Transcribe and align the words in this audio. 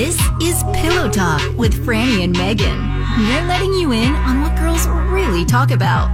This 0.00 0.18
is 0.42 0.62
Pillow 0.72 1.10
Talk 1.10 1.42
with 1.58 1.84
Franny 1.84 2.24
and 2.24 2.32
Megan. 2.32 2.78
We're 3.18 3.46
letting 3.46 3.74
you 3.74 3.92
in 3.92 4.14
on 4.14 4.40
what 4.40 4.56
girls 4.56 4.88
really 4.88 5.44
talk 5.44 5.70
about. 5.70 6.08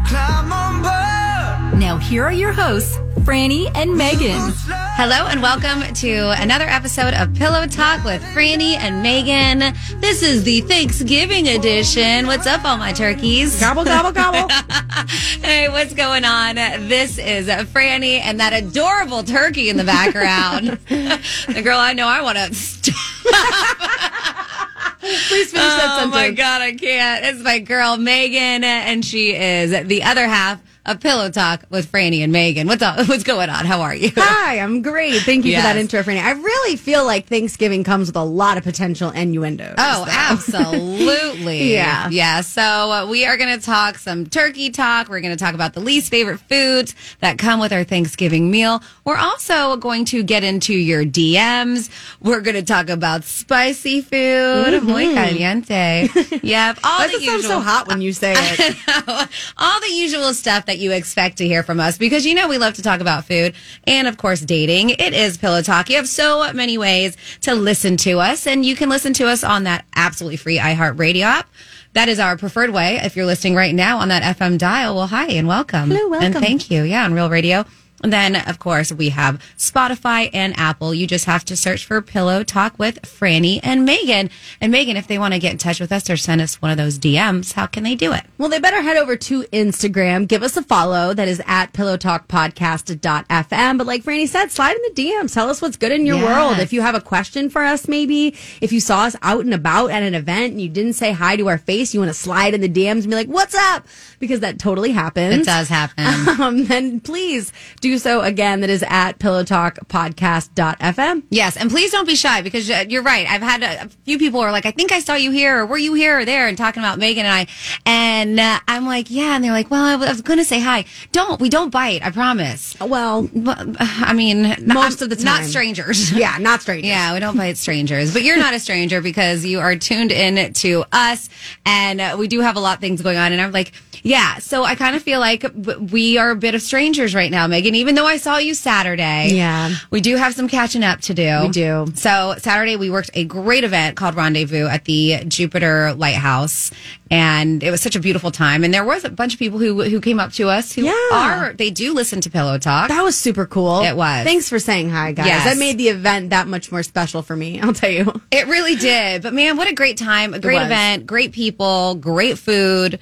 Now, 1.78 1.96
here 1.96 2.24
are 2.24 2.32
your 2.32 2.52
hosts, 2.52 2.96
Franny 3.20 3.70
and 3.76 3.96
Megan. 3.96 4.52
Hello 4.98 5.26
and 5.26 5.42
welcome 5.42 5.82
to 5.92 6.30
another 6.40 6.64
episode 6.64 7.12
of 7.12 7.34
Pillow 7.34 7.66
Talk 7.66 8.02
with 8.02 8.22
Franny 8.32 8.78
and 8.78 9.02
Megan. 9.02 9.58
This 10.00 10.22
is 10.22 10.42
the 10.42 10.62
Thanksgiving 10.62 11.48
edition. 11.48 12.26
What's 12.26 12.46
up, 12.46 12.64
all 12.64 12.78
my 12.78 12.94
turkeys? 12.94 13.60
Gobble, 13.60 13.84
gobble, 13.84 14.12
gobble. 14.12 14.48
hey, 15.42 15.68
what's 15.68 15.92
going 15.92 16.24
on? 16.24 16.54
This 16.88 17.18
is 17.18 17.46
Franny 17.46 18.20
and 18.20 18.40
that 18.40 18.54
adorable 18.54 19.22
turkey 19.22 19.68
in 19.68 19.76
the 19.76 19.84
background. 19.84 20.68
the 20.88 21.60
girl 21.62 21.78
I 21.78 21.92
know 21.92 22.08
I 22.08 22.22
want 22.22 22.38
to 22.38 22.54
stop. 22.54 22.94
Please 25.00 25.50
finish 25.50 25.52
that 25.52 26.04
Oh 26.04 26.06
my 26.06 26.30
God, 26.30 26.62
I 26.62 26.72
can't. 26.72 27.22
It's 27.22 27.42
my 27.42 27.58
girl 27.58 27.98
Megan, 27.98 28.64
and 28.64 29.04
she 29.04 29.36
is 29.36 29.72
the 29.86 30.04
other 30.04 30.26
half 30.26 30.58
of 30.86 31.00
Pillow 31.00 31.28
Talk 31.30 31.64
with 31.68 31.90
Franny 31.90 32.20
and 32.20 32.32
Megan. 32.32 32.66
What's 32.66 32.80
up? 32.82 32.96
What's 33.08 33.24
going 33.24 33.50
on? 33.50 33.66
How 33.66 33.82
are 33.82 33.94
you? 33.94 34.10
Hi, 34.16 34.58
I'm 34.60 34.80
great. 34.82 35.20
Thank 35.22 35.44
you 35.44 35.50
Yes. 35.52 35.62
for 35.62 35.66
that 35.74 35.76
intro, 35.78 36.02
Franny. 36.02 36.22
I 36.22 36.30
really 36.32 36.76
feel 36.76 37.04
like 37.04 37.26
Thanksgiving 37.26 37.84
comes 37.84 38.06
with 38.06 38.16
a 38.16 38.22
lot 38.24 38.56
of 38.56 38.64
potential 38.64 39.10
innuendos. 39.10 39.74
Oh, 39.76 40.04
though. 40.04 40.10
absolutely. 40.12 41.66
Yeah. 41.76 42.08
Yeah. 42.10 42.40
So 42.40 42.62
uh, 42.62 43.06
we 43.08 43.26
are 43.26 43.36
going 43.36 43.58
to 43.58 43.64
talk 43.64 43.98
some 43.98 44.26
turkey 44.26 44.70
talk. 44.70 45.08
We're 45.08 45.20
going 45.20 45.36
to 45.36 45.42
talk 45.44 45.54
about 45.54 45.74
the 45.74 45.80
least 45.80 46.10
favorite 46.10 46.38
foods 46.38 46.94
that 47.20 47.38
come 47.38 47.60
with 47.60 47.72
our 47.72 47.84
Thanksgiving 47.84 48.50
meal. 48.50 48.82
We're 49.04 49.16
also 49.16 49.76
going 49.76 50.04
to 50.06 50.22
get 50.22 50.44
into 50.44 50.72
your 50.74 51.04
DMs. 51.04 51.90
We're 52.20 52.40
going 52.40 52.54
to 52.56 52.62
talk 52.62 52.88
about 52.88 53.24
spicy 53.24 54.00
food. 54.00 54.82
Muy 54.84 55.12
caliente. 55.14 56.08
Yep. 56.42 56.78
All 56.84 56.98
Why 56.98 57.06
the 57.08 57.12
does 57.14 57.22
it 57.22 57.26
sound 57.26 57.42
so 57.42 57.60
hot 57.60 57.88
when 57.88 58.00
you 58.00 58.12
say 58.12 58.34
it? 58.36 59.28
all 59.56 59.80
the 59.80 59.90
usual 59.92 60.32
stuff 60.34 60.66
that 60.66 60.75
you 60.78 60.92
expect 60.92 61.38
to 61.38 61.46
hear 61.46 61.62
from 61.62 61.80
us 61.80 61.98
because 61.98 62.24
you 62.26 62.34
know 62.34 62.48
we 62.48 62.58
love 62.58 62.74
to 62.74 62.82
talk 62.82 63.00
about 63.00 63.24
food 63.24 63.54
and 63.84 64.08
of 64.08 64.16
course 64.16 64.40
dating. 64.40 64.90
It 64.90 65.14
is 65.14 65.36
Pillow 65.36 65.62
Talk. 65.62 65.90
You 65.90 65.96
have 65.96 66.08
so 66.08 66.52
many 66.52 66.78
ways 66.78 67.16
to 67.42 67.54
listen 67.54 67.96
to 67.98 68.18
us 68.20 68.46
and 68.46 68.64
you 68.64 68.76
can 68.76 68.88
listen 68.88 69.12
to 69.14 69.26
us 69.26 69.44
on 69.44 69.64
that 69.64 69.84
absolutely 69.94 70.36
free 70.36 70.58
iHeartRadio 70.58 71.22
app. 71.22 71.48
That 71.94 72.08
is 72.08 72.18
our 72.18 72.36
preferred 72.36 72.70
way. 72.70 72.96
If 72.96 73.16
you're 73.16 73.26
listening 73.26 73.54
right 73.54 73.74
now 73.74 73.98
on 73.98 74.08
that 74.08 74.36
FM 74.36 74.58
dial, 74.58 74.94
well, 74.94 75.06
hi 75.06 75.26
and 75.28 75.48
welcome. 75.48 75.90
Hello, 75.90 76.08
welcome. 76.08 76.26
And 76.26 76.34
thank 76.34 76.70
you. 76.70 76.82
Yeah, 76.82 77.04
on 77.04 77.14
Real 77.14 77.30
Radio. 77.30 77.64
And 78.06 78.12
then, 78.12 78.36
of 78.36 78.60
course, 78.60 78.92
we 78.92 79.08
have 79.08 79.42
Spotify 79.58 80.30
and 80.32 80.56
Apple. 80.56 80.94
You 80.94 81.08
just 81.08 81.24
have 81.24 81.44
to 81.46 81.56
search 81.56 81.84
for 81.84 82.00
Pillow 82.00 82.44
Talk 82.44 82.78
with 82.78 83.02
Franny 83.02 83.58
and 83.64 83.84
Megan. 83.84 84.30
And 84.60 84.70
Megan, 84.70 84.96
if 84.96 85.08
they 85.08 85.18
want 85.18 85.34
to 85.34 85.40
get 85.40 85.50
in 85.50 85.58
touch 85.58 85.80
with 85.80 85.90
us 85.90 86.08
or 86.08 86.16
send 86.16 86.40
us 86.40 86.62
one 86.62 86.70
of 86.70 86.76
those 86.76 87.00
DMs, 87.00 87.54
how 87.54 87.66
can 87.66 87.82
they 87.82 87.96
do 87.96 88.12
it? 88.12 88.22
Well, 88.38 88.48
they 88.48 88.60
better 88.60 88.80
head 88.80 88.96
over 88.96 89.16
to 89.16 89.42
Instagram. 89.52 90.28
Give 90.28 90.44
us 90.44 90.56
a 90.56 90.62
follow. 90.62 91.14
That 91.14 91.26
is 91.26 91.42
at 91.46 91.72
Pillow 91.72 91.96
Talk 91.96 92.28
pillowtalkpodcast.fm. 92.28 93.78
But 93.78 93.86
like 93.88 94.04
Franny 94.04 94.28
said, 94.28 94.52
slide 94.52 94.76
in 94.76 94.82
the 94.94 95.02
DMs. 95.02 95.34
Tell 95.34 95.50
us 95.50 95.60
what's 95.60 95.76
good 95.76 95.90
in 95.90 96.06
your 96.06 96.16
Yes. 96.18 96.24
world. 96.24 96.58
If 96.60 96.72
you 96.72 96.82
have 96.82 96.94
a 96.94 97.00
question 97.00 97.50
for 97.50 97.62
us, 97.64 97.88
maybe 97.88 98.36
if 98.60 98.70
you 98.72 98.78
saw 98.78 99.02
us 99.06 99.16
out 99.22 99.44
and 99.44 99.52
about 99.52 99.90
at 99.90 100.04
an 100.04 100.14
event 100.14 100.52
and 100.52 100.60
you 100.60 100.68
didn't 100.68 100.92
say 100.92 101.10
hi 101.10 101.34
to 101.34 101.48
our 101.48 101.58
face, 101.58 101.92
you 101.92 101.98
want 101.98 102.10
to 102.10 102.14
slide 102.14 102.54
in 102.54 102.60
the 102.60 102.68
DMs 102.68 103.00
and 103.02 103.08
be 103.10 103.16
like, 103.16 103.26
what's 103.26 103.56
up? 103.56 103.84
Because 104.20 104.38
that 104.40 104.60
totally 104.60 104.92
happens. 104.92 105.34
It 105.34 105.44
does 105.46 105.68
happen. 105.68 106.06
Um, 106.36 106.66
then 106.66 107.00
please 107.00 107.50
do 107.80 107.95
so 107.98 108.22
again. 108.22 108.60
That 108.60 108.70
is 108.70 108.84
at 108.88 109.18
pillowtalkpodcast.fm. 109.18 111.22
Yes, 111.30 111.56
and 111.56 111.70
please 111.70 111.90
don't 111.90 112.06
be 112.06 112.16
shy 112.16 112.42
because 112.42 112.70
uh, 112.70 112.84
you're 112.88 113.02
right. 113.02 113.28
I've 113.30 113.42
had 113.42 113.62
a, 113.62 113.84
a 113.84 113.88
few 114.04 114.18
people 114.18 114.40
are 114.40 114.52
like, 114.52 114.66
"I 114.66 114.70
think 114.70 114.92
I 114.92 115.00
saw 115.00 115.14
you 115.14 115.30
here, 115.30 115.60
or 115.60 115.66
were 115.66 115.78
you 115.78 115.94
here 115.94 116.20
or 116.20 116.24
there?" 116.24 116.48
and 116.48 116.56
talking 116.56 116.82
about 116.82 116.98
Megan 116.98 117.26
and 117.26 117.34
I, 117.34 117.46
and 117.84 118.38
uh, 118.40 118.60
I'm 118.68 118.86
like, 118.86 119.10
"Yeah," 119.10 119.34
and 119.36 119.44
they're 119.44 119.52
like, 119.52 119.70
"Well, 119.70 119.84
I 119.84 119.96
was, 119.96 120.22
going 120.22 120.38
to 120.38 120.44
say 120.44 120.60
hi." 120.60 120.84
Don't 121.12 121.40
we 121.40 121.48
don't 121.48 121.70
bite? 121.70 122.04
I 122.04 122.10
promise. 122.10 122.78
Well, 122.80 123.28
I 123.46 124.12
mean, 124.14 124.42
Most 124.66 125.00
I'm- 125.00 125.04
of 125.04 125.10
the 125.10 125.16
time. 125.16 125.24
not 125.24 125.44
strangers. 125.44 126.12
yeah, 126.16 126.38
not 126.38 126.62
strangers. 126.62 126.88
Yeah, 126.88 127.14
we 127.14 127.20
don't 127.20 127.36
bite 127.36 127.56
strangers, 127.56 128.12
but 128.12 128.22
you're 128.22 128.38
not 128.38 128.54
a 128.54 128.60
stranger 128.60 129.00
because 129.00 129.44
you 129.44 129.60
are 129.60 129.76
tuned 129.76 130.12
in 130.12 130.52
to 130.54 130.84
us, 130.92 131.28
and 131.64 132.00
uh, 132.00 132.16
we 132.18 132.28
do 132.28 132.40
have 132.40 132.56
a 132.56 132.60
lot 132.60 132.74
of 132.76 132.80
things 132.80 133.02
going 133.02 133.16
on. 133.16 133.32
And 133.32 133.40
I'm 133.40 133.52
like, 133.52 133.72
yeah, 134.06 134.38
so 134.38 134.62
I 134.62 134.76
kind 134.76 134.94
of 134.94 135.02
feel 135.02 135.18
like 135.18 135.44
we 135.90 136.16
are 136.16 136.30
a 136.30 136.36
bit 136.36 136.54
of 136.54 136.62
strangers 136.62 137.12
right 137.12 137.30
now, 137.30 137.48
Megan. 137.48 137.74
Even 137.74 137.96
though 137.96 138.06
I 138.06 138.18
saw 138.18 138.38
you 138.38 138.54
Saturday, 138.54 139.30
Yeah. 139.32 139.74
we 139.90 140.00
do 140.00 140.14
have 140.14 140.32
some 140.34 140.48
catching 140.48 140.84
up 140.84 141.00
to 141.02 141.14
do. 141.14 141.40
We 141.42 141.48
do. 141.48 141.86
So 141.96 142.36
Saturday 142.38 142.76
we 142.76 142.88
worked 142.88 143.10
a 143.14 143.24
great 143.24 143.64
event 143.64 143.96
called 143.96 144.14
Rendezvous 144.14 144.66
at 144.66 144.84
the 144.84 145.24
Jupiter 145.26 145.92
Lighthouse, 145.94 146.70
and 147.10 147.62
it 147.64 147.72
was 147.72 147.80
such 147.80 147.96
a 147.96 148.00
beautiful 148.00 148.30
time. 148.30 148.62
And 148.62 148.72
there 148.72 148.84
was 148.84 149.04
a 149.04 149.10
bunch 149.10 149.32
of 149.34 149.38
people 149.40 149.58
who 149.58 149.82
who 149.82 150.00
came 150.00 150.20
up 150.20 150.32
to 150.34 150.48
us 150.48 150.72
who 150.72 150.82
Yeah. 150.84 150.92
are 151.12 151.52
they 151.54 151.70
do 151.70 151.92
listen 151.92 152.20
to 152.20 152.30
Pillow 152.30 152.58
Talk. 152.58 152.88
That 152.88 153.02
was 153.02 153.16
super 153.16 153.44
cool. 153.44 153.82
It 153.82 153.96
was. 153.96 154.24
Thanks 154.24 154.48
for 154.48 154.60
saying 154.60 154.90
hi, 154.90 155.12
guys. 155.12 155.26
Yes. 155.26 155.44
That 155.44 155.56
made 155.58 155.78
the 155.78 155.88
event 155.88 156.30
that 156.30 156.46
much 156.46 156.70
more 156.70 156.84
special 156.84 157.22
for 157.22 157.34
me. 157.34 157.60
I'll 157.60 157.74
tell 157.74 157.90
you. 157.90 158.20
It 158.30 158.46
really 158.46 158.76
did. 158.76 159.22
But 159.22 159.34
man, 159.34 159.56
what 159.56 159.68
a 159.68 159.72
great 159.74 159.96
time. 159.98 160.32
A 160.32 160.38
great 160.38 160.62
event, 160.62 161.06
great 161.06 161.32
people, 161.32 161.96
great 161.96 162.38
food, 162.38 162.98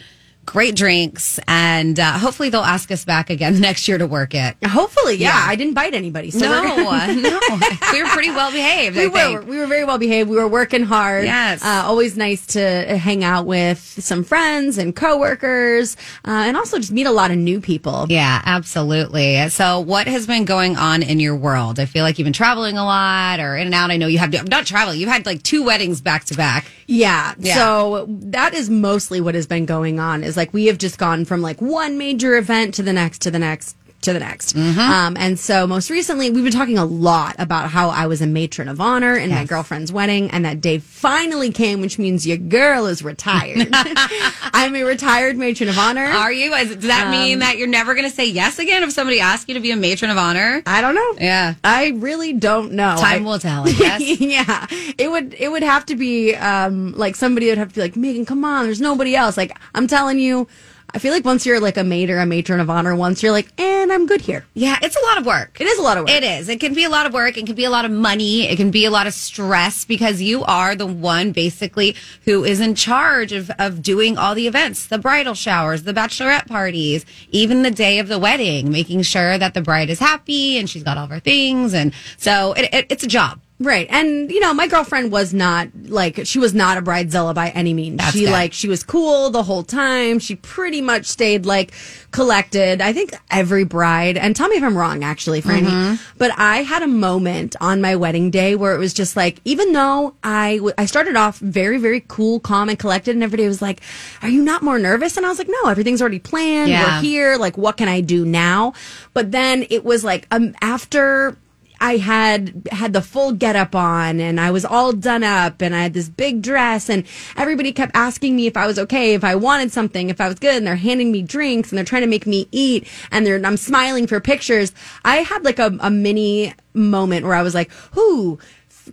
great 0.47 0.75
drinks. 0.77 1.39
And 1.49 1.99
uh, 1.99 2.13
hopefully 2.19 2.49
they'll 2.51 2.61
ask 2.63 2.91
us 2.91 3.05
back 3.05 3.31
again 3.31 3.61
next 3.69 3.89
year 3.89 3.99
to 3.99 4.07
work 4.07 4.35
it. 4.35 4.57
Hopefully, 4.65 5.17
yeah. 5.17 5.29
Yeah. 5.29 5.45
I 5.49 5.57
didn't 5.57 5.75
bite 5.75 5.95
anybody. 5.95 6.31
So 6.31 6.41
No, 6.41 6.63
gonna- 6.85 7.21
no. 7.21 7.41
We 7.93 8.03
were 8.03 8.09
pretty 8.09 8.31
well 8.31 8.51
behaved, 8.51 8.97
We 8.97 9.05
I 9.05 9.07
were 9.07 9.39
think. 9.39 9.49
we 9.49 9.59
were 9.59 9.67
very 9.67 9.85
well 9.85 9.99
behaved. 9.99 10.29
We 10.29 10.37
were 10.37 10.49
working 10.49 10.83
hard. 10.83 11.25
Yes. 11.25 11.63
uh, 11.65 11.83
always 11.87 12.17
nice 12.17 12.47
to 12.49 12.61
hang 12.99 13.23
out 13.23 13.47
with 13.47 13.79
some 13.79 14.25
friends 14.25 14.79
and 14.79 14.95
coworkers, 14.97 15.97
uh, 16.27 16.31
and 16.47 16.57
also 16.57 16.79
just 16.79 16.91
meet 16.93 17.07
a 17.07 17.13
lot 17.13 17.31
of 17.31 17.37
new 17.37 17.61
people. 17.61 18.07
Yeah, 18.09 18.43
absolutely. 18.45 19.49
So, 19.51 19.81
what 19.81 20.07
has 20.07 20.27
been 20.27 20.45
going 20.45 20.77
on 20.77 21.03
in 21.03 21.21
your 21.21 21.37
world? 21.37 21.79
I 21.79 21.85
feel 21.87 22.03
like 22.03 22.19
you've 22.19 22.25
been 22.27 22.33
traveling 22.33 22.77
a 22.77 22.85
lot 22.85 23.39
or 23.41 23.57
in 23.57 23.67
and 23.67 23.75
out. 23.75 23.91
I 23.91 23.97
know 23.97 24.07
you 24.07 24.19
have 24.19 24.33
not 24.49 24.67
traveling. 24.67 24.99
You've 25.01 25.09
had 25.09 25.25
like 25.27 25.43
two 25.43 25.63
weddings 25.65 26.01
back 26.01 26.25
to 26.27 26.35
back. 26.35 26.67
Yeah. 26.87 27.35
Yeah. 27.39 27.55
So 27.55 28.07
that 28.09 28.55
is 28.55 28.69
mostly 28.69 29.21
what 29.21 29.35
has 29.35 29.47
been 29.47 29.67
going 29.67 30.01
on 30.01 30.23
is 30.25 30.34
like 30.37 30.53
we 30.53 30.67
have 30.67 30.79
just 30.79 30.99
gone 30.99 31.25
from 31.25 31.43
like 31.43 31.61
one 31.61 31.99
major 31.99 32.37
event 32.37 32.75
to 32.75 32.83
the 32.83 32.93
next 32.93 33.21
to 33.23 33.31
the 33.31 33.39
next 33.39 33.77
to 34.05 34.13
the 34.13 34.21
next. 34.21 34.55
Mm-hmm. 34.55 34.79
Um, 34.79 35.17
and 35.19 35.39
so 35.39 35.67
most 35.67 35.91
recently 35.91 36.31
we've 36.31 36.45
been 36.45 36.53
talking 36.53 36.79
a 36.79 36.85
lot 36.85 37.37
about 37.39 37.71
how 37.71 37.89
I 37.91 38.07
was 38.07 38.21
a 38.23 38.27
matron 38.27 38.69
of 38.69 38.81
honor 38.81 39.17
in 39.17 39.31
my 39.31 39.45
girlfriend's 39.45 39.93
wedding 39.93 40.31
and 40.31 40.45
that 40.45 40.61
day 40.61 40.79
finally 40.79 41.51
came, 41.51 41.81
which 41.81 41.99
means 41.99 42.27
your 42.27 42.37
girl 42.37 42.87
is 42.87 43.03
retired. 43.03 43.69
I'm 43.73 44.75
a 44.77 44.85
retired 44.85 45.37
matron 45.37 45.69
of 45.69 45.79
honor. 45.79 46.05
Are 46.05 46.33
you? 46.33 46.51
Does 46.51 46.79
that 46.87 47.07
Um, 47.07 47.11
mean 47.11 47.39
that 47.41 47.59
you're 47.59 47.69
never 47.69 47.95
going 47.95 48.09
to 48.09 48.15
say 48.15 48.27
yes 48.27 48.59
again 48.59 48.83
if 48.83 48.93
somebody 48.93 49.21
asks 49.21 49.49
you 49.49 49.55
to 49.55 49.61
be 49.61 49.71
a 49.71 49.77
matron 49.77 50.11
of 50.11 50.19
honor? 50.19 50.63
I 50.67 50.81
don't 50.81 50.95
know. 50.95 51.15
Yeah. 51.19 51.55
I 51.65 51.89
really 51.97 52.33
don't 52.33 52.73
know. 52.73 52.97
Time 52.99 53.23
I- 53.23 53.25
will 53.31 53.39
tell, 53.39 53.67
I 53.69 53.73
guess. 53.79 54.01
yeah, 54.21 54.67
it 54.99 55.11
would 55.11 55.35
it 55.35 55.51
would 55.51 55.63
have 55.63 55.87
to 55.87 55.97
be 55.97 56.35
um 56.35 56.93
like 56.93 57.17
somebody 57.17 57.49
would 57.49 57.59
have 57.59 57.69
to 57.71 57.75
be 57.75 57.81
like 57.81 57.97
Megan, 57.97 58.25
come 58.25 58.45
on, 58.45 58.65
there's 58.65 58.81
nobody 58.81 59.15
else. 59.17 59.37
Like 59.37 59.57
I'm 59.75 59.87
telling 59.87 60.19
you, 60.19 60.47
I 60.95 60.99
feel 60.99 61.13
like 61.13 61.25
once 61.25 61.45
you're 61.45 61.59
like 61.59 61.77
a 61.77 61.83
maid 61.83 62.09
or 62.09 62.19
a 62.19 62.27
matron 62.27 62.61
of 62.61 62.71
honor, 62.71 62.95
once 62.95 63.21
you're 63.21 63.33
like, 63.33 63.49
and 63.61 63.93
I'm 63.93 64.07
good 64.07 64.21
here. 64.21 64.47
Yeah, 64.55 64.79
it's 64.81 64.95
a 64.95 65.05
lot 65.07 65.19
of 65.19 65.27
work. 65.27 65.61
It 65.61 65.67
is 65.67 65.77
a 65.77 65.83
lot 65.83 65.99
of 65.99 66.05
work. 66.05 66.11
It 66.11 66.23
is. 66.23 66.49
It 66.49 66.61
can 66.61 66.73
be 66.73 66.85
a 66.85 66.89
lot 66.89 67.05
of 67.05 67.13
work. 67.13 67.37
It 67.37 67.47
can 67.47 67.57
be 67.57 67.65
a 67.65 67.71
lot 67.71 67.85
of 67.85 67.91
money. 67.91 68.43
It 68.43 68.55
can 68.55 68.71
be 68.71 68.85
a 68.85 68.93
lot 68.93 69.09
of 69.09 69.13
stress 69.13 69.85
because 69.85 70.23
you 70.23 70.45
are 70.45 70.77
the 70.77 70.87
one 70.87 71.33
basically 71.33 71.97
who 72.27 72.45
is 72.45 72.61
in 72.61 72.77
charge 72.77 73.33
of, 73.33 73.51
of 73.59 73.83
doing 73.83 74.17
all 74.17 74.37
the 74.37 74.47
events, 74.47 74.87
the 74.87 74.99
bridal 74.99 75.35
showers, 75.35 75.83
the 75.83 75.93
bachelorette 75.93 76.47
parties, 76.47 77.05
even 77.33 77.63
the 77.63 77.73
day 77.73 77.99
of 77.99 78.07
the 78.07 78.19
wedding, 78.19 78.71
making 78.71 79.03
sure 79.03 79.37
that 79.37 79.53
the 79.55 79.63
bride 79.63 79.91
is 79.91 79.99
happy 79.99 80.59
and 80.59 80.71
she's 80.71 80.85
got 80.85 80.97
all 80.97 81.05
of 81.05 81.11
her 81.11 81.19
things. 81.19 81.75
And 81.75 81.93
so 82.19 82.53
it, 82.53 82.73
it, 82.73 82.87
it's 82.89 83.03
a 83.03 83.09
job. 83.09 83.41
Right. 83.61 83.87
And, 83.89 84.33
you 84.33 84.41
know, 84.41 84.53
my 84.53 84.67
girlfriend 84.67 85.13
was 85.13 85.33
not 85.33 85.69
like, 85.85 86.27
she 86.27 86.41
was 86.41 86.55
not 86.55 86.77
a 86.77 86.83
bridezilla 86.83 87.35
by 87.37 87.51
any 87.51 87.73
means. 87.73 87.99
That's 87.99 88.13
she 88.13 88.29
like, 88.29 88.53
she 88.53 88.67
was 88.69 88.83
cool 88.83 89.31
the 89.31 89.45
whole 89.45 89.63
time. 89.63 90.19
She 90.19 90.35
pretty 90.35 90.81
much 90.81 91.07
stayed 91.07 91.47
like 91.47 91.73
collected. 92.11 92.81
I 92.81 92.93
think 92.93 93.15
every 93.31 93.63
bride, 93.65 94.17
and 94.17 94.35
tell 94.35 94.49
me 94.49 94.57
if 94.57 94.63
I'm 94.63 94.77
wrong 94.77 95.05
actually, 95.05 95.41
Franny, 95.41 95.69
Mm-hmm. 95.69 95.95
but 96.19 96.33
I 96.37 96.59
had 96.65 96.83
a 96.83 96.89
moment 96.89 97.55
on 97.61 97.81
my 97.81 97.95
wedding 97.95 98.31
day 98.33 98.57
where 98.57 98.75
it 98.75 98.79
was 98.79 98.93
just 98.93 99.17
like, 99.17 99.41
even 99.45 99.73
though 99.73 100.15
I, 100.25 100.57
w- 100.57 100.75
I 100.77 100.87
started 100.87 101.15
off 101.15 101.39
very, 101.39 101.79
very 101.79 102.01
cool, 102.09 102.41
calm 102.41 102.69
and 102.69 102.79
collected 102.79 103.15
and 103.15 103.23
everybody 103.23 103.47
was 103.47 103.63
like, 103.63 103.81
are 104.21 104.29
you 104.29 104.43
not 104.43 104.63
more 104.63 104.81
nervous? 104.81 105.17
And 105.17 105.25
I 105.25 105.29
was 105.29 105.39
like, 105.39 105.49
no, 105.49 105.71
everything's 105.71 106.03
already 106.03 106.19
planned. 106.19 106.71
Yeah. 106.71 106.97
We're 106.97 107.03
here. 107.03 107.37
Like, 107.37 107.57
what 107.57 107.77
can 107.77 107.87
I 107.89 108.01
do 108.01 108.25
now? 108.27 108.73
But 109.13 109.31
then 109.31 109.65
it 109.71 109.85
was 109.85 110.03
like, 110.03 110.27
um, 110.33 110.55
after 110.61 111.37
I 111.85 111.99
had 111.99 112.67
had 112.73 112.93
the 112.95 113.03
full 113.03 113.33
getup 113.33 113.75
on 113.75 114.19
and 114.19 114.41
I 114.41 114.51
was 114.51 114.65
all 114.65 114.93
done 114.95 115.23
up 115.23 115.61
and 115.61 115.75
I 115.75 115.83
had 115.83 115.93
this 115.93 116.09
big 116.09 116.41
dress 116.41 116.89
and 116.89 117.05
everybody 117.37 117.73
kept 117.73 117.93
asking 117.95 118.35
me 118.37 118.47
if 118.47 118.57
I 118.57 118.67
was 118.67 118.79
okay, 118.79 119.13
if 119.13 119.23
I 119.23 119.35
wanted 119.35 119.71
something, 119.71 120.09
if 120.09 120.19
I 120.21 120.29
was 120.29 120.39
good 120.39 120.55
and 120.57 120.67
they're 120.67 120.77
handing 120.77 121.13
me 121.13 121.21
drinks 121.21 121.71
and 121.71 121.77
they're 121.77 121.85
trying 121.85 122.01
to 122.03 122.09
make 122.09 122.27
me 122.27 122.49
eat 122.53 122.89
and 123.11 123.27
they're 123.27 123.41
I'm 123.45 123.59
smiling 123.59 124.07
for 124.07 124.19
pictures. 124.19 124.73
I 125.05 125.17
had 125.17 125.45
like 125.45 125.59
a, 125.59 125.77
a 125.81 125.91
mini 125.91 126.55
moment 126.73 127.27
where 127.27 127.35
I 127.35 127.43
was 127.43 127.55
like, 127.55 127.71
"Ooh, 127.99 128.39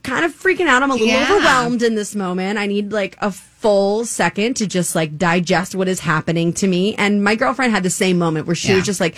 kind 0.03 0.25
of 0.25 0.33
freaking 0.33 0.67
out. 0.67 0.83
I'm 0.83 0.91
a 0.91 0.95
little 0.95 1.07
Yeah. 1.07 1.23
overwhelmed 1.31 1.81
in 1.83 1.95
this 1.95 2.13
moment. 2.15 2.59
I 2.59 2.65
need 2.65 2.91
like 2.91 3.15
a 3.21 3.31
full 3.31 4.05
second 4.05 4.55
to 4.57 4.67
just 4.67 4.95
like 4.95 5.17
digest 5.17 5.75
what 5.75 5.87
is 5.87 6.01
happening 6.01 6.51
to 6.53 6.67
me. 6.67 6.95
And 6.95 7.23
my 7.23 7.35
girlfriend 7.35 7.71
had 7.73 7.83
the 7.83 7.89
same 7.89 8.17
moment 8.17 8.47
where 8.47 8.55
she 8.55 8.69
Yeah. 8.69 8.75
was 8.75 8.85
just 8.85 8.99
like, 8.99 9.15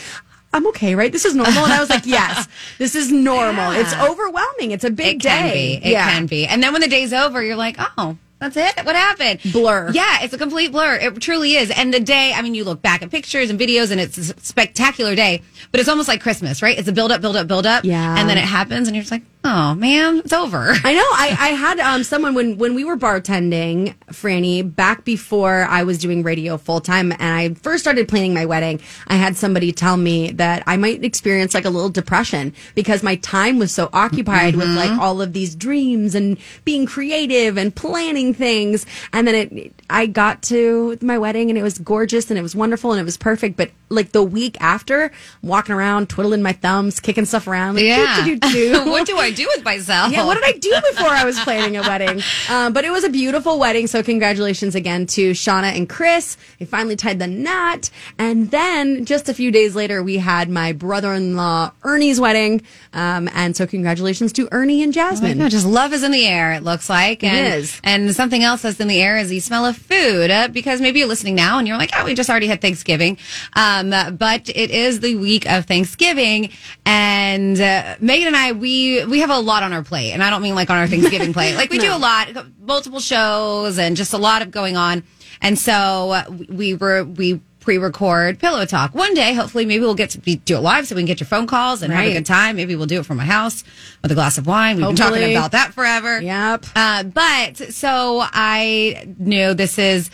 I'm 0.54 0.68
okay, 0.68 0.96
right? 0.96 1.12
This 1.12 1.26
is 1.26 1.34
normal. 1.36 1.64
And 1.64 1.74
I 1.74 1.80
was 1.80 1.90
like, 1.90 2.06
yes, 2.06 2.48
this 2.78 2.96
is 2.96 3.12
normal. 3.12 3.74
Yeah. 3.74 3.82
It's 3.82 3.94
overwhelming. 3.96 4.72
It's 4.72 4.84
a 4.84 4.92
big 4.92 5.18
It 5.18 5.28
can 5.28 5.48
day. 5.50 5.80
be. 5.84 5.90
It 5.90 5.94
can 5.96 6.26
be. 6.28 6.46
And 6.46 6.62
then 6.62 6.72
when 6.72 6.82
the 6.82 6.88
day's 6.88 7.12
over, 7.12 7.42
you're 7.44 7.56
like, 7.56 7.76
oh, 7.98 8.18
that's 8.40 8.56
it. 8.58 8.86
What 8.86 8.96
happened? 8.96 9.40
Blur. 9.52 9.92
Yeah, 9.94 10.20
it's 10.22 10.34
a 10.34 10.38
complete 10.38 10.72
blur. 10.72 10.96
It 10.96 11.20
truly 11.22 11.54
is. 11.56 11.72
And 11.72 11.94
the 11.94 12.00
day, 12.00 12.34
I 12.36 12.42
mean, 12.42 12.54
you 12.56 12.66
look 12.66 12.82
back 12.82 13.02
at 13.02 13.10
pictures 13.10 13.50
and 13.50 13.60
videos, 13.60 13.90
and 13.90 14.00
it's 14.02 14.18
a 14.18 14.40
spectacular 14.42 15.16
day. 15.16 15.42
But 15.72 15.80
it's 15.80 15.90
almost 15.90 16.08
like 16.08 16.22
Christmas, 16.22 16.62
right? 16.62 16.78
It's 16.78 16.88
a 16.88 16.92
build 16.92 17.12
up, 17.12 17.22
build 17.22 17.36
up, 17.38 17.48
build 17.48 17.66
up. 17.66 17.84
Yeah. 17.86 18.20
And 18.20 18.30
then 18.30 18.38
it 18.38 18.44
happens, 18.44 18.88
and 18.88 18.96
you're 18.96 19.04
just 19.04 19.12
like, 19.12 19.24
oh 19.44 19.75
man, 19.75 20.19
it's 20.19 20.34
over. 20.34 20.74
I 20.84 20.94
know. 20.94 21.01
I, 21.01 21.36
I 21.40 21.48
had 21.50 21.80
um, 21.80 22.04
someone 22.04 22.34
when 22.34 22.57
when 22.57 22.75
we 22.75 22.84
were 22.86 22.98
bartending, 22.98 23.95
Franny, 24.07 24.63
back 24.63 25.04
before 25.04 25.66
I 25.69 25.84
was 25.84 25.98
doing 25.98 26.24
radio 26.24 26.57
full 26.57 26.81
time, 26.81 27.12
and 27.12 27.22
I 27.22 27.54
first 27.56 27.84
started 27.84 28.07
planning 28.07 28.34
my 28.34 28.45
wedding. 28.45 28.80
I 29.07 29.16
had 29.16 29.36
somebody 29.36 29.72
tell 29.72 29.98
me 29.98 30.31
that 30.31 30.63
I 30.68 30.78
might 30.78 31.04
experience 31.04 31.54
like 31.54 31.66
a 31.66 31.69
little 31.69 31.90
depression 31.90 32.54
because 32.75 33.04
my 33.04 33.16
time 33.18 33.60
was 33.60 33.72
so 33.72 33.90
occupied 33.94 34.56
with 34.56 34.68
like 34.69 34.92
all 35.00 35.22
of 35.22 35.34
these 35.34 35.56
dreams 35.56 36.16
and 36.16 36.38
being 36.66 36.86
creative 36.86 37.57
and 37.57 37.75
planning 37.75 38.34
things. 38.34 38.86
And 39.12 39.28
then 39.28 39.36
it, 39.36 39.74
I 39.89 40.06
got 40.06 40.42
to 40.44 40.98
my 41.01 41.18
wedding, 41.18 41.50
and 41.50 41.57
it 41.57 41.63
was 41.63 41.78
gorgeous, 41.78 42.30
and 42.30 42.39
it 42.39 42.42
was 42.42 42.56
wonderful, 42.56 42.92
and 42.92 43.00
it 43.01 43.06
was 43.06 43.18
perfect. 43.18 43.57
But 43.57 43.72
like 43.89 44.12
the 44.12 44.24
week 44.24 44.57
after, 44.62 45.12
I'm 45.42 45.50
walking 45.50 45.75
around, 45.75 46.10
twiddling 46.10 46.42
my 46.42 46.54
thumbs, 46.54 47.00
kicking 47.00 47.25
stuff 47.25 47.48
around. 47.48 47.75
Like, 47.75 47.86
Yeah. 47.86 48.84
What 48.94 49.07
do 49.07 49.18
I 49.18 49.31
do 49.34 49.48
with 49.56 49.64
myself? 49.64 50.12
Yeah, 50.12 50.26
what 50.26 50.36
did 50.36 50.44
I 50.44 50.58
do 50.58 50.72
before 50.92 51.10
I 51.10 51.26
was 51.26 51.40
planning 51.40 51.78
a 51.78 51.82
wedding? 51.82 52.22
Um, 52.50 52.74
but 52.74 52.86
it 52.86 52.92
was 52.92 53.04
a 53.04 53.10
beautiful 53.10 53.60
wedding, 53.60 53.88
so 53.88 54.04
congratulations 54.04 54.76
again 54.76 55.06
to 55.08 55.32
Shauna 55.32 55.76
and 55.76 55.88
Chris. 55.90 56.38
They 56.60 56.66
finally 56.66 56.96
tied 56.96 57.20
the 57.20 57.28
knot. 57.28 57.90
And 58.18 58.52
then 58.52 59.06
just 59.06 59.30
a 59.30 59.34
few 59.34 59.52
days 59.52 59.76
later, 59.76 60.04
we 60.04 60.18
had 60.18 60.50
my 60.50 60.72
brother 60.72 61.14
in 61.14 61.36
law 61.36 61.72
Ernie's 61.84 62.20
wedding. 62.20 62.62
Um, 62.94 63.30
and 63.34 63.56
so 63.56 63.66
congratulations 63.66 64.34
to 64.34 64.48
Ernie 64.52 64.84
and 64.84 64.94
Jasmine. 64.94 65.38
No, 65.38 65.50
just 65.50 65.66
love 65.66 65.94
is 65.94 66.04
in 66.04 66.12
the 66.12 66.26
air. 66.26 66.54
It 66.54 66.64
looks 66.64 66.90
like, 66.90 67.24
and, 67.24 67.56
is. 67.56 67.80
And 67.84 68.16
something 68.16 68.44
else 68.44 68.62
that's 68.62 68.80
in 68.80 68.88
the 68.88 69.02
air 69.02 69.18
is 69.18 69.30
the 69.30 69.40
smell 69.40 69.66
of 69.66 69.78
food. 69.78 70.30
Uh, 70.30 70.48
because 70.48 70.82
maybe 70.82 71.00
you're 71.00 71.08
listening 71.08 71.36
now 71.36 71.60
and 71.60 71.68
you're 71.68 71.78
like, 71.78 71.92
"Oh, 71.96 72.06
we 72.06 72.14
just 72.14 72.30
already 72.30 72.48
had 72.48 72.62
Thanksgiving," 72.62 73.18
um, 73.54 73.90
but 74.18 74.50
it 74.50 74.72
is 74.72 75.00
the 75.00 75.16
week 75.16 75.46
of 75.48 75.66
Thanksgiving, 75.66 76.52
and 76.86 77.60
uh, 77.60 77.96
Megan 78.00 78.28
and 78.28 78.36
I 78.36 78.52
we 78.52 79.06
we 79.06 79.20
have 79.28 79.38
a 79.38 79.40
lot 79.40 79.64
on 79.64 79.74
our 79.74 79.84
plate, 79.84 80.12
and 80.12 80.24
I 80.24 80.30
don't 80.30 80.42
mean 80.42 80.56
like 80.56 80.70
on 80.70 80.78
our 80.78 80.88
Thanksgiving 80.88 81.34
plate. 81.38 81.56
Like 81.56 81.70
we 81.70 81.80
do 81.80 81.94
a 81.94 81.98
lot, 81.98 82.30
multiple 82.60 83.00
shows, 83.00 83.78
and 83.80 83.98
just 83.98 84.14
a 84.14 84.18
lot 84.18 84.42
of 84.42 84.52
going 84.52 84.78
on, 84.78 85.04
and 85.42 85.58
so 85.58 86.12
uh, 86.12 86.24
we 86.50 86.74
were 86.75 87.04
we. 87.04 87.42
Pre-record 87.64 88.40
pillow 88.40 88.66
talk. 88.66 88.94
One 88.94 89.14
day, 89.14 89.34
hopefully, 89.34 89.66
maybe 89.66 89.86
we'll 89.86 89.96
get 89.96 90.10
to 90.10 90.20
be, 90.20 90.36
do 90.36 90.58
it 90.58 90.60
live, 90.60 90.86
so 90.86 90.96
we 90.96 91.02
can 91.02 91.06
get 91.06 91.22
your 91.22 91.28
phone 91.28 91.48
calls 91.48 91.81
and 91.81 91.94
have 91.94 92.06
a 92.08 92.12
good 92.12 92.25
time. 92.25 92.58
Maybe 92.58 92.75
we'll 92.75 92.88
do 92.88 93.00
it 93.00 93.06
from 93.06 93.16
my 93.16 93.24
house 93.24 93.64
with 94.02 94.12
a 94.12 94.16
glass 94.16 94.38
of 94.38 94.46
wine. 94.46 94.75
We've 94.75 94.86
been 94.86 94.98
talking 94.98 95.31
about 95.31 95.54
that 95.54 95.74
forever. 95.74 96.20
Yep. 96.20 96.66
Uh, 96.75 97.04
but 97.04 97.56
so 97.74 98.20
I 98.22 99.16
knew 99.18 99.54
this 99.54 99.80
is 99.80 100.10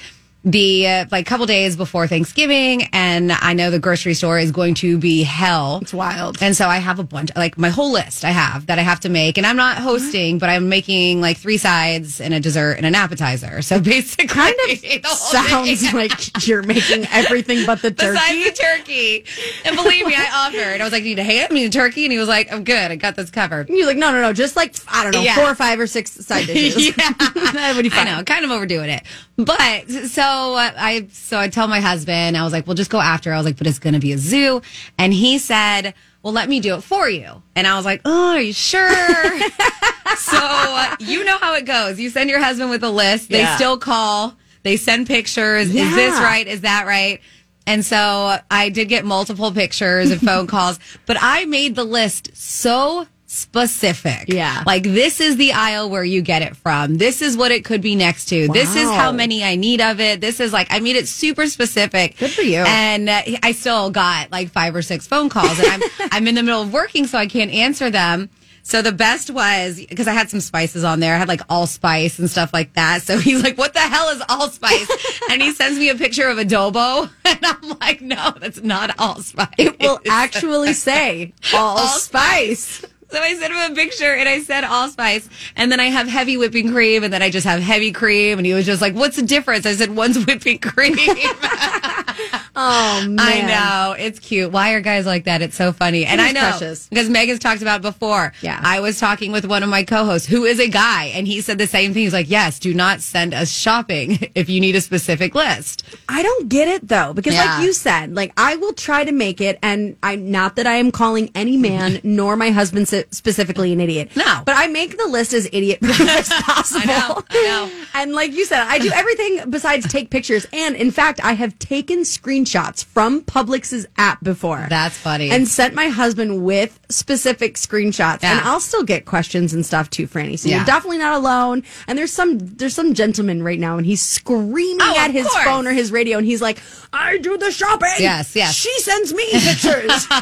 the 0.46 0.88
uh, 0.88 1.06
like 1.12 1.26
couple 1.26 1.46
days 1.46 1.76
before 1.76 2.08
Thanksgiving, 2.08 2.84
and 2.94 3.32
I 3.32 3.54
know 3.54 3.72
the 3.72 3.80
grocery 3.80 4.14
store 4.14 4.40
is 4.40 4.52
going 4.52 4.74
to 4.76 4.98
be 4.98 5.24
hell. 5.24 5.80
It's 5.82 5.94
wild. 5.94 6.38
And 6.42 6.56
so 6.56 6.68
I 6.68 6.78
have 6.78 6.98
a 6.98 7.04
bunch, 7.04 7.30
like 7.36 7.58
my 7.58 7.68
whole 7.70 7.92
list 7.92 8.24
I 8.24 8.30
have 8.30 8.68
that 8.68 8.80
I 8.80 8.84
have 8.84 9.02
to 9.02 9.10
make, 9.10 9.38
and 9.38 9.46
I'm 9.46 9.58
not 9.58 9.78
hosting, 9.80 10.38
but 10.40 10.50
I'm 10.50 10.70
making 10.70 11.20
like 11.20 11.38
three 11.38 11.58
sides 11.58 12.22
and 12.22 12.34
a 12.34 12.40
dessert 12.40 12.74
and 12.78 12.86
an 12.86 12.96
appetizer. 12.96 13.62
So 13.62 13.80
basically, 13.82 14.28
Kind 14.28 14.56
of 14.70 15.06
sounds 15.08 15.94
like 15.94 16.48
you're 16.48 16.64
making 16.64 17.06
everything 17.12 17.66
but 17.66 17.82
the 17.82 17.92
turkey. 17.92 18.14
Besides 18.14 18.46
the 18.58 18.64
turkey, 18.64 19.26
and 19.66 19.76
believe 19.76 20.06
me, 20.08 20.14
I 20.16 20.48
offered. 20.48 20.80
I 20.80 20.84
was 20.86 20.94
like, 20.94 21.04
"You 21.04 21.10
need 21.16 21.20
a 21.20 21.24
ham, 21.24 21.48
you 21.52 21.56
need 21.64 21.66
a 21.66 21.70
turkey," 21.70 22.06
and 22.06 22.14
he 22.14 22.18
was 22.18 22.30
like, 22.30 22.52
"I'm 22.54 22.64
good. 22.64 22.92
I 22.92 22.96
got 22.96 23.18
this 23.18 23.30
covered." 23.30 23.68
And 23.68 23.78
You're 23.78 23.88
like, 23.88 23.98
no, 23.98 24.12
no, 24.12 24.22
no, 24.22 24.32
just 24.32 24.56
like, 24.56 24.74
I 24.88 25.04
don't 25.04 25.14
know, 25.14 25.22
Yeah. 25.22 25.36
four 25.36 25.46
or 25.52 25.56
five 25.56 25.80
or 25.82 25.88
six 25.88 26.12
side 26.12 26.46
dishes. 26.48 26.88
yeah, 26.88 26.94
that 27.18 27.74
would 27.76 27.84
be 27.84 27.92
I 27.92 28.04
know, 28.06 28.24
kind 28.24 28.46
of 28.46 28.52
overdoing 28.52 28.90
it. 28.90 29.04
But 29.36 29.90
so 29.90 30.29
I 30.32 31.08
so 31.12 31.40
I 31.40 31.48
tell 31.50 31.68
my 31.68 31.80
husband, 31.80 32.38
I 32.38 32.44
was 32.44 32.54
like, 32.54 32.68
"We'll 32.68 32.76
just 32.76 32.90
go 32.92 33.00
after." 33.00 33.34
I 33.34 33.38
was 33.38 33.46
like, 33.46 33.58
"But 33.58 33.68
it's 33.68 33.80
going 33.80 33.94
to 33.94 34.00
be 34.00 34.14
a 34.14 34.18
zoo," 34.18 34.62
and 34.98 35.14
he 35.14 35.38
said, 35.38 35.94
"Well, 36.24 36.34
let 36.34 36.50
me 36.50 36.60
do 36.60 36.76
it 36.76 36.82
for 36.82 37.10
you." 37.10 37.42
And 37.56 37.66
I 37.68 37.76
was 37.76 37.86
like, 37.86 38.02
"Oh, 38.06 38.32
are 38.36 38.42
you 38.42 38.54
sure?" 38.54 38.90
so 40.18 40.38
uh, 40.38 40.96
you 41.00 41.24
know 41.24 41.38
how 41.38 41.56
it 41.56 41.66
goes. 41.66 42.00
You 42.00 42.10
send 42.10 42.30
your 42.30 42.40
husband 42.42 42.70
with 42.70 42.84
a 42.84 42.90
list. 42.90 43.30
They 43.30 43.40
Yeah. 43.40 43.56
still 43.56 43.78
call. 43.78 44.36
They 44.64 44.78
send 44.78 45.08
pictures. 45.08 45.68
Is 45.68 45.74
this 45.74 46.16
Yeah. 46.16 46.24
right? 46.24 46.48
Is 46.48 46.62
that 46.62 46.86
right? 46.86 47.22
And 47.66 47.86
so 47.86 48.38
I 48.50 48.70
did 48.70 48.90
get 48.90 49.06
multiple 49.06 49.52
pictures 49.52 50.10
and 50.12 50.20
phone 50.22 50.48
calls, 50.56 50.80
but 51.06 51.18
I 51.22 51.46
made 51.46 51.76
the 51.76 51.84
list 51.84 52.32
so 52.36 53.06
specific. 53.30 54.26
Yeah. 54.28 54.64
Like 54.66 54.82
this 54.82 55.22
is 55.22 55.38
the 55.38 55.54
aisle 55.54 55.90
where 55.90 56.04
you 56.04 56.24
get 56.24 56.42
it 56.42 56.58
from. 56.58 56.96
This 56.96 57.22
is 57.22 57.38
what 57.38 57.52
it 57.52 57.64
could 57.64 57.80
be 57.80 57.96
next 57.96 58.26
to. 58.30 58.48
This 58.48 58.76
is 58.76 58.90
how 58.90 59.12
many 59.12 59.44
I 59.44 59.56
need 59.56 59.82
of 59.82 60.00
it. 60.00 60.20
This 60.20 60.40
is 60.40 60.52
like 60.52 60.68
I 60.72 60.80
made 60.80 60.96
it 60.96 61.08
super 61.08 61.46
specific. 61.46 62.18
Good 62.18 62.32
for 62.32 62.42
you. 62.42 62.64
And 62.66 63.08
uh, 63.08 63.22
I 63.44 63.52
still 63.52 63.92
got 63.92 64.32
like 64.32 64.50
five 64.50 64.76
or 64.76 64.82
six 64.82 65.06
phone 65.06 65.30
calls 65.30 65.60
and 65.60 65.68
I'm 65.68 65.82
I'm 66.12 66.28
in 66.28 66.34
the 66.34 66.44
middle 66.44 66.64
of 66.64 66.74
working 66.74 67.06
so 67.06 67.20
I 67.20 67.28
can't 67.28 67.52
answer 67.52 67.92
them. 67.92 68.30
So 68.64 68.82
the 68.82 68.92
best 68.92 69.30
was 69.30 69.80
because 69.84 70.08
I 70.08 70.14
had 70.14 70.30
some 70.32 70.40
spices 70.40 70.84
on 70.84 71.00
there. 71.00 71.14
I 71.14 71.18
had 71.18 71.28
like 71.28 71.42
allspice 71.50 72.18
and 72.18 72.30
stuff 72.30 72.52
like 72.52 72.74
that. 72.74 73.04
So 73.04 73.18
he's 73.18 73.42
like, 73.42 73.58
"What 73.58 73.74
the 73.74 73.80
hell 73.80 74.10
is 74.10 74.22
allspice?" 74.28 75.22
and 75.32 75.42
he 75.42 75.54
sends 75.54 75.80
me 75.80 75.90
a 75.90 75.96
picture 75.96 76.28
of 76.28 76.38
adobo, 76.38 77.10
and 77.26 77.40
I'm 77.44 77.80
like, 77.80 78.02
"No, 78.02 78.34
that's 78.40 78.62
not 78.62 79.00
allspice." 79.00 79.48
It 79.58 79.80
will 79.80 80.00
actually 80.10 80.74
say 80.74 81.34
all 81.54 81.88
spice. 81.88 82.86
So 83.12 83.20
I 83.20 83.36
sent 83.36 83.54
him 83.54 83.72
a 83.72 83.76
picture 83.76 84.14
and 84.14 84.30
I 84.30 84.42
said 84.42 84.64
allspice. 84.64 85.28
And 85.56 85.72
then 85.72 85.80
I 85.80 85.86
have 85.86 86.08
heavy 86.08 86.38
whipping 86.38 86.72
cream 86.72 87.04
and 87.04 87.12
then 87.12 87.24
I 87.24 87.30
just 87.30 87.46
have 87.48 87.60
heavy 87.62 87.92
cream. 87.92 88.38
And 88.38 88.46
he 88.46 88.54
was 88.54 88.66
just 88.66 88.82
like, 88.82 88.94
what's 88.94 89.16
the 89.16 89.24
difference? 89.24 89.66
I 89.66 89.74
said, 89.74 89.96
one's 89.96 90.24
whipping 90.26 90.60
cream. 90.60 90.96
Oh, 92.62 93.06
man. 93.08 93.20
I 93.20 93.42
know. 93.48 93.94
It's 93.98 94.20
cute. 94.20 94.52
Why 94.52 94.72
are 94.74 94.82
guys 94.82 95.06
like 95.06 95.24
that? 95.24 95.42
It's 95.42 95.56
so 95.56 95.72
funny. 95.72 96.06
and 96.06 96.20
I 96.20 96.32
know 96.34 96.42
precious. 96.42 96.90
because 96.90 97.10
Megan's 97.10 97.40
talked 97.40 97.62
about 97.62 97.80
it 97.80 97.84
before. 97.84 98.34
Yeah. 98.42 98.60
I 98.62 98.82
was 98.82 99.00
talking 99.00 99.32
with 99.32 99.46
one 99.46 99.64
of 99.64 99.70
my 99.70 99.84
co-hosts 99.84 100.28
who 100.28 100.44
is 100.44 100.60
a 100.60 100.68
guy 100.68 101.06
and 101.16 101.26
he 101.26 101.40
said 101.40 101.58
the 101.58 101.68
same 101.68 101.94
thing. 101.94 102.04
He's 102.04 102.12
like, 102.14 102.30
yes, 102.30 102.60
do 102.60 102.74
not 102.74 103.00
send 103.02 103.34
us 103.34 103.50
shopping 103.50 104.20
if 104.36 104.50
you 104.50 104.60
need 104.60 104.76
a 104.76 104.82
specific 104.82 105.36
list. 105.36 105.84
I 106.10 106.22
don't 106.22 106.50
get 106.50 106.68
it 106.68 106.88
though, 106.88 107.14
because 107.14 107.34
Yeah. 107.34 107.46
like 107.58 107.64
you 107.66 107.72
said, 107.72 108.14
like 108.14 108.34
I 108.36 108.58
will 108.58 108.74
try 108.74 109.06
to 109.06 109.12
make 109.14 109.40
it, 109.40 109.58
and 109.64 109.96
I'm 110.04 110.30
not 110.30 110.58
that 110.58 110.68
I 110.68 110.76
am 110.76 110.92
calling 110.92 111.32
any 111.36 111.56
man 111.56 112.02
nor 112.04 112.36
my 112.36 112.52
husband 112.52 112.88
specifically 112.90 113.72
an 113.72 113.80
idiot. 113.80 114.10
No. 114.18 114.42
but 114.46 114.56
I 114.58 114.68
make 114.68 114.98
the 114.98 115.08
list 115.08 115.34
as 115.34 115.48
idiot 115.54 115.80
proof 115.80 116.02
as 116.10 116.28
possible. 116.30 116.82
I 116.84 116.86
know, 116.86 117.24
I 117.30 117.44
know. 117.44 117.79
And 118.02 118.14
like 118.14 118.32
you 118.34 118.46
said, 118.46 118.62
I 118.62 118.80
do 118.80 118.90
everything 118.94 119.50
besides 119.50 119.88
take 119.88 120.10
pictures. 120.10 120.48
And 120.54 120.76
in 120.76 120.92
fact, 120.92 121.20
I 121.24 121.34
have 121.34 121.58
taken 121.60 122.00
screenshots 122.00 122.84
from 122.84 123.22
Publix's 123.22 123.88
app 123.98 124.24
before. 124.24 124.66
That's 124.70 124.98
funny. 124.98 125.30
And 125.32 125.48
sent 125.48 125.74
my 125.74 125.88
husband 125.90 126.44
with 126.44 126.80
specific 126.90 127.56
screenshots. 127.56 128.24
Yeah. 128.24 128.38
And 128.38 128.42
I'll 128.48 128.60
still 128.60 128.84
get 128.84 129.06
questions 129.06 129.54
and 129.54 129.66
stuff 129.66 129.90
too, 129.90 130.08
Franny. 130.08 130.38
So 130.40 130.50
Yeah. 130.50 130.58
you're 130.58 130.66
definitely 130.66 130.98
not 131.00 131.14
alone. 131.18 131.64
And 131.88 131.98
there's 131.98 132.14
some 132.14 132.38
there's 132.40 132.74
some 132.74 132.94
gentleman 132.94 133.44
right 133.44 133.60
now 133.60 133.78
and 133.78 133.86
he's 133.86 134.02
screaming 134.02 134.78
Oh, 134.82 134.96
at 134.98 135.12
his 135.12 135.28
course. 135.28 135.44
phone 135.44 135.68
or 135.68 135.74
his 135.74 135.92
radio 135.92 136.18
and 136.18 136.26
he's 136.26 136.42
like, 136.42 136.60
I 136.94 137.18
do 137.18 137.38
the 137.38 137.52
shopping. 137.52 137.90
Yes, 138.00 138.36
yes. 138.36 138.56
She 138.56 138.72
sends 138.80 139.14
me 139.14 139.26
pictures. 139.32 140.08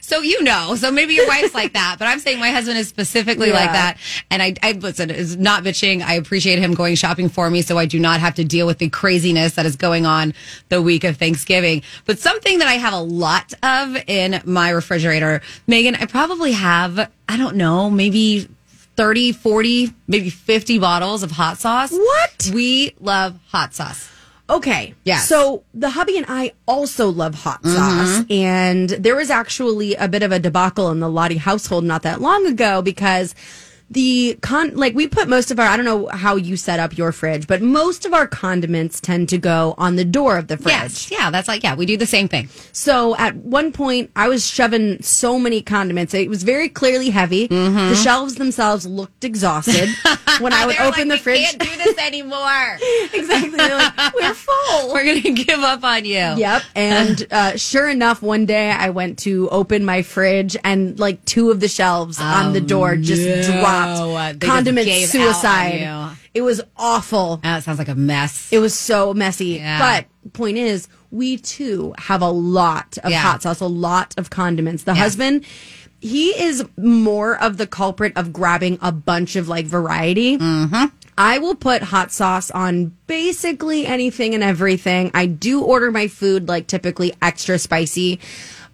So 0.00 0.20
you 0.20 0.42
know, 0.42 0.74
so 0.76 0.90
maybe 0.90 1.14
your 1.14 1.26
wife's 1.26 1.54
like 1.54 1.74
that, 1.74 1.96
but 1.98 2.06
I'm 2.08 2.18
saying 2.20 2.38
my 2.40 2.50
husband 2.50 2.78
is 2.78 2.88
specifically 2.88 3.48
Yeah. 3.48 3.54
like 3.54 3.72
that. 3.72 3.98
And 4.30 4.42
I, 4.42 4.54
I 4.62 4.72
listen, 4.72 5.10
is 5.10 5.36
not 5.36 5.64
bitching. 5.64 6.02
I 6.02 6.14
appreciate 6.14 6.58
him 6.58 6.74
going 6.74 6.94
shopping 6.94 7.17
for 7.28 7.50
me, 7.50 7.62
so 7.62 7.76
I 7.78 7.86
do 7.86 7.98
not 7.98 8.20
have 8.20 8.36
to 8.36 8.44
deal 8.44 8.66
with 8.66 8.78
the 8.78 8.88
craziness 8.88 9.54
that 9.54 9.66
is 9.66 9.74
going 9.74 10.06
on 10.06 10.34
the 10.68 10.80
week 10.80 11.02
of 11.02 11.16
Thanksgiving. 11.16 11.82
But 12.04 12.20
something 12.20 12.60
that 12.60 12.68
I 12.68 12.74
have 12.74 12.92
a 12.92 13.00
lot 13.00 13.52
of 13.62 13.96
in 14.06 14.40
my 14.44 14.70
refrigerator, 14.70 15.40
Megan, 15.66 15.96
I 15.96 16.06
probably 16.06 16.52
have, 16.52 17.10
I 17.28 17.36
don't 17.36 17.56
know, 17.56 17.90
maybe 17.90 18.48
30, 18.96 19.32
40, 19.32 19.92
maybe 20.06 20.30
50 20.30 20.78
bottles 20.78 21.22
of 21.24 21.30
hot 21.32 21.58
sauce. 21.58 21.90
What? 21.92 22.50
We 22.54 22.94
love 23.00 23.38
hot 23.48 23.74
sauce. 23.74 24.10
Okay. 24.50 24.94
Yeah. 25.04 25.18
So 25.18 25.62
the 25.74 25.90
hubby 25.90 26.16
and 26.16 26.24
I 26.26 26.52
also 26.66 27.10
love 27.10 27.34
hot 27.34 27.62
Mm-hmm. 27.62 27.76
sauce. 27.76 28.24
And 28.30 28.88
there 28.88 29.14
was 29.14 29.28
actually 29.30 29.94
a 29.96 30.08
bit 30.08 30.22
of 30.22 30.32
a 30.32 30.38
debacle 30.38 30.90
in 30.90 31.00
the 31.00 31.08
Lottie 31.10 31.36
household 31.36 31.84
not 31.84 32.02
that 32.02 32.20
long 32.22 32.46
ago 32.46 32.80
because 32.80 33.34
the 33.90 34.38
con 34.42 34.76
like 34.76 34.94
we 34.94 35.06
put 35.08 35.28
most 35.28 35.50
of 35.50 35.58
our 35.58 35.66
I 35.66 35.76
don't 35.76 35.86
know 35.86 36.06
how 36.08 36.36
you 36.36 36.56
set 36.56 36.78
up 36.78 36.96
your 36.98 37.12
fridge, 37.12 37.46
but 37.46 37.62
most 37.62 38.04
of 38.04 38.12
our 38.12 38.26
condiments 38.26 39.00
tend 39.00 39.28
to 39.30 39.38
go 39.38 39.74
on 39.78 39.96
the 39.96 40.04
door 40.04 40.36
of 40.36 40.48
the 40.48 40.56
fridge. 40.56 40.72
Yes. 40.74 41.10
Yeah. 41.10 41.30
That's 41.30 41.48
like, 41.48 41.62
yeah, 41.62 41.74
we 41.74 41.86
do 41.86 41.96
the 41.96 42.06
same 42.06 42.28
thing. 42.28 42.48
So 42.72 43.16
at 43.16 43.34
one 43.36 43.72
point, 43.72 44.10
I 44.14 44.28
was 44.28 44.46
shoving 44.46 45.00
so 45.02 45.38
many 45.38 45.62
condiments. 45.62 46.12
It 46.14 46.28
was 46.28 46.42
very 46.42 46.68
clearly 46.68 47.10
heavy. 47.10 47.46
The 47.46 47.94
shelves 47.94 48.34
themselves 48.34 48.86
looked 48.86 49.24
exhausted. 49.24 49.88
when 50.40 50.52
I 50.52 50.66
would 50.66 50.78
open 50.80 51.08
like, 51.08 51.08
the 51.08 51.14
we 51.14 51.18
fridge, 51.18 51.44
can't 51.44 51.58
do 51.58 51.76
this 51.76 51.98
anymore. 51.98 52.78
exactly, 53.12 53.50
they're 53.56 53.76
like, 53.76 54.14
we're 54.14 54.34
full. 54.34 54.92
We're 54.92 55.04
going 55.04 55.22
to 55.22 55.32
give 55.32 55.60
up 55.60 55.82
on 55.82 56.04
you. 56.04 56.12
Yep. 56.14 56.62
And 56.74 57.26
uh, 57.30 57.56
sure 57.56 57.88
enough, 57.88 58.22
one 58.22 58.46
day 58.46 58.70
I 58.70 58.90
went 58.90 59.18
to 59.20 59.48
open 59.50 59.84
my 59.84 60.02
fridge 60.02 60.56
and 60.62 60.98
like 60.98 61.24
two 61.24 61.50
of 61.50 61.60
the 61.60 61.68
shelves 61.68 62.20
on 62.20 62.52
the 62.52 62.60
door 62.60 62.96
just 62.96 63.48
Oh, 63.48 63.52
no. 63.52 63.60
Dropped. 63.86 64.40
Just 64.40 64.50
Condiment 64.52 64.86
gave 64.86 65.08
out 65.08 65.14
on 65.14 65.22
suicide. 65.34 66.16
It 66.34 66.42
was 66.42 66.60
awful. 66.76 67.38
That 67.38 67.62
sounds 67.64 67.78
like 67.78 67.88
a 67.88 67.94
mess. 67.94 68.52
It 68.52 68.58
was 68.58 68.74
so 68.74 69.14
messy. 69.14 69.46
Yeah. 69.56 69.78
But 69.78 70.32
point 70.32 70.58
is, 70.58 70.88
we 71.10 71.38
too 71.38 71.94
have 71.98 72.22
a 72.22 72.30
lot 72.30 72.98
of 73.02 73.10
Yeah. 73.10 73.20
hot 73.20 73.42
sauce, 73.42 73.60
a 73.60 73.66
lot 73.66 74.14
of 74.18 74.30
condiments. 74.30 74.82
The 74.84 74.94
husband, 74.94 75.44
he 76.00 76.28
is 76.40 76.64
more 76.76 77.40
of 77.42 77.56
the 77.56 77.66
culprit 77.66 78.12
of 78.14 78.32
grabbing 78.32 78.78
a 78.82 78.92
bunch 78.92 79.36
of 79.36 79.48
like 79.48 79.66
variety. 79.66 80.38
Mm-hmm. 80.38 80.84
I 81.16 81.38
will 81.38 81.56
put 81.56 81.82
hot 81.82 82.12
sauce 82.12 82.48
on 82.52 82.92
basically 83.08 83.86
anything 83.86 84.34
and 84.34 84.44
everything. 84.44 85.10
I 85.14 85.26
do 85.26 85.62
order 85.62 85.90
my 85.90 86.06
food 86.06 86.46
like 86.46 86.68
typically 86.68 87.12
extra 87.20 87.58
spicy. 87.58 88.20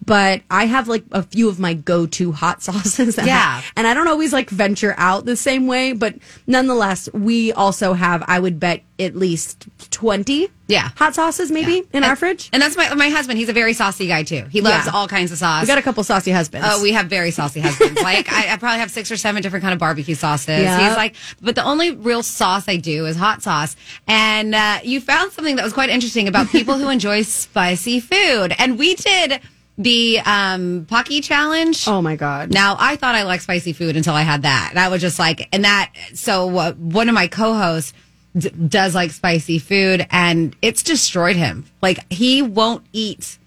But 0.07 0.43
I 0.51 0.67
have 0.67 0.89
like 0.89 1.05
a 1.13 1.23
few 1.23 1.49
of 1.49 1.59
my 1.59 1.75
go-to 1.75 2.33
hot 2.33 2.63
sauces. 2.65 3.17
Yeah. 3.17 3.63
And 3.77 3.87
I 3.87 3.95
don't 3.95 4.09
always 4.09 4.33
like 4.33 4.51
venture 4.51 4.95
out 4.99 5.25
the 5.25 5.37
same 5.37 5.67
way, 5.67 5.93
but 5.93 6.15
nonetheless, 6.47 7.09
we 7.13 7.53
also 7.53 7.93
have, 7.95 8.23
I 8.27 8.39
would 8.39 8.59
bet, 8.61 8.83
at 8.99 9.17
least 9.17 9.67
20 9.91 10.49
Yeah. 10.69 10.91
hot 10.97 11.17
sauces 11.17 11.51
maybe 11.51 11.83
in 11.93 12.05
our 12.05 12.15
fridge. 12.15 12.49
And 12.53 12.63
that's 12.63 12.77
my 12.77 12.95
my 12.95 13.09
husband. 13.09 13.39
He's 13.41 13.49
a 13.49 13.53
very 13.53 13.73
saucy 13.73 14.07
guy 14.07 14.23
too. 14.23 14.45
He 14.51 14.61
loves 14.61 14.87
Yeah. 14.87 14.93
all 14.93 15.09
kinds 15.09 15.33
of 15.33 15.39
sauce. 15.39 15.63
We 15.63 15.67
got 15.67 15.79
a 15.79 15.83
couple 15.83 16.05
saucy 16.05 16.31
husbands. 16.31 16.65
Oh, 16.71 16.81
we 16.81 16.93
have 16.93 17.07
very 17.07 17.33
saucy 17.33 17.59
husbands. 17.59 18.01
like 18.03 18.31
I, 18.33 18.53
I 18.53 18.57
probably 18.57 18.79
have 18.79 18.93
six 18.93 19.11
or 19.11 19.17
seven 19.17 19.43
different 19.43 19.63
kind 19.65 19.73
of 19.73 19.81
barbecue 19.81 20.15
sauces. 20.15 20.61
Yeah. 20.63 20.87
He's 20.89 20.97
like, 20.97 21.17
but 21.43 21.57
the 21.57 21.65
only 21.65 21.91
real 21.91 22.23
sauce 22.23 22.69
I 22.69 22.77
do 22.77 23.07
is 23.07 23.17
hot 23.17 23.43
sauce. 23.43 23.75
And 24.07 24.55
uh, 24.55 24.79
you 24.85 25.01
found 25.01 25.33
something 25.33 25.57
that 25.57 25.65
was 25.65 25.73
quite 25.73 25.91
interesting 25.91 26.29
about 26.29 26.49
people 26.51 26.79
who 26.79 26.89
enjoy 26.89 27.23
spicy 27.23 27.99
food. 27.99 28.55
And 28.61 28.79
we 28.79 28.95
did 28.95 29.41
the 29.77 30.21
um, 30.21 30.87
Paqui 30.87 31.23
challenge. 31.23 31.89
oh 31.89 32.01
my 32.01 32.17
God. 32.17 32.53
Now, 32.53 32.77
I 32.79 32.97
thought 32.97 33.15
I 33.15 33.25
liked 33.25 33.43
spicy 33.43 33.73
food 33.73 33.97
until 33.97 34.15
I 34.15 34.23
had 34.23 34.43
that. 34.43 34.73
That 34.75 34.91
was 34.91 35.01
just 35.01 35.19
like, 35.19 35.49
and 35.53 35.65
that, 35.65 35.93
so 36.15 36.57
uh, 36.57 36.73
one 36.75 37.09
of 37.09 37.15
my 37.15 37.27
co 37.27 37.55
hosts 37.55 37.93
d- 38.37 38.51
does 38.51 38.95
like 38.95 39.11
spicy 39.11 39.59
food 39.59 40.07
and 40.11 40.55
it's 40.63 40.83
destroyed 40.83 41.37
him. 41.37 41.65
Like, 41.83 41.99
he 42.13 42.41
won't 42.43 42.85
eat 42.93 43.39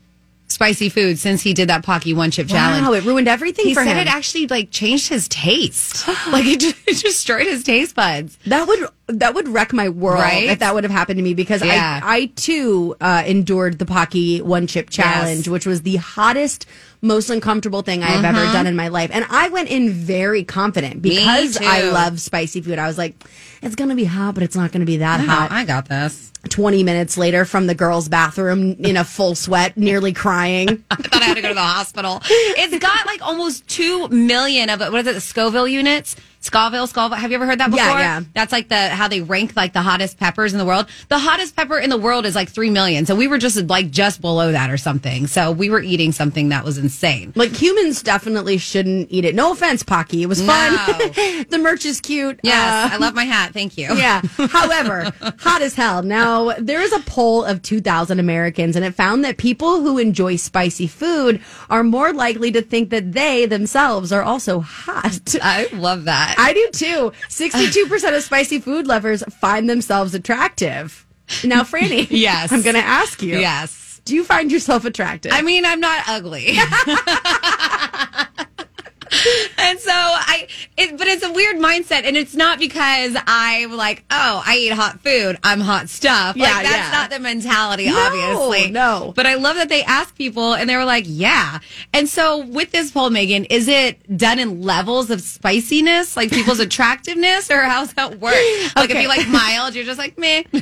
spicy 0.50 0.89
food 0.89 1.19
since 1.19 1.41
he 1.41 1.53
did 1.53 1.69
that 1.69 1.86
Paqui 1.86 2.15
one 2.15 2.31
chip 2.31 2.48
challenge. 2.48 2.86
Wow, 2.86 2.93
it 2.93 3.03
ruined 3.03 3.27
everything 3.27 3.65
He 3.65 3.74
for 3.74 3.84
said 3.84 3.91
him. 3.96 4.00
it 4.00 4.07
actually 4.07 4.48
like 4.48 4.72
changed 4.72 5.07
his 5.10 5.27
taste. 5.27 6.07
like 6.27 6.46
it, 6.46 6.63
it 6.63 6.98
destroyed 7.01 7.48
his 7.48 7.63
taste 7.63 7.96
buds. 7.96 8.38
that 8.48 8.67
would 8.67 8.89
that 9.07 9.33
would 9.35 9.47
wreck 9.47 9.71
my 9.73 9.89
world 9.89 10.19
Right? 10.21 10.49
if 10.49 10.59
that 10.59 10.73
would 10.73 10.83
have 10.83 10.91
happened 10.91 11.17
to 11.17 11.23
me 11.23 11.33
because 11.33 11.63
Yeah. 11.63 11.99
I 12.03 12.15
I 12.17 12.25
too 12.35 12.95
uh, 12.99 13.23
endured 13.25 13.79
the 13.79 13.85
Paqui 13.85 14.41
one 14.41 14.67
chip 14.67 14.89
challenge, 14.89 15.39
Yes. 15.45 15.47
which 15.47 15.65
was 15.65 15.83
the 15.83 15.95
hottest, 15.97 16.65
most 17.01 17.29
uncomfortable 17.29 17.83
thing 17.83 18.03
I 18.03 18.07
have 18.07 18.25
ever 18.25 18.43
done 18.51 18.67
in 18.67 18.75
my 18.75 18.87
life, 18.89 19.09
and 19.13 19.25
I 19.29 19.49
went 19.49 19.69
in 19.69 19.91
very 19.91 20.43
confident 20.43 21.01
because. 21.01 21.57
I 21.61 21.89
love 21.91 22.19
spicy 22.19 22.61
food. 22.61 22.79
I 22.79 22.87
was 22.87 22.97
like, 22.97 23.15
it's 23.61 23.75
gonna 23.75 23.95
be 23.95 24.03
hot, 24.05 24.33
but 24.33 24.43
it's 24.43 24.55
not 24.55 24.71
gonna 24.71 24.85
be 24.85 24.97
that 24.97 25.19
hot. 25.21 25.51
I 25.51 25.63
got 25.65 25.87
this. 25.87 26.31
20 26.49 26.83
minutes 26.83 27.17
later 27.17 27.43
from 27.45 27.67
the 27.67 27.75
girls' 27.75 28.07
bathroom 28.09 28.73
in 28.79 28.95
a 28.95 29.03
full 29.03 29.35
sweat, 29.35 29.75
nearly 29.77 30.13
crying. 30.13 30.83
I 30.91 30.95
thought 30.95 31.21
I 31.21 31.25
had 31.25 31.35
to 31.35 31.41
go 31.41 31.47
to 31.49 31.53
the 31.53 31.59
hospital. 31.61 32.21
It's 32.29 32.77
got 32.79 33.05
like 33.05 33.21
almost 33.21 33.67
two 33.67 34.07
million 34.09 34.69
of 34.69 34.81
it. 34.81 34.91
What 34.91 35.01
is 35.01 35.07
it? 35.07 35.13
The 35.13 35.21
Scoville 35.21 35.67
units. 35.67 36.15
Scoville, 36.47 36.87
Scoville. 36.87 37.17
Have 37.17 37.29
you 37.31 37.35
ever 37.35 37.45
heard 37.45 37.59
that 37.59 37.69
before? 37.69 37.85
Yeah, 37.85 37.99
yeah. 38.19 38.21
That's 38.33 38.51
like 38.51 38.69
the 38.69 38.89
how 38.89 39.07
they 39.07 39.21
rank 39.21 39.55
like 39.55 39.73
the 39.73 39.81
hottest 39.81 40.17
peppers 40.17 40.53
in 40.53 40.59
the 40.59 40.65
world. 40.65 40.87
The 41.09 41.19
hottest 41.19 41.55
pepper 41.55 41.77
in 41.77 41.89
the 41.89 41.97
world 41.97 42.25
is 42.25 42.35
like 42.35 42.49
three 42.49 42.69
million. 42.69 43.05
So 43.05 43.15
we 43.15 43.27
were 43.27 43.37
just 43.37 43.57
like 43.67 43.91
just 43.91 44.21
below 44.21 44.51
that 44.53 44.69
or 44.69 44.77
something. 44.77 45.27
So 45.27 45.51
we 45.51 45.69
were 45.69 45.81
eating 45.81 46.11
something 46.11 46.49
that 46.49 46.63
was 46.63 46.77
insane. 46.77 47.33
Like 47.35 47.51
humans 47.51 48.01
definitely 48.01 48.57
shouldn't 48.57 49.11
eat 49.11 49.25
it. 49.25 49.35
No 49.35 49.51
offense, 49.51 49.83
Paqui. 49.83 50.21
It 50.21 50.27
was 50.27 50.41
fun. 50.41 50.73
No. 50.73 51.43
the 51.49 51.59
merch 51.61 51.85
is 51.85 51.99
cute. 52.01 52.39
Yes, 52.43 52.91
Uh, 52.91 52.95
I 52.95 52.97
love 52.97 53.13
my 53.13 53.25
hat. 53.25 53.53
Thank 53.53 53.77
you. 53.77 53.87
yeah. 53.95 54.21
However, 54.37 55.11
hot 55.39 55.61
as 55.61 55.73
hell. 55.75 56.01
Now, 56.01 56.53
there 56.59 56.81
is 56.81 56.93
a 56.93 56.99
poll 57.01 57.43
of 57.43 57.61
2,000 57.61 58.19
Americans, 58.19 58.75
and 58.75 58.85
it 58.85 58.95
found 58.95 59.25
that 59.25 59.37
people 59.37 59.81
who 59.81 59.97
enjoy 59.97 60.37
spicy 60.37 60.87
food 60.87 61.41
are 61.69 61.83
more 61.83 62.13
likely 62.13 62.51
to 62.51 62.61
think 62.61 62.89
that 62.91 63.11
they 63.11 63.45
themselves 63.45 64.11
are 64.11 64.23
also 64.23 64.59
hot. 64.61 65.35
I 65.41 65.67
love 65.73 66.05
that. 66.05 66.35
I 66.38 66.53
do 66.53 66.70
too. 66.72 67.12
62% 67.29 68.15
of 68.15 68.24
spicy 68.24 68.60
food 68.60 68.88
lovers 68.88 69.24
find 69.41 69.70
themselves 69.70 70.13
attractive. 70.13 71.06
Now, 71.44 71.63
Franny. 71.63 72.08
Yes. 72.12 72.51
I'm 72.51 72.62
going 72.62 72.75
to 72.75 72.82
ask 72.82 73.22
you. 73.22 73.38
yes. 73.39 74.01
Do 74.06 74.15
you 74.15 74.24
find 74.24 74.50
yourself 74.50 74.86
attractive? 74.86 75.34
I 75.34 75.41
mean, 75.41 75.65
I'm 75.65 75.82
not 75.82 76.01
ugly. 76.08 76.46
and 79.57 79.79
so 79.79 79.91
I, 79.91 80.47
it, 80.77 80.97
but 80.97 81.07
it's 81.07 81.24
a 81.24 81.31
weird 81.31 81.57
mindset, 81.57 82.03
and 82.03 82.15
it's 82.17 82.36
not 82.36 82.59
because 82.59 83.15
I'm 83.27 83.71
like, 83.75 84.03
oh, 84.12 84.43
I 84.45 84.57
eat 84.57 84.74
hot 84.74 85.00
food, 85.01 85.38
I'm 85.43 85.59
hot 85.59 85.89
stuff. 85.89 86.36
Yeah, 86.36 86.51
like 86.51 86.63
that's 86.63 86.75
yeah. 86.75 86.91
not 86.91 87.09
the 87.09 87.19
mentality, 87.19 87.88
No, 87.88 87.97
obviously. 87.97 88.71
no. 88.71 89.13
But 89.15 89.25
I 89.25 89.36
love 89.36 89.55
that 89.55 89.69
they 89.69 89.83
ask 89.83 90.15
people, 90.15 90.53
and 90.53 90.69
they 90.69 90.75
were 90.75 90.86
like, 90.86 91.05
yeah. 91.07 91.59
And 91.93 92.07
so 92.09 92.45
with 92.45 92.71
this 92.71 92.91
poll, 92.91 93.09
Megan, 93.09 93.45
is 93.45 93.67
it 93.67 94.17
done 94.17 94.39
in 94.39 94.62
levels 94.62 95.09
of 95.09 95.21
spiciness, 95.21 96.15
like 96.17 96.31
people's 96.31 96.59
attractiveness, 96.67 97.50
or 97.51 97.62
how's 97.63 97.93
that 97.93 98.19
work? 98.19 98.36
Like 98.75 98.89
if 98.89 99.01
you 99.01 99.07
like 99.07 99.27
mild, 99.27 99.75
you're 99.75 99.86
just 99.86 100.00
like 100.00 100.17
meh. 100.17 100.43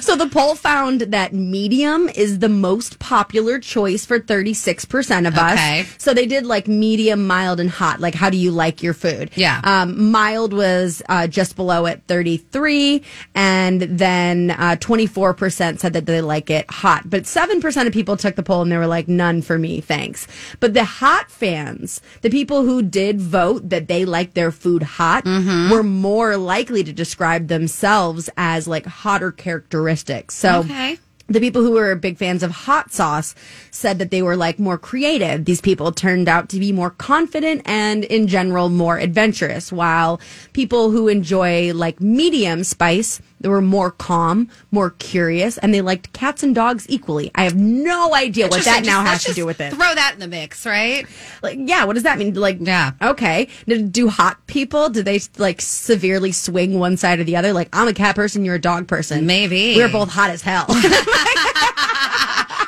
So 0.00 0.16
the 0.16 0.28
poll 0.28 0.54
found 0.54 1.00
that 1.02 1.32
medium 1.32 2.08
is 2.08 2.38
the 2.40 2.48
most 2.48 2.98
popular 2.98 3.58
choice 3.58 4.04
for 4.04 4.18
36% 4.20 5.26
of 5.28 5.34
Okay. 5.34 5.80
us. 5.80 5.86
So 5.98 6.14
they 6.14 6.26
did 6.26 6.44
like 6.46 6.68
medium, 6.68 7.26
mild, 7.26 7.60
and 7.60 7.70
hot. 7.70 8.00
Like, 8.04 8.14
how 8.14 8.28
do 8.30 8.36
you 8.36 8.50
like 8.52 8.82
your 8.82 8.94
food? 8.94 9.30
Yeah. 9.34 9.60
Um, 9.64 10.10
mild 10.12 10.52
was 10.52 11.02
uh, 11.08 11.26
just 11.26 11.56
below 11.56 11.86
at 11.86 12.06
33, 12.06 13.02
and 13.34 13.80
then 13.82 14.50
uh, 14.52 14.76
24% 14.78 15.78
said 15.80 15.92
that 15.94 16.06
they 16.06 16.20
like 16.20 16.50
it 16.50 16.70
hot. 16.70 17.08
But 17.08 17.22
7% 17.24 17.86
of 17.86 17.92
people 17.92 18.16
took 18.16 18.36
the 18.36 18.42
poll 18.42 18.62
and 18.62 18.70
they 18.70 18.76
were 18.76 18.86
like, 18.86 19.08
none 19.08 19.42
for 19.42 19.58
me, 19.58 19.80
thanks. 19.80 20.26
But 20.60 20.74
the 20.74 20.84
hot 20.84 21.30
fans, 21.30 22.00
the 22.22 22.30
people 22.30 22.62
who 22.64 22.82
did 22.82 23.20
vote 23.20 23.70
that 23.70 23.88
they 23.88 24.04
like 24.04 24.34
their 24.34 24.52
food 24.52 24.82
hot, 24.82 25.24
Mm-hmm. 25.24 25.70
were 25.72 25.82
more 25.82 26.36
likely 26.36 26.84
to 26.84 26.92
describe 26.92 27.48
themselves 27.48 28.28
as 28.36 28.68
like 28.68 28.84
hotter 28.86 29.32
characteristics. 29.32 30.34
So 30.34 30.60
Okay. 30.60 30.98
The 31.26 31.40
people 31.40 31.62
who 31.62 31.72
were 31.72 31.94
big 31.94 32.18
fans 32.18 32.42
of 32.42 32.50
hot 32.50 32.92
sauce 32.92 33.34
said 33.70 33.98
that 33.98 34.10
they 34.10 34.22
were 34.22 34.36
like 34.36 34.58
more 34.58 34.76
creative. 34.78 35.44
These 35.44 35.60
people 35.60 35.90
turned 35.90 36.28
out 36.28 36.48
to 36.50 36.58
be 36.58 36.70
more 36.72 36.90
confident 36.90 37.62
and 37.64 38.04
in 38.04 38.26
general 38.26 38.68
more 38.68 38.98
adventurous, 38.98 39.72
while 39.72 40.20
people 40.52 40.90
who 40.90 41.08
enjoy 41.08 41.72
like 41.72 42.00
medium 42.00 42.62
spice, 42.62 43.20
they 43.44 43.50
were 43.50 43.60
more 43.60 43.90
calm, 43.90 44.48
more 44.70 44.88
curious, 44.98 45.58
and 45.58 45.74
they 45.74 45.82
liked 45.82 46.14
cats 46.14 46.42
and 46.42 46.54
dogs 46.54 46.86
equally. 46.88 47.30
I 47.34 47.44
have 47.44 47.54
no 47.54 48.14
idea 48.14 48.48
what 48.48 48.64
that 48.64 48.86
now 48.86 49.04
has 49.04 49.22
to 49.24 49.34
do 49.34 49.44
with 49.44 49.60
it. 49.60 49.74
Throw 49.74 49.94
that 49.94 50.12
in 50.14 50.20
the 50.20 50.26
mix, 50.28 50.64
right? 50.64 51.04
Like, 51.42 51.58
yeah, 51.60 51.84
what 51.84 51.92
does 51.92 52.04
that 52.04 52.16
mean? 52.16 52.32
Like, 52.32 52.56
Yeah. 52.62 52.92
okay. 53.02 53.48
Do- 53.68 53.82
Do 53.86 54.08
hot 54.08 54.46
people, 54.46 54.88
do 54.88 55.02
they 55.02 55.20
like 55.36 55.60
severely 55.60 56.32
swing 56.32 56.78
one 56.78 56.96
side 56.96 57.18
or 57.18 57.24
the 57.24 57.36
other? 57.36 57.52
Like, 57.52 57.68
I'm 57.74 57.86
a 57.86 57.92
cat 57.92 58.16
person, 58.16 58.46
you're 58.46 58.54
a 58.54 58.58
dog 58.58 58.88
person. 58.88 59.26
Maybe. 59.26 59.76
We're 59.76 59.92
both 59.92 60.08
hot 60.08 60.30
as 60.30 60.40
hell. 60.40 60.64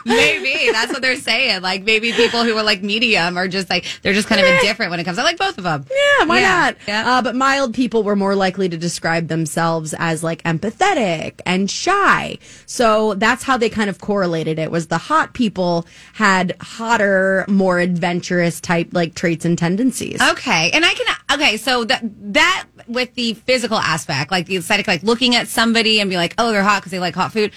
Maybe 0.07 0.71
that's 0.73 0.93
what 0.93 1.03
they're 1.03 1.17
saying. 1.17 1.63
Like 1.63 1.83
maybe 1.83 2.13
people 2.13 2.45
who 2.45 2.57
are 2.57 2.63
like 2.63 2.83
medium 2.83 3.37
are 3.37 3.49
just 3.49 3.69
like 3.69 3.85
they're 4.03 4.13
just 4.15 4.29
kind 4.29 4.41
of 4.41 4.47
indifferent 4.47 4.91
when 4.91 5.01
it 5.01 5.05
comes. 5.05 5.19
I 5.19 5.23
like 5.25 5.37
both 5.39 5.59
of 5.59 5.65
them. 5.65 5.85
Yeah, 5.91 6.25
why 6.27 6.41
Yeah, 6.41 6.49
not? 6.49 6.77
yeah. 6.87 7.11
Uh, 7.19 7.23
but 7.23 7.35
mild 7.35 7.75
people 7.75 8.03
were 8.05 8.17
more 8.17 8.35
likely 8.35 8.69
to 8.69 8.77
describe 8.77 9.29
themselves 9.29 9.95
as 9.99 10.23
like 10.23 10.43
empathetic 10.45 11.41
and 11.45 11.71
shy. 11.71 12.39
So 12.67 13.15
that's 13.15 13.43
how 13.43 13.57
they 13.57 13.69
kind 13.69 13.91
of 13.91 14.01
correlated 14.01 14.59
it. 14.59 14.71
Was 14.71 14.87
the 14.87 14.99
hot 14.99 15.35
people 15.35 15.87
had 16.15 16.57
hotter, 16.61 17.45
more 17.49 17.79
adventurous 17.81 18.61
type 18.61 18.89
like 18.93 19.15
traits 19.15 19.45
and 19.45 19.59
tendencies. 19.59 20.21
Okay, 20.23 20.71
and 20.73 20.85
I 20.85 20.95
can. 20.95 21.07
Okay, 21.33 21.57
so 21.57 21.85
that 21.85 22.03
that 22.33 22.67
with 22.87 23.15
the 23.15 23.35
physical 23.35 23.79
aspect, 23.79 24.31
like 24.31 24.47
the 24.47 24.57
aesthetic, 24.57 24.87
like 24.87 25.03
looking 25.03 25.35
at 25.35 25.49
somebody 25.49 26.01
and 26.01 26.09
be 26.09 26.17
like, 26.17 26.35
oh, 26.39 26.53
they're 26.53 26.63
hot 26.63 26.81
because 26.83 26.93
they 26.93 27.01
like 27.01 27.15
hot 27.15 27.33
food. 27.33 27.51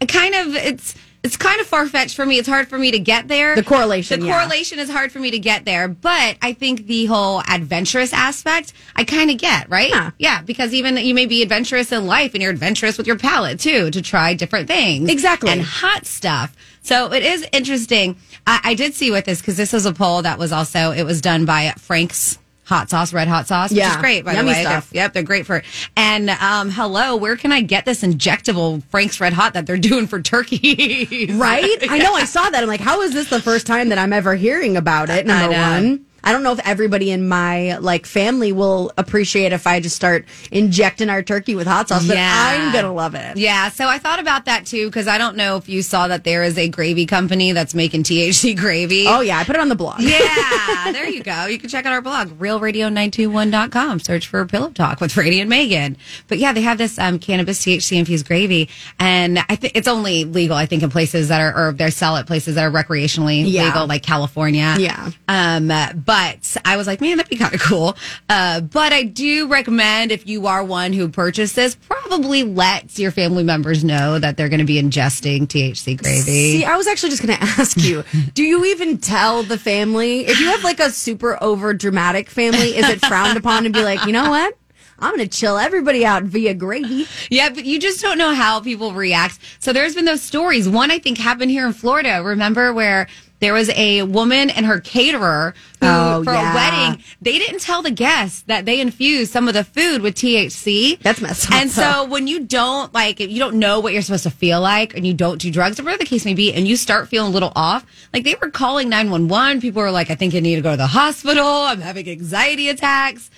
I 0.00 0.06
kind 0.06 0.34
of 0.34 0.54
it's 0.54 0.94
it's 1.22 1.36
kind 1.36 1.60
of 1.60 1.66
far 1.66 1.86
fetched 1.86 2.16
for 2.16 2.24
me. 2.24 2.38
It's 2.38 2.48
hard 2.48 2.68
for 2.68 2.78
me 2.78 2.90
to 2.92 2.98
get 2.98 3.28
there. 3.28 3.54
The 3.54 3.62
correlation, 3.62 4.20
The 4.20 4.26
yeah. 4.26 4.38
correlation 4.38 4.78
is 4.78 4.88
hard 4.88 5.12
for 5.12 5.18
me 5.18 5.30
to 5.30 5.38
get 5.38 5.66
there. 5.66 5.86
But 5.86 6.38
I 6.40 6.54
think 6.54 6.86
the 6.86 7.06
whole 7.06 7.42
adventurous 7.48 8.12
aspect, 8.12 8.72
I 8.96 9.04
kind 9.04 9.30
of 9.30 9.36
get, 9.36 9.68
right? 9.68 9.90
Yeah. 9.90 10.10
Yeah. 10.18 10.42
Because 10.42 10.72
even 10.72 10.96
you 10.96 11.14
may 11.14 11.26
be 11.26 11.42
adventurous 11.42 11.92
in 11.92 12.06
life 12.06 12.32
and 12.32 12.42
you're 12.42 12.52
adventurous 12.52 12.96
with 12.96 13.06
your 13.06 13.18
palate 13.18 13.60
too 13.60 13.90
to 13.90 14.00
try 14.00 14.32
different 14.32 14.66
things. 14.66 15.10
Exactly. 15.10 15.50
And 15.50 15.60
hot 15.60 16.06
stuff. 16.06 16.56
So 16.82 17.12
it 17.12 17.22
is 17.22 17.46
interesting. 17.52 18.16
I, 18.46 18.60
I 18.64 18.74
did 18.74 18.94
see 18.94 19.10
with 19.10 19.26
this 19.26 19.40
because 19.40 19.58
this 19.58 19.74
was 19.74 19.84
a 19.84 19.92
poll 19.92 20.22
that 20.22 20.38
was 20.38 20.52
also, 20.52 20.90
it 20.90 21.02
was 21.04 21.20
done 21.20 21.44
by 21.44 21.74
Frank's 21.76 22.38
hot 22.70 22.88
sauce, 22.88 23.12
red 23.12 23.28
hot 23.28 23.46
sauce, 23.46 23.68
which 23.70 23.76
Yeah. 23.78 23.90
is 23.90 23.96
great, 23.98 24.24
by 24.24 24.32
Yummy 24.32 24.52
the 24.52 24.58
way. 24.60 24.64
They're-. 24.64 24.82
Yep, 24.92 25.12
they're 25.12 25.22
great 25.22 25.44
for 25.44 25.56
it. 25.56 25.64
And 25.96 26.30
um, 26.30 26.70
hello, 26.70 27.16
where 27.16 27.36
can 27.36 27.52
I 27.52 27.60
get 27.60 27.84
this 27.84 28.02
injectable 28.02 28.82
Frank's 28.84 29.20
Red 29.20 29.34
Hot 29.34 29.52
that 29.54 29.66
they're 29.66 29.76
doing 29.90 30.06
for 30.06 30.22
turkeys? 30.22 31.32
Right? 31.34 31.76
I 31.90 31.98
know. 31.98 32.14
I 32.14 32.24
saw 32.30 32.48
that. 32.48 32.62
I'm 32.62 32.68
like, 32.68 32.80
how 32.80 33.02
is 33.02 33.12
this 33.12 33.28
the 33.28 33.42
first 33.42 33.66
time 33.66 33.90
that 33.90 33.98
I'm 33.98 34.12
ever 34.14 34.34
hearing 34.34 34.76
about 34.78 35.10
it? 35.10 35.26
Number 35.26 35.50
one. 35.56 36.06
I 36.24 36.32
don't 36.32 36.42
know 36.42 36.52
if 36.52 36.60
everybody 36.66 37.10
in 37.10 37.28
my 37.28 37.76
like 37.78 38.06
family 38.06 38.52
will 38.52 38.92
appreciate 38.98 39.52
if 39.52 39.66
I 39.66 39.80
just 39.80 39.96
start 39.96 40.24
injecting 40.50 41.08
our 41.10 41.22
turkey 41.22 41.54
with 41.54 41.66
hot 41.66 41.88
sauce, 41.88 42.06
but 42.06 42.16
Yeah. 42.16 42.32
I'm 42.66 42.72
gonna 42.72 42.92
love 42.92 43.14
it. 43.14 43.36
Yeah, 43.36 43.68
so 43.70 43.86
I 43.88 43.98
thought 43.98 44.18
about 44.20 44.44
that 44.46 44.66
too 44.66 44.86
because 44.86 45.06
I 45.08 45.18
don't 45.18 45.36
know 45.36 45.56
if 45.56 45.68
you 45.68 45.82
saw 45.82 46.08
that 46.08 46.24
there 46.24 46.42
is 46.42 46.56
a 46.58 46.68
gravy 46.68 47.06
company 47.06 47.52
that's 47.52 47.74
making 47.74 48.02
THC 48.04 48.56
gravy. 48.56 49.04
Oh 49.08 49.20
yeah, 49.20 49.38
I 49.38 49.44
put 49.44 49.56
it 49.56 49.60
on 49.60 49.68
the 49.68 49.74
blog. 49.74 50.00
Yeah, 50.00 50.18
there 50.92 51.08
you 51.08 51.22
go. 51.22 51.46
You 51.46 51.58
can 51.58 51.68
check 51.68 51.86
out 51.86 51.92
our 51.92 52.02
blog, 52.02 52.28
realradio921.com. 52.38 54.00
Search 54.00 54.26
for 54.26 54.44
Pillow 54.46 54.70
Talk 54.70 55.00
with 55.00 55.12
Franny 55.12 55.40
and 55.40 55.48
Megan. 55.48 55.96
But 56.28 56.38
yeah, 56.38 56.52
they 56.52 56.62
have 56.62 56.78
this 56.78 56.98
um, 56.98 57.18
cannabis 57.18 57.60
THC 57.64 57.98
infused 57.98 58.26
gravy, 58.26 58.68
and 58.98 59.38
I 59.48 59.56
think 59.56 59.76
it's 59.76 59.88
only 59.88 60.24
legal, 60.24 60.56
I 60.56 60.66
think, 60.66 60.82
in 60.82 60.90
places 60.90 61.28
that 61.28 61.40
are, 61.40 61.68
or 61.68 61.72
they 61.72 61.90
sell 61.90 62.16
it 62.16 62.26
places 62.26 62.54
that 62.56 62.64
are 62.64 62.70
recreationally 62.70 63.44
Yeah. 63.46 63.66
legal, 63.66 63.86
like 63.86 64.02
California. 64.02 64.76
Yeah. 64.78 65.10
Um, 65.28 65.70
uh, 65.70 65.92
but 66.10 66.56
I 66.64 66.76
was 66.76 66.88
like, 66.88 67.00
man, 67.00 67.18
that'd 67.18 67.30
be 67.30 67.36
kind 67.36 67.54
of 67.54 67.60
cool. 67.60 67.96
Uh, 68.28 68.60
but 68.62 68.92
I 68.92 69.04
do 69.04 69.46
recommend 69.46 70.10
if 70.10 70.26
you 70.26 70.48
are 70.48 70.64
one 70.64 70.92
who 70.92 71.08
purchases, 71.08 71.76
probably 71.76 72.42
let 72.42 72.98
your 72.98 73.12
family 73.12 73.44
members 73.44 73.84
know 73.84 74.18
that 74.18 74.36
they're 74.36 74.48
going 74.48 74.58
to 74.58 74.66
be 74.66 74.82
ingesting 74.82 75.42
THC 75.42 76.02
gravy. 76.02 76.22
See, 76.22 76.64
I 76.64 76.76
was 76.76 76.88
actually 76.88 77.10
just 77.10 77.24
going 77.24 77.38
to 77.38 77.44
ask 77.44 77.76
you, 77.76 78.02
do 78.34 78.42
you 78.42 78.64
even 78.64 78.98
tell 78.98 79.44
the 79.44 79.56
family? 79.56 80.26
If 80.26 80.40
you 80.40 80.46
have 80.46 80.64
like 80.64 80.80
a 80.80 80.90
super 80.90 81.40
over 81.40 81.74
dramatic 81.74 82.28
family, 82.28 82.76
is 82.76 82.88
it 82.88 83.00
frowned 83.06 83.38
upon 83.38 83.62
to 83.62 83.70
be 83.70 83.84
like, 83.84 84.04
you 84.04 84.12
know 84.12 84.30
what? 84.30 84.56
I'm 84.98 85.14
going 85.14 85.28
to 85.28 85.38
chill 85.38 85.58
everybody 85.58 86.04
out 86.04 86.24
via 86.24 86.54
gravy. 86.54 87.06
Yeah, 87.30 87.50
but 87.50 87.64
you 87.64 87.78
just 87.78 88.02
don't 88.02 88.18
know 88.18 88.34
how 88.34 88.58
people 88.58 88.92
react. 88.92 89.38
So 89.60 89.72
there's 89.72 89.94
been 89.94 90.06
those 90.06 90.22
stories. 90.22 90.68
One 90.68 90.90
I 90.90 90.98
think 90.98 91.18
happened 91.18 91.52
here 91.52 91.66
in 91.66 91.72
Florida. 91.72 92.20
Remember 92.22 92.72
where 92.72 93.06
there 93.40 93.52
was 93.54 93.68
a 93.70 94.02
woman 94.02 94.50
and 94.50 94.64
her 94.66 94.80
caterer 94.80 95.54
who, 95.80 95.86
Oh, 95.86 96.22
for 96.22 96.32
yeah. 96.32 96.52
a 96.52 96.54
wedding, 96.54 97.02
they 97.22 97.38
didn't 97.38 97.60
tell 97.60 97.82
the 97.82 97.90
guests 97.90 98.42
that 98.42 98.66
they 98.66 98.80
infused 98.80 99.32
some 99.32 99.48
of 99.48 99.54
the 99.54 99.64
food 99.64 100.02
with 100.02 100.14
THC. 100.14 100.98
That's 101.00 101.20
messed 101.20 101.48
up, 101.50 101.54
And 101.56 101.70
so 101.70 102.04
when 102.04 102.26
you 102.26 102.40
don't 102.40 102.92
like, 102.94 103.20
if 103.20 103.30
you 103.30 103.38
don't 103.38 103.56
know 103.56 103.80
what 103.80 103.92
you're 103.92 104.02
supposed 104.02 104.24
to 104.24 104.30
feel 104.30 104.60
like, 104.60 104.94
and 104.94 105.06
you 105.06 105.14
don't 105.14 105.40
do 105.40 105.50
drugs, 105.50 105.80
or 105.80 105.84
whatever 105.84 105.98
the 106.04 106.08
case 106.08 106.24
may 106.24 106.34
be, 106.34 106.52
and 106.52 106.68
you 106.68 106.76
start 106.76 107.08
feeling 107.08 107.30
a 107.30 107.34
little 107.34 107.52
off, 107.56 107.86
like 108.12 108.24
they 108.24 108.34
were 108.40 108.50
calling 108.50 108.88
911. 108.90 109.60
People 109.60 109.82
were 109.82 109.90
like, 109.90 110.10
I 110.10 110.14
think 110.14 110.34
you 110.34 110.40
need 110.40 110.56
to 110.56 110.62
go 110.62 110.72
to 110.72 110.76
the 110.76 110.86
hospital. 110.86 111.44
I'm 111.46 111.80
having 111.80 112.08
anxiety 112.08 112.68
attacks. 112.68 113.30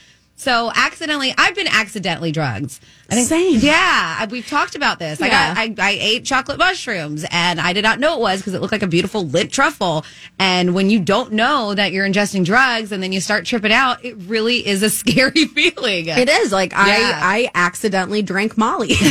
So 0.42 0.72
accidentally, 0.75 1.32
I've 1.38 1.54
been 1.54 1.68
accidentally 1.68 2.32
drugged. 2.32 2.80
I 3.08 3.14
think, 3.14 3.28
Same. 3.28 3.61
Yeah, 3.61 4.26
we've 4.26 4.46
talked 4.46 4.75
about 4.75 4.99
this. 4.99 5.22
I 5.22 5.28
got, 5.28 5.56
I, 5.56 5.72
I 5.78 5.96
ate 6.00 6.25
chocolate 6.25 6.58
mushrooms, 6.58 7.25
and 7.30 7.61
I 7.61 7.72
did 7.72 7.82
not 7.82 8.00
know 8.00 8.14
it 8.14 8.20
was 8.20 8.40
because 8.40 8.54
it 8.54 8.61
looked 8.61 8.72
like 8.72 8.82
a 8.82 8.88
beautiful 8.88 9.25
lit 9.25 9.52
truffle. 9.52 10.04
And 10.40 10.75
when 10.75 10.90
you 10.90 10.99
don't 10.99 11.30
know 11.30 11.75
that 11.75 11.92
you're 11.92 12.04
ingesting 12.04 12.44
drugs, 12.44 12.90
and 12.90 13.00
then 13.00 13.12
you 13.12 13.20
start 13.20 13.46
tripping 13.46 13.72
out, 13.72 14.04
it 14.04 14.16
really 14.26 14.66
is 14.66 14.82
a 14.82 14.90
scary 15.02 15.44
feeling. 15.44 16.08
It 16.08 16.28
is 16.28 16.50
like 16.50 16.72
I 16.75 17.12
I 17.12 17.50
accidentally 17.54 18.22
drank 18.22 18.58
Molly. 18.58 18.94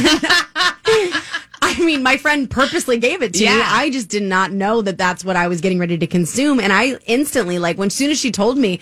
I 1.73 1.79
mean, 1.79 2.01
my 2.03 2.17
friend 2.17 2.49
purposely 2.49 2.97
gave 2.97 3.21
it 3.21 3.33
to 3.35 3.39
me. 3.39 3.45
Yeah. 3.45 3.63
I 3.65 3.89
just 3.89 4.07
did 4.09 4.23
not 4.23 4.51
know 4.51 4.81
that 4.81 4.97
that's 4.97 5.23
what 5.23 5.35
I 5.35 5.47
was 5.47 5.61
getting 5.61 5.79
ready 5.79 5.97
to 5.97 6.07
consume, 6.07 6.59
and 6.59 6.73
I 6.73 6.97
instantly 7.05 7.59
like 7.59 7.77
when 7.77 7.89
soon 7.89 8.09
as 8.11 8.19
she 8.19 8.31
told 8.31 8.57
me, 8.57 8.79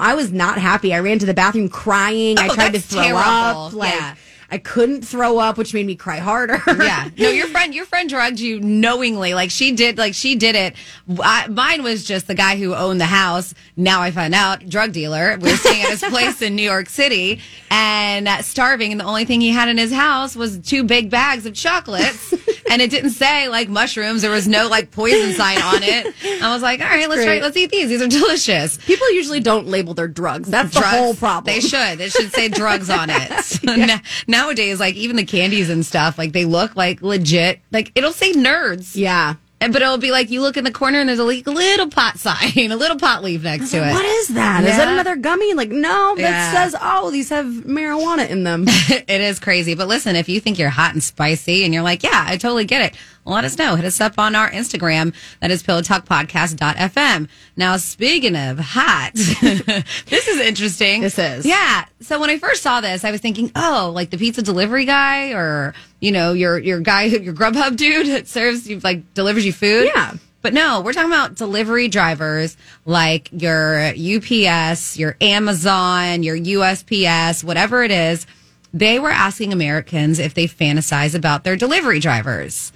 I 0.00 0.14
was 0.14 0.32
not 0.32 0.58
happy. 0.58 0.94
I 0.94 1.00
ran 1.00 1.18
to 1.20 1.26
the 1.26 1.34
bathroom 1.34 1.68
crying. 1.68 2.38
Oh, 2.38 2.42
I 2.42 2.48
Oh, 2.48 2.54
tried 2.54 2.72
to 2.72 2.80
throw 2.80 3.02
terrible. 3.02 3.20
up. 3.20 3.72
Like 3.74 3.92
Yeah. 3.94 4.14
I 4.52 4.58
couldn't 4.58 5.00
throw 5.00 5.38
up, 5.38 5.56
which 5.56 5.72
made 5.72 5.86
me 5.86 5.96
cry 5.96 6.18
harder. 6.18 6.62
yeah. 6.66 7.08
No, 7.16 7.30
your 7.30 7.46
friend, 7.46 7.74
your 7.74 7.86
friend 7.86 8.06
drugged 8.06 8.38
you 8.38 8.60
knowingly. 8.60 9.32
Like 9.32 9.50
she 9.50 9.72
did, 9.72 9.96
like 9.96 10.12
she 10.12 10.36
did 10.36 10.54
it. 10.54 10.74
I, 11.20 11.46
mine 11.48 11.82
was 11.82 12.04
just 12.04 12.26
the 12.26 12.34
guy 12.34 12.56
who 12.56 12.74
owned 12.74 13.00
the 13.00 13.06
house. 13.06 13.54
Now 13.78 14.02
I 14.02 14.10
find 14.10 14.34
out, 14.34 14.68
drug 14.68 14.92
dealer. 14.92 15.38
We 15.40 15.50
were 15.52 15.56
staying 15.56 15.84
at 15.84 15.90
his 15.90 16.02
place 16.02 16.42
in 16.42 16.54
New 16.54 16.62
York 16.62 16.90
City 16.90 17.40
and 17.70 18.28
uh, 18.28 18.42
starving. 18.42 18.92
And 18.92 19.00
the 19.00 19.04
only 19.06 19.24
thing 19.24 19.40
he 19.40 19.48
had 19.48 19.70
in 19.70 19.78
his 19.78 19.90
house 19.90 20.36
was 20.36 20.58
two 20.58 20.84
big 20.84 21.08
bags 21.08 21.46
of 21.46 21.54
chocolates. 21.54 22.32
and 22.70 22.82
it 22.82 22.90
didn't 22.90 23.12
say 23.12 23.48
like 23.48 23.70
mushrooms. 23.70 24.20
There 24.20 24.30
was 24.30 24.46
no 24.46 24.68
like 24.68 24.90
poison 24.90 25.32
sign 25.32 25.62
on 25.62 25.82
it. 25.82 26.14
I 26.42 26.52
was 26.52 26.60
like, 26.60 26.82
all 26.82 26.88
right, 26.88 27.08
let's 27.08 27.24
try, 27.24 27.40
let's 27.40 27.56
eat 27.56 27.70
these. 27.70 27.88
These 27.88 28.02
are 28.02 28.08
delicious. 28.08 28.76
People 28.76 29.10
usually 29.12 29.40
don't 29.40 29.66
label 29.66 29.94
their 29.94 30.08
drugs. 30.08 30.50
That's 30.50 30.72
Drugs. 30.72 30.90
the 30.90 30.98
whole 30.98 31.14
problem. 31.14 31.54
They 31.54 31.60
should. 31.60 32.00
It 32.02 32.12
should 32.12 32.32
say 32.32 32.48
drugs 32.48 32.90
on 32.90 33.08
it. 33.10 33.62
Na- 33.64 34.00
Nowadays, 34.42 34.80
like 34.80 34.96
even 34.96 35.16
the 35.16 35.24
candies 35.24 35.70
and 35.70 35.86
stuff, 35.86 36.18
like 36.18 36.32
they 36.32 36.44
look 36.44 36.74
like 36.76 37.00
legit. 37.00 37.60
Like 37.70 37.92
it'll 37.94 38.12
say 38.12 38.32
nerds. 38.32 38.96
Yeah. 38.96 39.34
And- 39.60 39.72
But 39.72 39.82
it'll 39.82 39.98
be 39.98 40.10
like 40.10 40.30
you 40.30 40.40
look 40.42 40.56
in 40.56 40.64
the 40.64 40.72
corner 40.72 40.98
and 40.98 41.08
there's 41.08 41.20
a 41.20 41.24
le- 41.24 41.42
little 41.46 41.88
pot 41.88 42.18
sign, 42.26 42.72
a 42.72 42.76
little 42.76 42.98
pot 42.98 43.22
leaf 43.22 43.44
next 43.44 43.70
to 43.70 43.76
it. 43.76 43.92
What 43.92 44.04
is 44.04 44.28
that? 44.28 44.64
Is 44.64 44.76
that 44.76 44.88
Yeah. 44.88 44.94
another 44.94 45.14
gummy? 45.14 45.54
Like, 45.54 45.70
no, 45.70 46.14
that 46.16 46.20
Yeah. 46.22 46.52
says, 46.52 46.74
oh, 46.82 47.12
these 47.12 47.28
have 47.28 47.46
marijuana 47.46 48.28
in 48.28 48.42
them. 48.42 48.64
it 48.68 49.08
is 49.20 49.38
crazy. 49.38 49.76
But 49.76 49.86
listen, 49.86 50.16
if 50.16 50.28
you 50.28 50.40
think 50.40 50.58
you're 50.58 50.68
hot 50.70 50.92
and 50.94 51.02
spicy 51.02 51.64
and 51.64 51.72
you're 51.72 51.84
like, 51.84 52.02
yeah, 52.02 52.24
I 52.26 52.36
totally 52.36 52.64
get 52.64 52.82
it, 52.82 52.98
let 53.24 53.44
us 53.44 53.56
know. 53.56 53.76
Hit 53.76 53.84
us 53.84 54.00
up 54.00 54.18
on 54.18 54.34
our 54.34 54.50
Instagram. 54.50 55.14
That 55.40 55.50
is 55.50 55.62
pillowtalkpodcast.fm. 55.62 57.28
Now, 57.56 57.76
speaking 57.76 58.34
of 58.34 58.58
hot, 58.58 59.12
this 59.14 60.28
is 60.28 60.40
interesting. 60.40 61.02
This 61.02 61.18
is. 61.18 61.46
Yeah. 61.46 61.84
So 62.00 62.18
when 62.18 62.30
I 62.30 62.38
first 62.38 62.62
saw 62.62 62.80
this, 62.80 63.04
I 63.04 63.12
was 63.12 63.20
thinking, 63.20 63.52
oh, 63.54 63.92
like 63.94 64.10
the 64.10 64.18
pizza 64.18 64.42
delivery 64.42 64.84
guy 64.84 65.32
or, 65.32 65.72
you 66.00 66.10
know, 66.10 66.32
your, 66.32 66.58
your 66.58 66.80
guy, 66.80 67.02
your 67.04 67.34
Grubhub 67.34 67.76
dude 67.76 68.08
that 68.08 68.26
serves 68.26 68.68
you, 68.68 68.80
like 68.80 69.14
delivers 69.14 69.46
you 69.46 69.52
food. 69.52 69.90
Yeah. 69.94 70.14
But 70.40 70.52
no, 70.52 70.80
we're 70.80 70.92
talking 70.92 71.12
about 71.12 71.36
delivery 71.36 71.86
drivers 71.86 72.56
like 72.84 73.28
your 73.30 73.90
UPS, 73.90 74.98
your 74.98 75.16
Amazon, 75.20 76.24
your 76.24 76.36
USPS, 76.36 77.44
whatever 77.44 77.84
it 77.84 77.92
is. 77.92 78.26
They 78.74 78.98
were 78.98 79.10
asking 79.10 79.52
Americans 79.52 80.18
if 80.18 80.34
they 80.34 80.48
fantasize 80.48 81.14
about 81.14 81.44
their 81.44 81.54
delivery 81.54 82.00
drivers. 82.00 82.72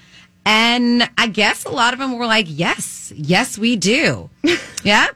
And 0.47 1.11
I 1.19 1.27
guess 1.27 1.65
a 1.65 1.71
lot 1.71 1.93
of 1.93 1.99
them 1.99 2.17
were 2.17 2.27
like, 2.27 2.47
yes, 2.49 3.13
yes, 3.17 3.59
we 3.59 3.75
do. 3.75 4.31
yeah. 4.85 5.09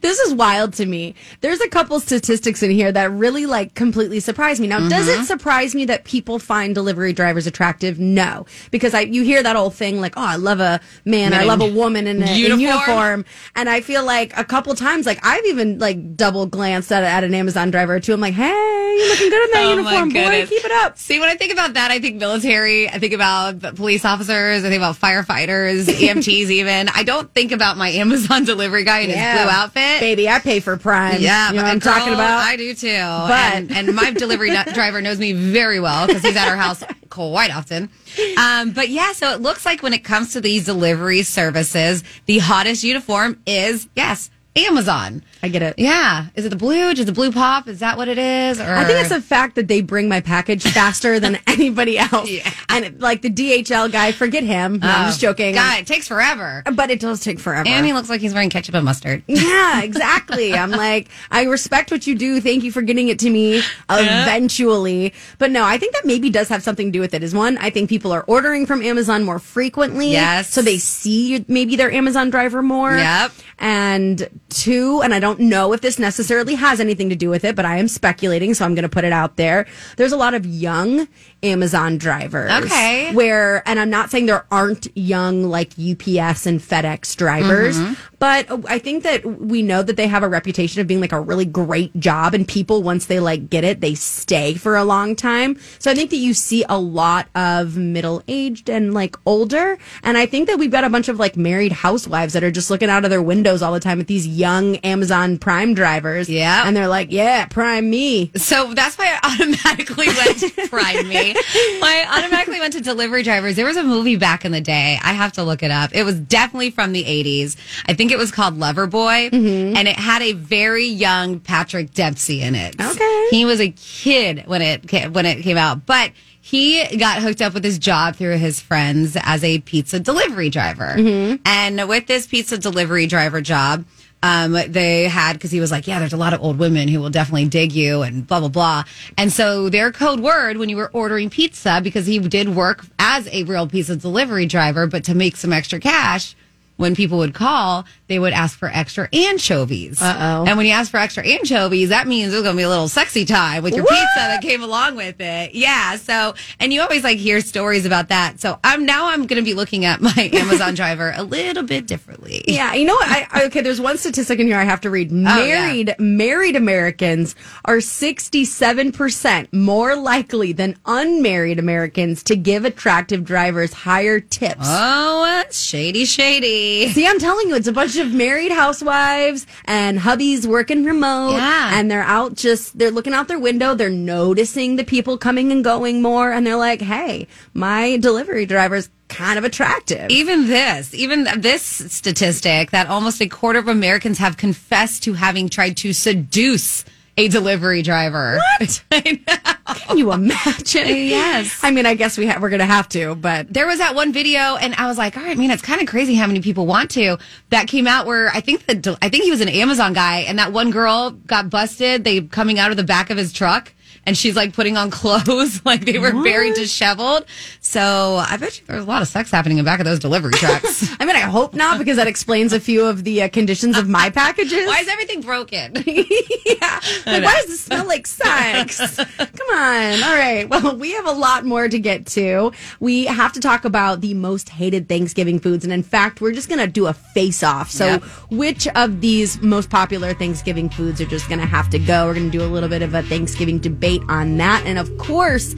This 0.00 0.18
is 0.20 0.34
wild 0.34 0.74
to 0.74 0.86
me. 0.86 1.14
There's 1.40 1.60
a 1.60 1.68
couple 1.68 1.98
statistics 2.00 2.62
in 2.62 2.70
here 2.70 2.90
that 2.92 3.10
really 3.12 3.46
like 3.46 3.74
completely 3.74 4.20
surprise 4.20 4.60
me. 4.60 4.66
Now, 4.66 4.88
does 4.88 5.02
Mm-hmm. 5.08 5.22
it 5.22 5.26
surprise 5.26 5.74
me 5.74 5.84
that 5.86 6.04
people 6.04 6.38
find 6.38 6.74
delivery 6.74 7.12
drivers 7.12 7.46
attractive? 7.46 7.98
No, 7.98 8.46
because 8.70 8.94
I 8.94 9.00
you 9.00 9.22
hear 9.24 9.42
that 9.42 9.56
old 9.56 9.74
thing 9.74 10.00
like, 10.00 10.14
oh, 10.16 10.24
I 10.24 10.36
love 10.36 10.60
a 10.60 10.80
man, 11.04 11.32
or 11.34 11.36
I 11.38 11.44
love 11.44 11.60
a 11.60 11.70
woman 11.72 12.06
in 12.06 12.22
a 12.22 12.26
in 12.26 12.36
uniform. 12.38 12.60
uniform, 12.60 13.24
and 13.56 13.68
I 13.68 13.80
feel 13.80 14.04
like 14.04 14.36
a 14.38 14.44
couple 14.44 14.74
times, 14.74 15.06
like 15.06 15.18
I've 15.24 15.44
even 15.46 15.78
like 15.78 16.16
double 16.16 16.46
glanced 16.46 16.90
at, 16.92 17.02
at 17.04 17.24
an 17.24 17.34
Amazon 17.34 17.70
driver 17.70 17.94
or 17.96 18.00
two. 18.00 18.12
I'm 18.12 18.20
like, 18.20 18.34
hey, 18.34 18.48
you 18.48 19.08
looking 19.08 19.30
good 19.30 19.44
in 19.44 19.50
that 19.52 19.62
Oh, 19.64 19.70
uniform, 19.70 20.08
boy, 20.10 20.46
keep 20.46 20.64
it 20.64 20.72
up. 20.72 20.98
See, 20.98 21.18
when 21.20 21.28
I 21.28 21.34
think 21.36 21.52
about 21.52 21.74
that, 21.74 21.90
I 21.90 21.98
think 22.00 22.16
military, 22.16 22.88
I 22.88 22.98
think 22.98 23.12
about 23.12 23.60
police 23.76 24.04
officers, 24.04 24.64
I 24.64 24.68
think 24.68 24.78
about 24.80 24.96
firefighters, 24.96 25.84
EMTs 25.86 26.50
even. 26.50 26.88
I 26.94 27.02
don't 27.02 27.32
think 27.32 27.52
about 27.52 27.76
my 27.76 27.88
Amazon 28.02 28.44
delivery 28.44 28.84
guy 28.84 29.00
in 29.00 29.10
his 29.10 29.16
blue 29.16 29.50
outfit. 29.52 30.00
baby. 30.00 30.28
I 30.28 30.38
pay 30.38 30.60
for 30.60 30.76
Prime. 30.76 31.20
Yeah, 31.20 31.50
you 31.50 31.56
know 31.56 31.62
I'm 31.62 31.78
girl, 31.78 31.92
talking 31.94 32.14
about. 32.14 32.38
I 32.40 32.56
do 32.56 32.74
too. 32.74 32.88
But- 32.88 33.54
and, 33.54 33.70
and 33.72 33.94
my 33.94 34.10
delivery 34.10 34.50
driver 34.74 35.00
knows 35.00 35.18
me 35.18 35.32
very 35.32 35.80
well 35.80 36.06
because 36.06 36.22
he's 36.22 36.36
at 36.36 36.48
our 36.48 36.56
house 36.56 36.82
quite 37.10 37.54
often. 37.54 37.90
Um, 38.38 38.72
but 38.72 38.88
yeah, 38.88 39.12
so 39.12 39.32
it 39.32 39.40
looks 39.40 39.64
like 39.64 39.82
when 39.82 39.92
it 39.92 40.04
comes 40.04 40.32
to 40.32 40.40
these 40.40 40.64
delivery 40.64 41.22
services, 41.22 42.02
the 42.26 42.38
hottest 42.38 42.84
uniform 42.84 43.40
is 43.46 43.88
yes. 43.94 44.30
Amazon. 44.54 45.24
I 45.42 45.48
get 45.48 45.62
it. 45.62 45.74
Yeah. 45.78 46.26
Is 46.34 46.44
it 46.44 46.50
the 46.50 46.56
blue? 46.56 46.90
Is 46.90 47.00
it 47.00 47.14
blue 47.14 47.32
pop? 47.32 47.68
Is 47.68 47.80
that 47.80 47.96
what 47.96 48.08
it 48.08 48.18
is? 48.18 48.60
Or 48.60 48.74
I 48.74 48.84
think 48.84 49.00
it's 49.00 49.08
the 49.08 49.20
fact 49.20 49.54
that 49.54 49.66
they 49.66 49.80
bring 49.80 50.10
my 50.10 50.20
package 50.20 50.62
faster 50.62 51.18
than 51.18 51.38
anybody 51.46 51.98
else. 51.98 52.30
Yeah. 52.30 52.50
And 52.68 53.00
like 53.00 53.22
the 53.22 53.30
DHL 53.30 53.90
guy, 53.90 54.12
forget 54.12 54.44
him. 54.44 54.78
No, 54.78 54.88
I'm 54.88 55.06
just 55.06 55.24
oh, 55.24 55.28
joking. 55.28 55.54
God, 55.54 55.80
it 55.80 55.86
takes 55.86 56.06
forever. 56.06 56.62
But 56.74 56.90
it 56.90 57.00
does 57.00 57.20
take 57.20 57.40
forever. 57.40 57.66
And 57.66 57.86
he 57.86 57.94
looks 57.94 58.10
like 58.10 58.20
he's 58.20 58.34
wearing 58.34 58.50
ketchup 58.50 58.74
and 58.74 58.84
mustard. 58.84 59.22
yeah, 59.26 59.82
exactly. 59.82 60.52
I'm 60.54 60.70
like, 60.70 61.08
I 61.30 61.44
respect 61.44 61.90
what 61.90 62.06
you 62.06 62.14
do. 62.14 62.40
Thank 62.40 62.62
you 62.62 62.70
for 62.70 62.82
getting 62.82 63.08
it 63.08 63.18
to 63.20 63.30
me 63.30 63.62
eventually. 63.88 65.14
But 65.38 65.50
no, 65.50 65.64
I 65.64 65.78
think 65.78 65.94
that 65.94 66.04
maybe 66.04 66.28
does 66.28 66.48
have 66.48 66.62
something 66.62 66.88
to 66.88 66.92
do 66.92 67.00
with 67.00 67.14
it. 67.14 67.22
Is 67.22 67.34
one, 67.34 67.56
I 67.56 67.70
think 67.70 67.88
people 67.88 68.12
are 68.12 68.24
ordering 68.26 68.66
from 68.66 68.82
Amazon 68.82 69.24
more 69.24 69.38
frequently. 69.38 70.12
Yes. 70.12 70.50
So 70.50 70.60
they 70.60 70.76
see 70.76 71.44
maybe 71.48 71.76
their 71.76 71.90
Amazon 71.90 72.28
driver 72.28 72.62
more. 72.62 72.94
Yep. 72.94 73.32
And 73.58 74.28
two, 74.52 75.00
and 75.02 75.12
I 75.12 75.20
don't 75.20 75.40
know 75.40 75.72
if 75.72 75.80
this 75.80 75.98
necessarily 75.98 76.54
has 76.54 76.78
anything 76.78 77.08
to 77.08 77.16
do 77.16 77.30
with 77.30 77.44
it, 77.44 77.56
but 77.56 77.64
I 77.64 77.78
am 77.78 77.88
speculating, 77.88 78.54
so 78.54 78.64
I'm 78.64 78.74
going 78.74 78.84
to 78.84 78.88
put 78.88 79.04
it 79.04 79.12
out 79.12 79.36
there. 79.36 79.66
There's 79.96 80.12
a 80.12 80.16
lot 80.16 80.34
of 80.34 80.46
young 80.46 81.08
Amazon 81.42 81.98
drivers. 81.98 82.50
Okay. 82.64 83.12
Where, 83.14 83.66
and 83.68 83.78
I'm 83.80 83.90
not 83.90 84.10
saying 84.10 84.26
there 84.26 84.46
aren't 84.50 84.88
young 84.96 85.44
like 85.44 85.70
UPS 85.72 86.46
and 86.46 86.60
FedEx 86.60 87.16
drivers, 87.16 87.76
Mm-hmm. 87.78 87.94
but 88.18 88.46
I 88.68 88.78
think 88.78 89.02
that 89.04 89.24
we 89.24 89.62
know 89.62 89.82
that 89.82 89.96
they 89.96 90.06
have 90.06 90.22
a 90.22 90.28
reputation 90.28 90.80
of 90.80 90.86
being 90.86 91.00
like 91.00 91.12
a 91.12 91.20
really 91.20 91.44
great 91.44 91.98
job 91.98 92.34
and 92.34 92.46
people, 92.46 92.82
once 92.82 93.06
they 93.06 93.18
like 93.20 93.50
get 93.50 93.64
it, 93.64 93.80
they 93.80 93.94
stay 93.94 94.54
for 94.54 94.76
a 94.76 94.84
long 94.84 95.16
time. 95.16 95.58
So 95.78 95.90
I 95.90 95.94
think 95.94 96.10
that 96.10 96.16
you 96.16 96.34
see 96.34 96.64
a 96.68 96.78
lot 96.78 97.28
of 97.34 97.76
middle 97.76 98.22
aged 98.28 98.68
and 98.70 98.94
like 98.94 99.16
older. 99.26 99.78
And 100.02 100.16
I 100.16 100.26
think 100.26 100.48
that 100.48 100.58
we've 100.58 100.70
got 100.70 100.84
a 100.84 100.90
bunch 100.90 101.08
of 101.08 101.18
like 101.18 101.36
married 101.36 101.72
housewives 101.72 102.32
that 102.34 102.44
are 102.44 102.50
just 102.50 102.70
looking 102.70 102.88
out 102.90 103.04
of 103.04 103.10
their 103.10 103.22
windows 103.22 103.62
all 103.62 103.72
the 103.72 103.80
time 103.80 104.00
at 104.00 104.06
these 104.06 104.26
young 104.26 104.76
Amazon 104.76 105.38
Prime 105.38 105.74
drivers. 105.74 106.28
Yeah. 106.28 106.62
And 106.66 106.76
they're 106.76 106.88
like, 106.88 107.10
yeah, 107.10 107.46
Prime 107.46 107.90
me. 107.90 108.30
So 108.36 108.72
that's 108.74 108.96
why 108.98 109.18
I 109.22 109.32
automatically 109.34 110.06
went 110.06 110.38
to 110.38 110.50
Prime 110.68 111.08
Me. 111.08 111.31
I 111.36 112.06
automatically 112.18 112.60
went 112.60 112.72
to 112.74 112.80
delivery 112.80 113.22
drivers. 113.22 113.56
There 113.56 113.66
was 113.66 113.76
a 113.76 113.82
movie 113.82 114.16
back 114.16 114.44
in 114.44 114.52
the 114.52 114.60
day. 114.60 114.98
I 115.02 115.12
have 115.12 115.32
to 115.34 115.42
look 115.42 115.62
it 115.62 115.70
up. 115.70 115.94
It 115.94 116.04
was 116.04 116.18
definitely 116.18 116.70
from 116.70 116.92
the 116.92 117.04
80s. 117.04 117.56
I 117.86 117.94
think 117.94 118.10
it 118.12 118.18
was 118.18 118.30
called 118.30 118.58
Loverboy, 118.58 119.30
Mm-hmm. 119.30 119.76
and 119.76 119.88
it 119.88 119.96
had 119.96 120.22
a 120.22 120.32
very 120.32 120.86
young 120.86 121.40
Patrick 121.40 121.92
Dempsey 121.92 122.42
in 122.42 122.54
it. 122.54 122.74
Okay. 122.80 123.26
He 123.30 123.44
was 123.44 123.60
a 123.60 123.70
kid 123.70 124.44
when 124.46 124.62
it 124.62 125.12
when 125.12 125.26
it 125.26 125.42
came 125.42 125.56
out, 125.56 125.86
but 125.86 126.12
he 126.40 126.96
got 126.96 127.22
hooked 127.22 127.40
up 127.40 127.54
with 127.54 127.62
his 127.64 127.78
job 127.78 128.16
through 128.16 128.36
his 128.38 128.60
friends 128.60 129.16
as 129.22 129.44
a 129.44 129.60
pizza 129.60 130.00
delivery 130.00 130.50
driver. 130.50 130.94
Mm-hmm. 130.96 131.36
And 131.46 131.88
with 131.88 132.06
this 132.08 132.26
pizza 132.26 132.58
delivery 132.58 133.06
driver 133.06 133.40
job, 133.40 133.84
um, 134.22 134.52
they 134.52 135.04
had 135.04 135.34
because 135.34 135.50
he 135.50 135.60
was 135.60 135.70
like, 135.70 135.86
yeah, 135.86 135.98
there's 135.98 136.12
a 136.12 136.18
lot 136.18 136.32
of 136.32 136.42
old 136.42 136.58
women 136.58 136.88
who 136.88 137.00
will 137.00 137.10
definitely 137.10 137.46
dig 137.46 137.72
you 137.72 138.02
and 138.02 138.26
blah 138.26 138.40
blah 138.40 138.48
blah. 138.48 138.84
And 139.18 139.32
so 139.32 139.68
their 139.68 139.90
code 139.92 140.20
word 140.20 140.56
when 140.56 140.68
you 140.68 140.76
were 140.76 140.90
ordering 140.92 141.30
pizza 141.30 141.80
because 141.82 142.06
he 142.06 142.18
did 142.18 142.48
work 142.54 142.84
as 142.98 143.28
a 143.32 143.44
real 143.44 143.66
pizza 143.66 143.96
delivery 143.96 144.46
driver, 144.46 144.86
but 144.86 145.04
to 145.04 145.14
make 145.14 145.36
some 145.36 145.52
extra 145.52 145.80
cash. 145.80 146.36
When 146.76 146.96
people 146.96 147.18
would 147.18 147.34
call, 147.34 147.84
they 148.08 148.18
would 148.18 148.32
ask 148.32 148.58
for 148.58 148.68
extra 148.68 149.08
anchovies. 149.12 150.00
Uh-oh. 150.02 150.44
And 150.46 150.56
when 150.56 150.66
you 150.66 150.72
ask 150.72 150.90
for 150.90 150.96
extra 150.96 151.24
anchovies, 151.24 151.90
that 151.90 152.06
means 152.08 152.32
there's 152.32 152.42
going 152.42 152.56
to 152.56 152.60
be 152.60 152.64
a 152.64 152.68
little 152.68 152.88
sexy 152.88 153.24
time 153.24 153.62
with 153.62 153.74
your 153.74 153.84
What? 153.84 153.90
pizza 153.92 154.14
that 154.16 154.42
came 154.42 154.62
along 154.62 154.96
with 154.96 155.20
it. 155.20 155.54
Yeah. 155.54 155.96
So, 155.96 156.34
and 156.58 156.72
you 156.72 156.80
always 156.82 157.04
like 157.04 157.18
hear 157.18 157.40
stories 157.40 157.86
about 157.86 158.08
that. 158.08 158.40
So 158.40 158.58
I'm 158.64 158.84
now 158.84 159.08
I'm 159.10 159.26
going 159.26 159.40
to 159.42 159.44
be 159.48 159.54
looking 159.54 159.84
at 159.84 160.00
my 160.00 160.12
Amazon 160.32 160.74
driver 160.74 161.12
a 161.16 161.22
little 161.22 161.62
bit 161.62 161.86
differently. 161.86 162.42
Yeah, 162.48 162.74
you 162.74 162.84
know 162.86 162.94
what? 162.94 163.08
I, 163.08 163.28
I- 163.30 163.44
okay, 163.44 163.60
there's 163.60 163.80
one 163.80 163.96
statistic 163.98 164.40
in 164.40 164.46
here 164.46 164.56
I 164.58 164.64
have 164.64 164.80
to 164.82 164.90
read. 164.90 165.12
Oh, 165.12 165.14
yeah. 165.14 165.66
Married 165.66 165.94
married 166.00 166.56
Americans 166.56 167.36
are 167.64 167.76
67% 167.76 169.52
more 169.52 169.94
likely 169.96 170.52
than 170.52 170.76
unmarried 170.86 171.58
Americans 171.58 172.22
to 172.24 172.36
give 172.36 172.64
attractive 172.64 173.24
drivers 173.24 173.72
higher 173.72 174.20
tips. 174.20 174.60
Oh, 174.62 175.22
that's 175.24 175.58
shady, 175.60 176.04
shady. 176.04 176.61
See, 176.92 177.06
I'm 177.06 177.18
telling 177.18 177.48
you, 177.48 177.54
it's 177.54 177.68
a 177.68 177.72
bunch 177.72 177.96
of 177.96 178.12
married 178.12 178.52
housewives 178.52 179.46
and 179.64 179.98
hubbies 179.98 180.46
working 180.46 180.84
remote. 180.84 181.32
Yeah. 181.32 181.70
And 181.74 181.90
they're 181.90 182.02
out 182.02 182.34
just, 182.34 182.78
they're 182.78 182.90
looking 182.90 183.12
out 183.12 183.28
their 183.28 183.38
window. 183.38 183.74
They're 183.74 183.90
noticing 183.90 184.76
the 184.76 184.84
people 184.84 185.18
coming 185.18 185.52
and 185.52 185.64
going 185.64 186.02
more. 186.02 186.32
And 186.32 186.46
they're 186.46 186.56
like, 186.56 186.80
hey, 186.80 187.26
my 187.54 187.96
delivery 187.98 188.46
driver's 188.46 188.88
kind 189.08 189.38
of 189.38 189.44
attractive. 189.44 190.10
Even 190.10 190.46
this, 190.46 190.94
even 190.94 191.26
this 191.38 191.62
statistic 191.62 192.70
that 192.70 192.86
almost 192.86 193.20
a 193.20 193.28
quarter 193.28 193.58
of 193.58 193.68
Americans 193.68 194.18
have 194.18 194.36
confessed 194.36 195.02
to 195.02 195.12
having 195.12 195.48
tried 195.48 195.76
to 195.78 195.92
seduce 195.92 196.84
a 197.16 197.28
delivery 197.28 197.82
driver. 197.82 198.40
What? 198.58 198.82
Can 198.90 199.98
you 199.98 200.12
imagine? 200.12 200.86
Yes. 200.86 201.60
I 201.62 201.70
mean, 201.70 201.86
I 201.86 201.94
guess 201.94 202.16
we 202.16 202.26
ha- 202.26 202.38
we're 202.40 202.48
going 202.50 202.60
to 202.60 202.66
have 202.66 202.88
to, 202.90 203.14
but 203.14 203.52
there 203.52 203.66
was 203.66 203.78
that 203.78 203.94
one 203.94 204.12
video 204.12 204.56
and 204.56 204.74
I 204.74 204.86
was 204.86 204.98
like, 204.98 205.16
all 205.16 205.22
right, 205.22 205.36
man, 205.36 205.50
it's 205.50 205.62
kind 205.62 205.80
of 205.80 205.86
crazy 205.88 206.14
how 206.14 206.26
many 206.26 206.40
people 206.40 206.66
want 206.66 206.90
to. 206.92 207.18
That 207.50 207.68
came 207.68 207.86
out 207.86 208.06
where 208.06 208.28
I 208.28 208.40
think 208.40 208.66
the 208.66 208.98
I 209.02 209.08
think 209.08 209.24
he 209.24 209.30
was 209.30 209.40
an 209.40 209.48
Amazon 209.48 209.92
guy 209.92 210.20
and 210.20 210.38
that 210.38 210.52
one 210.52 210.70
girl 210.70 211.10
got 211.10 211.50
busted. 211.50 212.04
They 212.04 212.22
coming 212.22 212.58
out 212.58 212.70
of 212.70 212.76
the 212.76 212.84
back 212.84 213.10
of 213.10 213.16
his 213.16 213.32
truck 213.32 213.72
and 214.06 214.16
she's 214.16 214.36
like 214.36 214.52
putting 214.52 214.76
on 214.76 214.90
clothes 214.90 215.64
like 215.64 215.84
they 215.84 215.98
were 215.98 216.12
very 216.22 216.52
disheveled. 216.52 217.24
So 217.72 218.16
I 218.16 218.36
bet 218.36 218.60
you 218.60 218.66
there's 218.66 218.82
a 218.84 218.86
lot 218.86 219.00
of 219.00 219.08
sex 219.08 219.30
happening 219.30 219.56
in 219.56 219.64
back 219.64 219.80
of 219.80 219.86
those 219.86 219.98
delivery 219.98 220.34
trucks. 220.34 220.94
I 221.00 221.06
mean, 221.06 221.16
I 221.16 221.20
hope 221.20 221.54
not 221.54 221.78
because 221.78 221.96
that 221.96 222.06
explains 222.06 222.52
a 222.52 222.60
few 222.60 222.84
of 222.84 223.02
the 223.02 223.22
uh, 223.22 223.28
conditions 223.30 223.78
of 223.78 223.88
my 223.88 224.10
packages. 224.10 224.66
Why 224.66 224.80
is 224.80 224.88
everything 224.88 225.22
broken? 225.22 225.72
yeah. 225.86 226.80
Like, 227.06 227.24
why 227.24 227.34
does 227.40 227.46
this 227.46 227.62
smell 227.62 227.86
like 227.86 228.06
sex? 228.06 228.78
Come 229.06 229.48
on. 229.56 230.02
All 230.02 230.14
right. 230.14 230.46
Well, 230.50 230.76
we 230.76 230.92
have 230.92 231.06
a 231.06 231.12
lot 231.12 231.46
more 231.46 231.66
to 231.66 231.78
get 231.78 232.04
to. 232.08 232.52
We 232.78 233.06
have 233.06 233.32
to 233.32 233.40
talk 233.40 233.64
about 233.64 234.02
the 234.02 234.12
most 234.12 234.50
hated 234.50 234.86
Thanksgiving 234.86 235.38
foods. 235.38 235.64
And 235.64 235.72
in 235.72 235.82
fact, 235.82 236.20
we're 236.20 236.32
just 236.32 236.50
going 236.50 236.60
to 236.60 236.66
do 236.66 236.88
a 236.88 236.92
face 236.92 237.42
off. 237.42 237.70
So, 237.70 237.86
Yep. 237.86 238.02
which 238.32 238.68
of 238.68 239.00
these 239.00 239.40
most 239.40 239.70
popular 239.70 240.12
Thanksgiving 240.12 240.68
foods 240.68 241.00
are 241.00 241.06
just 241.06 241.26
going 241.26 241.40
to 241.40 241.46
have 241.46 241.70
to 241.70 241.78
go? 241.78 242.04
We're 242.06 242.14
going 242.14 242.30
to 242.30 242.38
do 242.38 242.44
a 242.44 242.52
little 242.52 242.68
bit 242.68 242.82
of 242.82 242.92
a 242.92 243.02
Thanksgiving 243.02 243.60
debate 243.60 244.02
on 244.10 244.36
that. 244.36 244.62
And 244.66 244.78
of 244.78 244.94
course, 244.98 245.54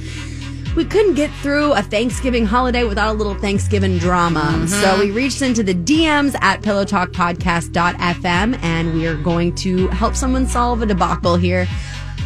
we 0.77 0.85
couldn't 0.85 1.15
get 1.15 1.31
through 1.43 1.73
a 1.73 1.83
Thanksgiving 1.83 2.47
holiday 2.47 2.85
without 2.85 3.15
a 3.15 3.17
little 3.17 3.35
Thanksgiving 3.35 3.99
drama. 3.99 4.41
Mm-hmm. 4.41 4.67
So 4.67 4.99
we 4.99 5.11
reached 5.11 5.43
into 5.43 5.63
the 5.63 5.75
DMs 5.75 6.35
at 6.41 6.63
pillowtalkpodcast.fm 6.63 8.63
and 8.63 8.95
we 8.95 9.07
are 9.07 9.17
going 9.17 9.55
to 9.57 9.89
help 9.89 10.17
someone 10.17 10.47
solve 10.47 10.83
a 10.83 10.87
debacle 10.87 11.37
here 11.37 11.67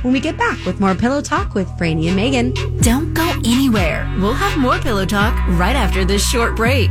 when 0.03 0.13
we 0.13 0.21
get 0.21 0.39
back 0.39 0.65
with 0.65 0.81
more 0.81 0.95
Pillow 0.95 1.21
Talk 1.21 1.55
with 1.55 1.69
Franny 1.71 2.07
and 2.07 2.17
Megan. 2.17 2.55
Don't 2.81 3.13
go 3.15 3.29
anywhere. 3.45 4.09
We'll 4.21 4.33
have 4.33 4.59
more 4.59 4.79
pillow 4.79 5.05
talk 5.05 5.35
right 5.49 5.77
after 5.77 6.05
this 6.05 6.25
short 6.25 6.57
break. 6.57 6.91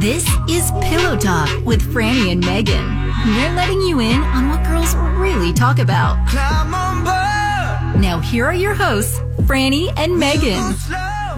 This 0.00 0.26
is 0.48 0.70
Pillow 0.80 1.14
Talk 1.14 1.50
with 1.66 1.82
Franny 1.92 2.32
and 2.32 2.40
Megan. 2.40 2.86
We're 3.26 3.54
letting 3.54 3.82
you 3.82 4.00
in 4.00 4.22
on 4.22 4.48
what 4.48 4.66
girls 4.66 4.94
really 5.20 5.52
talk 5.52 5.78
about. 5.78 6.26
Climb 6.26 6.72
on. 6.72 8.00
Now, 8.00 8.18
here 8.18 8.46
are 8.46 8.54
your 8.54 8.72
hosts, 8.72 9.18
Franny 9.42 9.92
and 9.98 10.18
Megan. 10.18 10.74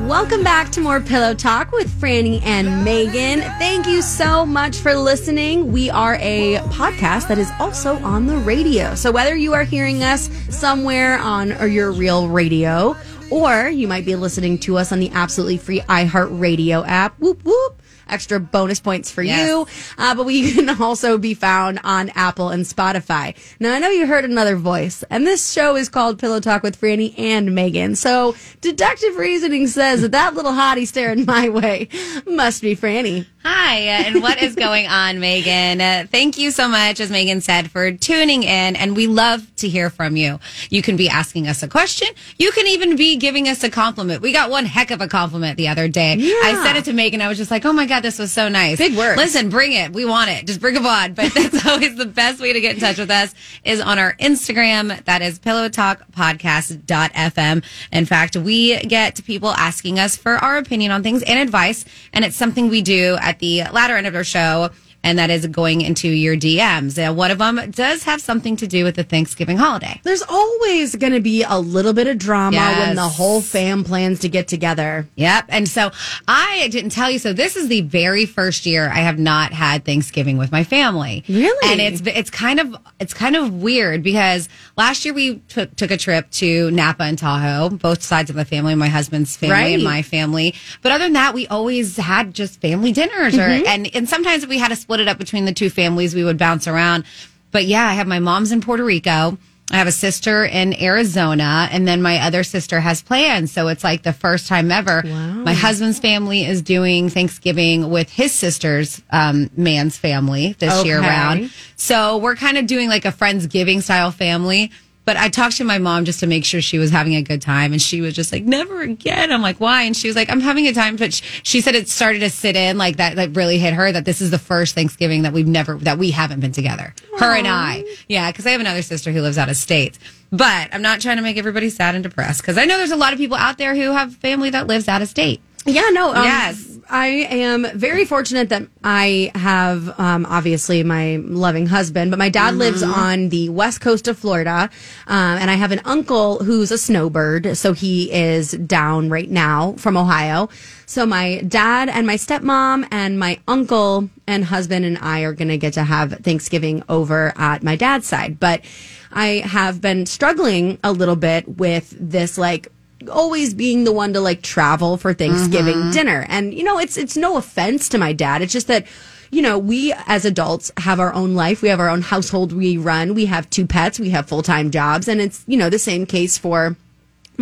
Welcome 0.06 0.44
back 0.44 0.70
to 0.72 0.80
more 0.80 1.00
Pillow 1.00 1.34
Talk 1.34 1.72
with 1.72 1.90
Franny 2.00 2.40
and 2.44 2.84
Megan. 2.84 3.40
Thank 3.58 3.88
you 3.88 4.00
so 4.00 4.46
much 4.46 4.76
for 4.76 4.94
listening. 4.94 5.72
We 5.72 5.90
are 5.90 6.14
a 6.20 6.58
podcast 6.68 7.26
that 7.26 7.38
is 7.38 7.50
also 7.58 7.96
on 8.04 8.28
the 8.28 8.36
radio. 8.36 8.94
So 8.94 9.10
whether 9.10 9.34
you 9.34 9.54
are 9.54 9.64
hearing 9.64 10.04
us 10.04 10.30
somewhere 10.50 11.18
on 11.18 11.50
or 11.54 11.66
your 11.66 11.90
real 11.90 12.28
radio, 12.28 12.94
or 13.28 13.68
you 13.68 13.88
might 13.88 14.04
be 14.04 14.14
listening 14.14 14.58
to 14.58 14.76
us 14.76 14.92
on 14.92 15.00
the 15.00 15.10
absolutely 15.14 15.56
free 15.56 15.80
iHeartRadio 15.80 16.86
app. 16.86 17.18
Whoop 17.18 17.42
whoop. 17.42 17.81
Extra 18.12 18.38
bonus 18.38 18.78
points 18.78 19.10
for 19.10 19.22
Yes. 19.22 19.48
you. 19.48 19.66
Uh, 19.96 20.14
but 20.14 20.24
we 20.26 20.52
can 20.54 20.68
also 20.80 21.16
be 21.18 21.32
found 21.34 21.80
on 21.82 22.10
Apple 22.10 22.50
and 22.50 22.64
Spotify. 22.64 23.34
Now, 23.58 23.74
I 23.74 23.78
know 23.78 23.88
you 23.88 24.06
heard 24.06 24.24
another 24.26 24.54
voice, 24.56 25.02
and 25.10 25.26
this 25.26 25.50
show 25.50 25.76
is 25.76 25.88
called 25.88 26.18
Pillow 26.18 26.38
Talk 26.40 26.62
with 26.62 26.78
Franny 26.80 27.18
and 27.18 27.54
Megan. 27.54 27.96
So, 27.96 28.36
deductive 28.60 29.16
reasoning 29.16 29.66
says 29.66 30.02
that 30.02 30.12
that 30.12 30.34
little 30.34 30.52
hottie 30.52 30.86
staring 30.86 31.24
my 31.26 31.48
way 31.48 31.88
must 32.26 32.60
be 32.62 32.76
Franny. 32.76 33.26
Hi, 33.44 33.88
uh, 33.88 34.02
and 34.06 34.22
what 34.22 34.40
is 34.40 34.54
going 34.54 34.86
on, 34.86 35.18
Megan? 35.18 35.80
Uh, 35.80 36.06
thank 36.08 36.38
you 36.38 36.52
so 36.52 36.68
much, 36.68 37.00
as 37.00 37.10
Megan 37.10 37.40
said, 37.40 37.72
for 37.72 37.90
tuning 37.90 38.44
in, 38.44 38.76
and 38.76 38.94
we 38.94 39.08
love 39.08 39.44
to 39.56 39.68
hear 39.68 39.90
from 39.90 40.16
you. 40.16 40.38
You 40.70 40.80
can 40.80 40.96
be 40.96 41.08
asking 41.08 41.48
us 41.48 41.60
a 41.64 41.68
question. 41.68 42.06
You 42.38 42.52
can 42.52 42.68
even 42.68 42.94
be 42.94 43.16
giving 43.16 43.48
us 43.48 43.64
a 43.64 43.70
compliment. 43.70 44.22
We 44.22 44.32
got 44.32 44.48
one 44.48 44.64
heck 44.64 44.92
of 44.92 45.00
a 45.00 45.08
compliment 45.08 45.56
the 45.56 45.66
other 45.66 45.88
day. 45.88 46.12
I 46.12 46.62
said 46.64 46.76
it 46.76 46.84
to 46.84 46.92
Megan. 46.92 47.20
I 47.20 47.26
was 47.28 47.36
just 47.36 47.50
like, 47.50 47.64
"Oh 47.64 47.72
my 47.72 47.84
god, 47.84 48.02
this 48.02 48.20
was 48.20 48.30
so 48.30 48.48
nice." 48.48 48.78
Big 48.78 48.96
words. 48.96 49.16
Listen, 49.16 49.48
bring 49.48 49.72
it. 49.72 49.92
We 49.92 50.04
want 50.04 50.30
it. 50.30 50.46
Just 50.46 50.60
bring 50.60 50.74
them 50.74 50.86
on. 50.86 51.14
But 51.14 51.34
that's 51.52 51.66
always 51.66 51.96
the 51.96 52.06
best 52.06 52.40
way 52.40 52.52
to 52.52 52.60
get 52.60 52.76
in 52.76 52.80
touch 52.80 52.98
with 52.98 53.10
us 53.10 53.34
is 53.64 53.80
on 53.80 53.98
our 53.98 54.14
Instagram. 54.20 55.04
That 55.04 55.20
is 55.20 55.40
pillowtalkpodcast.fm. 55.40 57.64
In 57.90 58.06
fact, 58.06 58.36
we 58.36 58.78
get 58.82 59.24
people 59.24 59.50
asking 59.50 59.98
us 59.98 60.16
for 60.16 60.36
our 60.36 60.58
opinion 60.58 60.92
on 60.92 61.02
things 61.02 61.24
and 61.24 61.40
advice, 61.40 61.84
and 62.12 62.24
it's 62.24 62.36
something 62.36 62.68
we 62.68 62.82
do 62.82 63.18
at 63.32 63.38
the 63.38 63.64
latter 63.72 63.96
end 63.96 64.06
of 64.06 64.14
our 64.14 64.24
show. 64.24 64.68
And 65.04 65.18
that 65.18 65.30
is 65.30 65.46
going 65.46 65.80
into 65.80 66.08
your 66.08 66.36
DMs. 66.36 66.96
And 66.98 67.16
one 67.16 67.30
of 67.30 67.38
them 67.38 67.70
does 67.70 68.04
have 68.04 68.20
something 68.20 68.56
to 68.56 68.66
do 68.66 68.84
with 68.84 68.96
the 68.96 69.04
Thanksgiving 69.04 69.56
holiday. 69.56 70.00
There's 70.04 70.22
always 70.22 70.94
going 70.96 71.12
to 71.12 71.20
be 71.20 71.42
a 71.42 71.58
little 71.58 71.92
bit 71.92 72.06
of 72.06 72.18
drama 72.18 72.56
when 72.78 72.96
the 72.96 73.02
whole 73.08 73.40
fam 73.40 73.84
plans 73.84 74.20
to 74.20 74.28
get 74.28 74.48
together. 74.48 75.08
Yep. 75.16 75.46
And 75.48 75.68
so 75.68 75.90
I 76.28 76.68
didn't 76.70 76.90
tell 76.90 77.10
you. 77.10 77.18
So 77.18 77.32
this 77.32 77.56
is 77.56 77.68
the 77.68 77.80
very 77.82 78.26
first 78.26 78.66
year 78.66 78.88
I 78.88 79.00
have 79.00 79.18
not 79.18 79.52
had 79.52 79.84
Thanksgiving 79.84 80.38
with 80.38 80.52
my 80.52 80.64
family. 80.64 81.24
Really? 81.28 81.70
And 81.72 81.80
it's 81.80 82.00
it's 82.06 82.30
kind 82.30 82.60
of 82.60 82.76
it's 83.00 83.14
kind 83.14 83.36
of 83.36 83.62
weird 83.62 84.02
because 84.02 84.48
last 84.76 85.04
year 85.04 85.14
we 85.14 85.38
took 85.48 85.74
took 85.76 85.90
a 85.90 85.96
trip 85.96 86.30
to 86.32 86.70
Napa 86.70 87.02
and 87.04 87.18
Tahoe, 87.18 87.70
both 87.70 88.02
sides 88.02 88.30
of 88.30 88.36
the 88.36 88.44
family, 88.44 88.74
my 88.74 88.88
husband's 88.88 89.36
family 89.36 89.52
Right. 89.52 89.74
and 89.74 89.84
my 89.84 90.02
family. 90.02 90.54
But 90.82 90.92
other 90.92 91.04
than 91.04 91.14
that, 91.14 91.34
we 91.34 91.46
always 91.48 91.96
had 91.96 92.34
just 92.34 92.60
family 92.60 92.92
dinners, 92.92 93.34
or 93.34 93.42
mm-hmm. 93.48 93.66
and 93.66 93.90
and 93.94 94.08
sometimes 94.08 94.46
we 94.46 94.58
had 94.58 94.72
a 94.72 94.76
split 94.76 94.91
it 95.00 95.08
up 95.08 95.18
between 95.18 95.44
the 95.44 95.52
two 95.52 95.70
families, 95.70 96.14
we 96.14 96.24
would 96.24 96.38
bounce 96.38 96.66
around. 96.68 97.04
But 97.50 97.64
yeah, 97.66 97.86
I 97.86 97.94
have 97.94 98.06
my 98.06 98.18
mom's 98.18 98.52
in 98.52 98.60
Puerto 98.60 98.84
Rico. 98.84 99.38
I 99.70 99.76
have 99.76 99.86
a 99.86 99.92
sister 99.92 100.44
in 100.44 100.74
Arizona, 100.82 101.66
and 101.72 101.88
then 101.88 102.02
my 102.02 102.18
other 102.18 102.44
sister 102.44 102.78
has 102.80 103.00
plans. 103.00 103.52
So 103.52 103.68
it's 103.68 103.82
like 103.84 104.02
the 104.02 104.12
first 104.12 104.46
time 104.46 104.70
ever. 104.70 105.02
My 105.02 105.54
husband's 105.54 105.98
family 105.98 106.44
is 106.44 106.60
doing 106.60 107.08
Thanksgiving 107.08 107.88
with 107.88 108.10
his 108.10 108.32
sister's 108.32 109.00
um, 109.10 109.48
man's 109.56 109.96
family 109.96 110.54
this 110.58 110.84
year 110.84 110.98
Okay. 110.98 111.08
round. 111.08 111.50
So 111.76 112.18
we're 112.18 112.36
kind 112.36 112.58
of 112.58 112.66
doing 112.66 112.88
like 112.90 113.04
a 113.06 113.12
Friendsgiving 113.12 113.82
style 113.82 114.10
family. 114.10 114.70
But 115.04 115.16
I 115.16 115.28
talked 115.30 115.56
to 115.56 115.64
my 115.64 115.78
mom 115.78 116.04
just 116.04 116.20
to 116.20 116.28
make 116.28 116.44
sure 116.44 116.60
she 116.60 116.78
was 116.78 116.90
having 116.90 117.16
a 117.16 117.22
good 117.22 117.42
time. 117.42 117.72
And 117.72 117.82
she 117.82 118.00
was 118.00 118.14
just 118.14 118.30
like, 118.30 118.44
never 118.44 118.82
again. 118.82 119.32
I'm 119.32 119.42
like, 119.42 119.58
why? 119.58 119.82
And 119.82 119.96
she 119.96 120.06
was 120.06 120.14
like, 120.14 120.30
I'm 120.30 120.38
having 120.40 120.68
a 120.68 120.72
time. 120.72 120.94
But 120.94 121.12
sh- 121.14 121.40
she 121.42 121.60
said 121.60 121.74
it 121.74 121.88
started 121.88 122.20
to 122.20 122.30
sit 122.30 122.54
in 122.54 122.78
like 122.78 122.98
that, 122.98 123.16
that 123.16 123.34
really 123.34 123.58
hit 123.58 123.74
her 123.74 123.90
that 123.90 124.04
this 124.04 124.20
is 124.20 124.30
the 124.30 124.38
first 124.38 124.76
Thanksgiving 124.76 125.22
that 125.22 125.32
we've 125.32 125.46
never, 125.48 125.74
that 125.78 125.98
we 125.98 126.12
haven't 126.12 126.38
been 126.38 126.52
together. 126.52 126.94
Her 127.18 127.34
and 127.36 127.48
I. 127.48 127.84
Yeah. 128.08 128.30
Cause 128.30 128.46
I 128.46 128.50
have 128.50 128.60
another 128.60 128.82
sister 128.82 129.10
who 129.10 129.22
lives 129.22 129.38
out 129.38 129.48
of 129.48 129.56
state. 129.56 129.98
But 130.30 130.68
I'm 130.72 130.82
not 130.82 131.00
trying 131.00 131.16
to 131.16 131.22
make 131.22 131.36
everybody 131.36 131.68
sad 131.68 131.94
and 131.96 132.02
depressed 132.04 132.40
because 132.40 132.56
I 132.56 132.64
know 132.64 132.78
there's 132.78 132.90
a 132.92 132.96
lot 132.96 133.12
of 133.12 133.18
people 133.18 133.36
out 133.36 133.58
there 133.58 133.74
who 133.74 133.90
have 133.92 134.14
family 134.16 134.50
that 134.50 134.66
lives 134.68 134.86
out 134.88 135.02
of 135.02 135.08
state. 135.08 135.40
Yeah, 135.66 135.90
no. 135.90 136.14
Um, 136.14 136.24
Yes. 136.24 136.71
I 136.88 137.06
am 137.06 137.66
very 137.74 138.04
fortunate 138.04 138.48
that 138.50 138.66
I 138.82 139.30
have 139.34 139.98
um, 139.98 140.26
obviously 140.26 140.82
my 140.82 141.16
loving 141.16 141.66
husband, 141.66 142.10
but 142.10 142.18
my 142.18 142.28
dad 142.28 142.54
lives 142.54 142.82
on 142.82 143.28
the 143.28 143.48
west 143.48 143.80
coast 143.80 144.08
of 144.08 144.18
Florida, 144.18 144.70
um, 145.06 145.38
and 145.38 145.50
I 145.50 145.54
have 145.54 145.72
an 145.72 145.80
uncle 145.84 146.42
who's 146.44 146.70
a 146.70 146.78
snowbird, 146.78 147.56
so 147.56 147.72
he 147.72 148.12
is 148.12 148.52
down 148.52 149.08
right 149.08 149.30
now 149.30 149.72
from 149.78 149.96
Ohio. 149.96 150.48
So 150.86 151.06
my 151.06 151.42
dad 151.48 151.88
and 151.88 152.06
my 152.06 152.16
stepmom 152.16 152.86
and 152.90 153.18
my 153.18 153.38
uncle 153.48 154.10
and 154.26 154.44
husband 154.44 154.84
and 154.84 154.98
I 154.98 155.20
are 155.22 155.32
going 155.32 155.48
to 155.48 155.58
get 155.58 155.74
to 155.74 155.84
have 155.84 156.12
Thanksgiving 156.20 156.82
over 156.88 157.32
at 157.36 157.62
my 157.62 157.76
dad's 157.76 158.06
side, 158.06 158.38
but 158.38 158.62
I 159.10 159.42
have 159.44 159.80
been 159.80 160.06
struggling 160.06 160.78
a 160.82 160.92
little 160.92 161.16
bit 161.16 161.48
with 161.48 161.94
this 161.98 162.38
like 162.38 162.68
always 163.08 163.54
being 163.54 163.84
the 163.84 163.92
one 163.92 164.12
to 164.12 164.20
like 164.20 164.42
travel 164.42 164.96
for 164.96 165.14
Thanksgiving 165.14 165.76
Mm-hmm. 165.76 165.90
dinner. 165.90 166.26
And 166.28 166.52
you 166.54 166.64
know, 166.64 166.78
it's 166.78 166.96
it's 166.96 167.16
no 167.16 167.36
offense 167.36 167.88
to 167.90 167.98
my 167.98 168.12
dad. 168.12 168.42
It's 168.42 168.52
just 168.52 168.66
that 168.68 168.86
you 169.30 169.40
know, 169.40 169.58
we 169.58 169.94
as 170.06 170.26
adults 170.26 170.70
have 170.76 171.00
our 171.00 171.12
own 171.14 171.34
life. 171.34 171.62
We 171.62 171.70
have 171.70 171.80
our 171.80 171.88
own 171.88 172.02
household 172.02 172.52
we 172.52 172.76
run. 172.76 173.14
We 173.14 173.24
have 173.26 173.48
two 173.48 173.66
pets, 173.66 173.98
we 173.98 174.10
have 174.10 174.28
full-time 174.28 174.70
jobs, 174.70 175.08
and 175.08 175.22
it's, 175.22 175.42
you 175.46 175.56
know, 175.56 175.70
the 175.70 175.78
same 175.78 176.04
case 176.04 176.36
for 176.36 176.76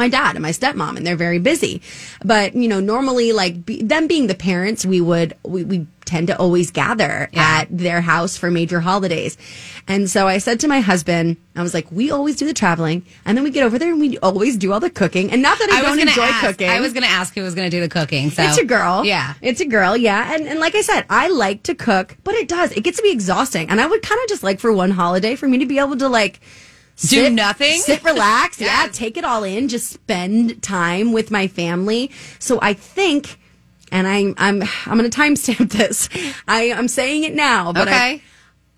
my 0.01 0.09
dad 0.09 0.33
and 0.37 0.43
my 0.43 0.51
stepmom 0.51 0.97
and 0.97 1.07
they're 1.07 1.23
very 1.29 1.39
busy 1.39 1.81
but 2.25 2.55
you 2.57 2.69
know 2.73 2.81
normally 2.81 3.33
like 3.33 3.55
be, 3.65 3.83
them 3.83 4.07
being 4.07 4.27
the 4.27 4.35
parents 4.35 4.85
we 4.85 5.01
would 5.01 5.35
we, 5.45 5.63
we 5.65 5.87
tend 6.07 6.27
to 6.27 6.37
always 6.45 6.73
gather 6.73 7.29
Yeah. 7.33 7.61
at 7.61 7.69
their 7.71 8.01
house 8.01 8.37
for 8.37 8.51
major 8.51 8.81
holidays 8.81 9.37
and 9.87 10.11
so 10.11 10.27
i 10.27 10.39
said 10.39 10.59
to 10.61 10.69
my 10.69 10.81
husband 10.81 11.37
i 11.55 11.63
was 11.63 11.73
like 11.75 11.87
we 11.93 12.11
always 12.11 12.35
do 12.37 12.47
the 12.47 12.55
traveling 12.55 13.05
and 13.25 13.37
then 13.37 13.45
we 13.45 13.51
get 13.51 13.63
over 13.65 13.79
there 13.79 13.93
and 13.93 14.01
we 14.01 14.19
always 14.19 14.57
do 14.57 14.73
all 14.73 14.81
the 14.81 14.91
cooking 14.91 15.31
and 15.31 15.41
not 15.43 15.59
that 15.61 15.71
i, 15.71 15.83
was 15.83 15.97
don't 15.99 16.09
enjoy 16.09 16.23
ask, 16.23 16.47
cooking 16.47 16.69
I 16.71 16.81
was 16.81 16.93
going 16.95 17.05
to 17.05 17.09
ask 17.21 17.35
who 17.35 17.43
was 17.43 17.55
going 17.55 17.71
to 17.71 17.77
do 17.77 17.81
the 17.81 17.89
cooking. 17.89 18.31
So 18.31 18.43
it's 18.43 18.59
a 18.59 18.65
girl. 18.65 19.05
Yeah. 19.05 19.35
It's 19.43 19.61
a 19.61 19.67
girl. 19.67 19.97
Yeah. 19.97 20.35
And, 20.35 20.47
and 20.49 20.59
like 20.61 20.75
I 20.75 20.81
said, 20.83 21.05
I 21.11 21.29
like 21.29 21.63
to 21.65 21.75
cook, 21.75 22.17
but 22.25 22.35
it 22.35 22.49
does. 22.49 22.73
It 22.73 22.83
gets 22.85 22.97
to 22.99 23.03
be 23.03 23.11
exhausting. 23.11 23.69
And 23.71 23.81
I 23.81 23.87
would 23.87 24.03
kind 24.03 24.21
of 24.23 24.29
just 24.29 24.43
like 24.43 24.59
for 24.61 24.73
one 24.73 24.91
holiday 24.91 25.35
for 25.37 25.47
me 25.49 25.59
to 25.59 25.67
be 25.67 25.79
able 25.79 25.97
to 25.97 26.09
like 26.09 26.41
Do 27.09 27.31
nothing? 27.31 27.79
sit, 27.79 28.03
relax. 28.05 28.61
Yeah. 28.61 28.89
Take 28.93 29.17
it 29.17 29.25
all 29.25 29.43
in. 29.45 29.69
Just 29.69 29.91
spend 29.91 30.63
time 30.63 31.13
with 31.13 31.31
my 31.31 31.47
family. 31.49 32.11
So 32.39 32.59
I 32.61 32.75
think, 32.75 33.39
and 33.91 34.07
I'm, 34.07 34.35
I'm, 34.37 34.63
I'm 34.87 34.99
going 34.99 35.11
to 35.11 35.19
timestamp 35.19 35.71
this. 35.73 36.09
I, 36.47 36.73
I'm 36.73 36.89
saying 36.89 37.25
it 37.25 37.35
now, 37.35 37.73
but 37.73 37.89
I, 37.89 37.91
Okay. 37.91 38.23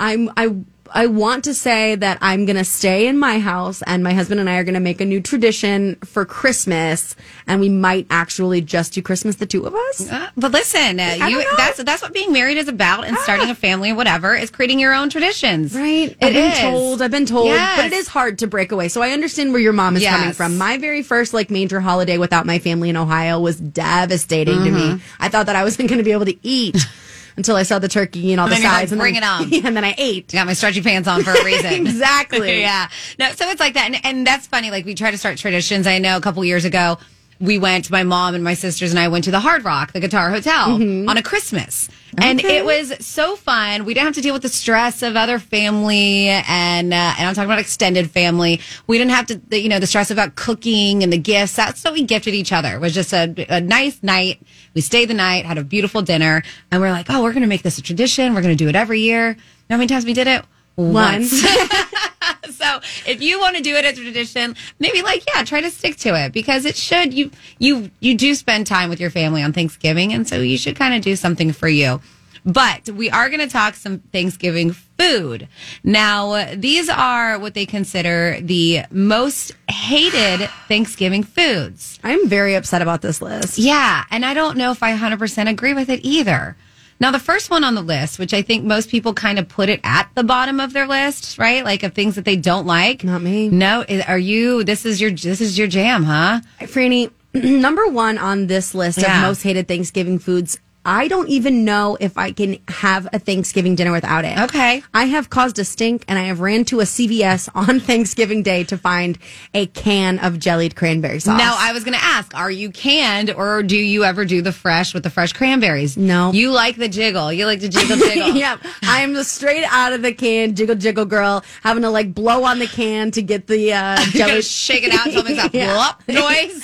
I'm, 0.01 0.31
I, 0.37 0.55
I 0.95 1.07
want 1.07 1.45
to 1.45 1.55
say 1.55 1.95
that 1.95 2.19
I'm 2.21 2.45
going 2.45 2.57
to 2.57 2.65
stay 2.65 3.07
in 3.07 3.19
my 3.19 3.39
house 3.39 3.83
and 3.83 4.05
my 4.05 4.13
husband 4.13 4.41
and 4.41 4.49
I 4.51 4.57
are 4.59 4.65
going 4.65 4.75
to 4.75 4.81
make 4.81 5.01
a 5.01 5.05
new 5.05 5.21
tradition 5.21 5.97
for 6.05 6.25
Christmas 6.25 7.17
and 7.47 7.61
we 7.61 7.69
might 7.69 8.07
actually 8.11 8.61
just 8.61 8.93
do 8.93 9.03
Christmas, 9.03 9.37
the 9.37 9.47
two 9.47 9.65
of 9.65 9.75
us. 9.75 10.11
Uh, 10.11 10.29
but 10.37 10.53
listen, 10.53 11.01
uh, 11.01 11.27
you 11.29 11.45
that's 11.57 11.83
that's 11.83 12.03
what 12.03 12.13
being 12.13 12.33
married 12.33 12.59
is 12.59 12.69
about, 12.69 13.05
and 13.07 13.17
starting 13.19 13.49
a 13.51 13.55
family 13.55 13.91
or 13.91 13.95
whatever 13.95 14.35
is 14.35 14.51
creating 14.51 14.79
your 14.81 14.95
own 14.95 15.09
traditions. 15.11 15.75
Right. 15.75 16.11
It 16.11 16.17
I've 16.21 16.33
been 16.33 16.53
is. 16.53 16.59
told. 16.59 17.03
I've 17.03 17.11
been 17.11 17.27
told. 17.27 17.47
Yes. 17.47 17.77
But 17.79 17.87
it 17.87 17.93
is 17.93 18.09
hard 18.09 18.39
to 18.41 18.47
break 18.47 18.71
away. 18.73 18.89
So 18.89 19.03
I 19.03 19.11
understand 19.11 19.53
where 19.53 19.61
your 19.61 19.73
mom 19.73 19.97
is 19.97 20.05
coming 20.05 20.33
from. 20.33 20.59
My 20.59 20.77
very 20.79 21.03
first 21.03 21.33
like 21.35 21.51
major 21.51 21.81
holiday 21.81 22.19
without 22.19 22.47
my 22.47 22.59
family 22.59 22.91
in 22.91 22.97
Ohio 22.97 23.41
was 23.41 23.59
devastating 23.59 24.65
to 24.65 24.71
Mm-hmm. 24.71 24.97
me. 24.97 25.03
I 25.21 25.29
thought 25.29 25.47
that 25.47 25.57
I 25.57 25.65
wasn't 25.65 25.89
going 25.89 25.99
to 25.99 26.05
be 26.05 26.13
able 26.13 26.27
to 26.27 26.37
eat 26.47 26.77
until 27.37 27.57
I 27.57 27.63
saw 27.63 27.79
the 27.79 27.89
turkey 27.89 28.33
and 28.33 28.41
all 28.41 28.47
And 28.47 28.57
the 28.57 28.61
like, 28.67 28.73
sides. 28.79 28.93
and 28.93 29.01
"Bring 29.01 29.15
then, 29.15 29.23
it 29.23 29.27
on." 29.27 29.49
Yeah, 29.51 29.67
and 29.67 29.77
then 29.77 29.85
I 29.85 29.95
ate. 29.99 30.33
Got 30.33 30.47
my 30.47 30.53
stretchy 30.53 30.83
pants 30.83 31.09
on 31.09 31.23
for 31.23 31.31
a 31.33 31.45
reason. 31.45 31.73
Exactly. 31.87 32.61
yeah. 32.61 32.89
No, 33.19 33.31
so 33.33 33.49
it's 33.49 33.61
like 33.61 33.75
that. 33.75 33.87
And, 33.87 34.05
and 34.05 34.27
that's 34.27 34.47
funny. 34.47 34.71
Like 34.71 34.85
we 34.85 34.95
try 34.95 35.11
to 35.11 35.19
start 35.19 35.39
traditions. 35.39 35.87
I 35.87 35.99
know 35.99 36.17
a 36.17 36.21
couple 36.21 36.45
years 36.45 36.65
ago, 36.65 36.99
we 37.43 37.59
went, 37.59 37.91
my 37.91 38.05
mom 38.05 38.37
and 38.37 38.45
my 38.45 38.55
sisters 38.55 38.93
and 38.93 39.01
I 39.01 39.09
went 39.09 39.25
to 39.25 39.33
the 39.33 39.41
Hard 39.41 39.65
Rock, 39.65 39.93
the 39.93 39.99
Guitar 39.99 40.31
Hotel 40.31 40.75
on 40.75 41.17
a 41.17 41.23
Christmas. 41.23 41.89
And 42.17 42.41
it 42.41 42.65
was 42.65 43.05
so 43.05 43.35
fun. 43.35 43.85
We 43.85 43.95
didn't 43.95 44.07
have 44.07 44.15
to 44.15 44.21
deal 44.21 44.33
with 44.33 44.43
the 44.43 44.49
stress 44.49 45.03
of 45.03 45.17
other 45.17 45.41
family 45.41 46.29
and, 46.29 46.95
uh, 46.95 47.15
and 47.19 47.29
I'm 47.29 47.35
talking 47.35 47.51
about 47.51 47.59
extended 47.59 48.13
family. 48.13 48.61
We 48.87 48.97
didn't 48.97 49.11
have 49.11 49.27
to, 49.27 49.61
you 49.61 49.69
know, 49.69 49.81
the 49.81 49.89
stress 49.89 50.13
about 50.13 50.37
cooking 50.37 51.03
and 51.03 51.13
the 51.13 51.19
gifts. 51.19 51.57
That's 51.57 51.83
what 51.83 51.95
we 51.95 52.05
gifted 52.05 52.33
each 52.33 52.53
other. 52.53 52.77
It 52.77 52.81
was 52.81 52.95
just 52.95 53.13
a, 53.13 53.35
a 53.49 53.61
nice 53.61 54.01
night. 54.05 54.41
We 54.75 54.81
stayed 54.81 55.07
the 55.07 55.15
night, 55.15 55.45
had 55.45 55.59
a 55.59 55.65
beautiful 55.65 56.01
dinner, 56.03 56.45
and 56.71 56.81
we're 56.81 56.93
like, 56.93 57.07
oh, 57.09 57.25
we're 57.25 57.33
going 57.33 57.43
to 57.43 57.49
make 57.49 57.63
this 57.63 57.77
a 57.77 57.83
tradition. 57.83 58.35
We're 58.35 58.43
going 58.43 58.57
to 58.57 58.65
do 58.65 58.69
it 58.69 58.77
every 58.77 59.01
year. 59.01 59.31
You 59.31 59.35
know 59.35 59.75
how 59.75 59.77
many 59.79 59.89
times 59.89 60.05
we 60.05 60.15
did 60.15 60.29
it? 60.29 60.45
Once. 60.77 61.45
so 62.51 62.81
if 63.07 63.23
you 63.23 63.39
want 63.39 63.57
to 63.57 63.63
do 63.63 63.75
it 63.77 63.85
as 63.85 63.99
a 63.99 64.03
tradition, 64.03 64.57
maybe 64.79 65.03
like 65.03 65.25
yeah, 65.35 65.45
try 65.45 65.61
to 65.61 65.71
stick 65.71 65.97
to 65.97 66.15
it 66.15 66.33
because 66.33 66.65
it 66.65 66.77
should 66.77 67.15
you 67.15 67.31
you 67.59 67.91
you 68.01 68.17
do 68.17 68.35
spend 68.35 68.67
time 68.67 68.91
with 68.91 69.01
your 69.01 69.11
family 69.11 69.43
on 69.43 69.53
Thanksgiving, 69.53 70.13
and 70.13 70.29
so 70.29 70.41
you 70.41 70.59
should 70.59 70.77
kind 70.77 70.95
of 70.95 71.03
do 71.03 71.17
something 71.17 71.53
for 71.53 71.69
you. 71.69 72.01
But 72.45 72.91
we 72.91 73.09
are 73.09 73.29
going 73.29 73.41
to 73.41 73.49
talk 73.49 73.75
some 73.75 74.01
Thanksgiving 74.13 74.73
food. 74.73 75.49
Now, 75.85 76.55
these 76.57 76.89
are 76.89 77.39
what 77.39 77.55
they 77.55 77.67
consider 77.67 78.39
the 78.41 78.83
most 78.91 79.53
hated 79.71 80.49
Thanksgiving 80.67 81.23
foods. 81.23 82.01
I'm 82.03 82.29
very 82.29 82.57
upset 82.57 82.83
about 82.83 83.01
this 83.01 83.23
list. 83.23 83.59
Yeah, 83.59 84.05
and 84.11 84.25
I 84.25 84.35
don't 84.35 84.57
know 84.57 84.73
if 84.73 84.83
I 84.83 84.97
100% 84.97 85.49
agree 85.49 85.75
with 85.75 85.89
it 85.89 86.01
either. 86.03 86.57
Now, 87.03 87.11
the 87.11 87.19
first 87.19 87.51
one 87.51 87.65
on 87.65 87.75
the 87.75 87.83
list, 87.83 88.21
which 88.21 88.33
I 88.33 88.43
think 88.43 88.65
most 88.65 88.89
people 88.89 89.13
kind 89.13 89.41
of 89.41 89.49
put 89.49 89.69
it 89.69 89.81
at 89.83 90.09
the 90.15 90.23
bottom 90.23 90.61
of 90.61 90.73
their 90.73 90.87
list, 90.87 91.37
right? 91.37 91.65
Like 91.65 91.83
of 91.83 91.95
things 91.95 92.15
that 92.15 92.25
they 92.25 92.37
don't 92.37 92.65
like. 92.65 93.03
Not 93.03 93.23
me. 93.23 93.49
No, 93.49 93.85
are 94.07 94.17
you? 94.17 94.63
This 94.63 94.87
is 94.87 95.01
your 95.01 95.11
this 95.11 95.41
is 95.41 95.59
your 95.59 95.67
jam, 95.67 96.05
huh? 96.05 96.43
Franny, 96.61 97.11
number 97.35 97.89
one 97.89 98.19
on 98.19 98.47
this 98.47 98.73
list 98.73 98.99
Yeah. 98.99 99.17
of 99.17 99.23
most 99.23 99.43
hated 99.43 99.67
Thanksgiving 99.67 100.21
foods 100.21 100.61
I 100.85 101.07
don't 101.09 101.29
even 101.29 101.65
know 101.65 101.97
if 102.01 102.19
I 102.19 102.33
can 102.33 102.59
have 102.69 103.09
a 103.13 103.19
Thanksgiving 103.19 103.77
dinner 103.77 103.93
without 103.93 104.25
it. 104.25 104.37
Okay. 104.39 104.83
I 104.93 105.05
have 105.05 105.31
caused 105.31 105.59
a 105.61 105.65
stink 105.65 106.05
and 106.09 106.19
I 106.19 106.23
have 106.25 106.41
ran 106.41 106.65
to 106.67 106.81
a 106.81 106.85
CVS 106.85 107.49
on 107.55 107.79
Thanksgiving 107.79 108.43
Day 108.43 108.65
to 108.65 108.77
find 108.77 109.17
a 109.55 109.67
can 109.67 110.19
of 110.19 110.39
jellied 110.41 110.75
cranberry 110.75 111.21
sauce. 111.21 111.39
Now, 111.39 111.55
I 111.57 111.73
was 111.73 111.85
going 111.85 111.97
to 111.97 112.05
ask, 112.05 112.35
are 112.35 112.51
you 112.51 112.71
canned 112.71 113.31
or 113.31 113.63
do 113.63 113.77
you 113.77 114.03
ever 114.05 114.25
do 114.25 114.43
the 114.43 114.53
fresh 114.53 114.93
with 114.93 115.05
the 115.05 115.11
fresh 115.11 115.33
cranberries? 115.33 115.97
No. 115.97 116.33
You 116.33 116.51
like 116.51 116.77
the 116.77 116.89
jiggle. 116.89 117.33
You 117.33 117.47
like 117.47 117.61
to 117.61 117.69
jiggle 117.69 117.97
jiggle. 117.99 118.31
yep. 118.31 118.59
I'm 118.83 119.13
the 119.13 119.25
straight 119.25 119.65
out 119.71 119.93
of 119.93 120.03
the 120.03 120.13
can, 120.13 120.57
jiggle 120.57 120.75
jiggle 120.77 121.05
girl, 121.05 121.45
having 121.63 121.83
to 121.85 121.91
like 121.91 122.13
blow 122.13 122.43
on 122.45 122.59
the 122.59 122.67
can 122.67 123.13
to 123.13 123.23
get 123.23 123.47
the 123.47 123.73
uh, 123.73 123.97
jelly. 124.11 124.43
shake 124.43 124.83
it 124.83 124.93
out 124.93 125.07
until 125.07 125.21
it 125.21 125.27
makes 125.37 125.43
that 125.43 125.55
Yeah. 125.55 125.93
noise. 126.09 126.63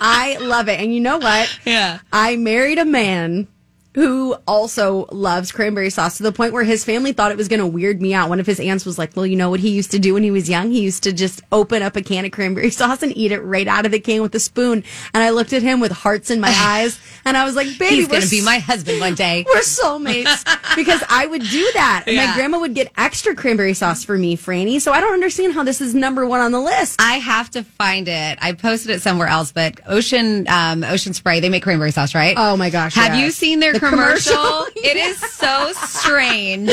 I 0.00 0.38
love 0.40 0.68
it. 0.68 0.80
And 0.80 0.94
you 0.94 1.00
know 1.00 1.18
what? 1.18 1.58
Yeah. 1.66 1.98
I 2.12 2.36
married 2.36 2.78
a 2.78 2.84
man 2.86 3.46
who 3.94 4.36
also 4.46 5.06
loves 5.10 5.50
cranberry 5.50 5.90
sauce 5.90 6.18
to 6.18 6.22
the 6.22 6.30
point 6.32 6.52
where 6.52 6.62
his 6.64 6.84
family 6.84 7.12
thought 7.12 7.30
it 7.32 7.36
was 7.36 7.48
going 7.48 7.60
to 7.60 7.66
weird 7.66 8.00
me 8.00 8.14
out. 8.14 8.28
One 8.28 8.38
of 8.38 8.46
his 8.46 8.60
aunts 8.60 8.84
was 8.84 8.98
like, 8.98 9.16
Well, 9.16 9.26
you 9.26 9.36
know 9.36 9.50
what 9.50 9.60
he 9.60 9.70
used 9.70 9.90
to 9.92 9.98
do 9.98 10.14
when 10.14 10.22
he 10.22 10.30
was 10.30 10.48
young? 10.48 10.70
He 10.70 10.82
used 10.82 11.02
to 11.04 11.12
just 11.12 11.42
open 11.50 11.82
up 11.82 11.96
a 11.96 12.02
can 12.02 12.24
of 12.24 12.30
cranberry 12.30 12.70
sauce 12.78 13.02
and 13.02 13.16
eat 13.16 13.32
it 13.32 13.40
right 13.40 13.66
out 13.66 13.86
of 13.86 13.92
the 13.92 13.98
can 14.00 14.22
with 14.22 14.34
a 14.34 14.40
spoon. 14.40 14.84
And 15.14 15.22
I 15.22 15.30
looked 15.30 15.52
at 15.52 15.62
him 15.62 15.80
with 15.80 15.90
hearts 15.92 16.30
in 16.30 16.40
my 16.40 16.48
eyes 16.56 17.00
and 17.24 17.36
I 17.36 17.44
was 17.44 17.56
like, 17.56 17.78
Baby, 17.78 17.96
He's 17.96 18.08
going 18.08 18.22
to 18.22 18.30
be 18.30 18.42
my 18.42 18.58
husband 18.58 19.00
one 19.00 19.14
day. 19.14 19.44
we're 19.54 19.60
soulmates 19.60 20.44
because 20.76 21.02
I 21.08 21.26
would 21.26 21.42
do 21.42 21.70
that. 21.74 22.04
And 22.06 22.16
My 22.16 22.34
grandma 22.34 22.60
would 22.60 22.74
get 22.74 22.92
extra 22.96 23.34
cranberry 23.34 23.74
sauce 23.74 24.04
for 24.04 24.16
me, 24.16 24.36
Franny. 24.36 24.80
So 24.80 24.92
I 24.92 25.00
don't 25.00 25.14
understand 25.14 25.54
how 25.54 25.64
this 25.64 25.80
is 25.80 25.94
number 25.94 26.26
one 26.26 26.40
on 26.40 26.52
the 26.52 26.60
list. 26.60 27.00
I 27.00 27.14
have 27.14 27.50
to 27.50 27.64
find 27.64 28.06
it. 28.06 28.38
I 28.40 28.52
posted 28.52 28.90
it 28.90 29.00
somewhere 29.02 29.28
else, 29.28 29.50
but 29.52 29.80
Ocean 29.86 30.46
um, 30.48 30.84
Ocean 30.84 31.14
Spray 31.14 31.40
they 31.40 31.48
make 31.48 31.62
cranberry 31.62 31.90
sauce, 31.90 32.14
right? 32.14 32.34
Oh 32.38 32.56
my 32.56 32.70
gosh, 32.70 32.94
Have 32.94 33.14
yes. 33.14 33.22
you 33.24 33.30
seen 33.30 33.60
their 33.60 33.72
The 33.72 33.77
commercial? 33.78 34.66
It 34.76 34.96
is 34.96 35.18
so 35.32 35.72
strange. 35.74 36.70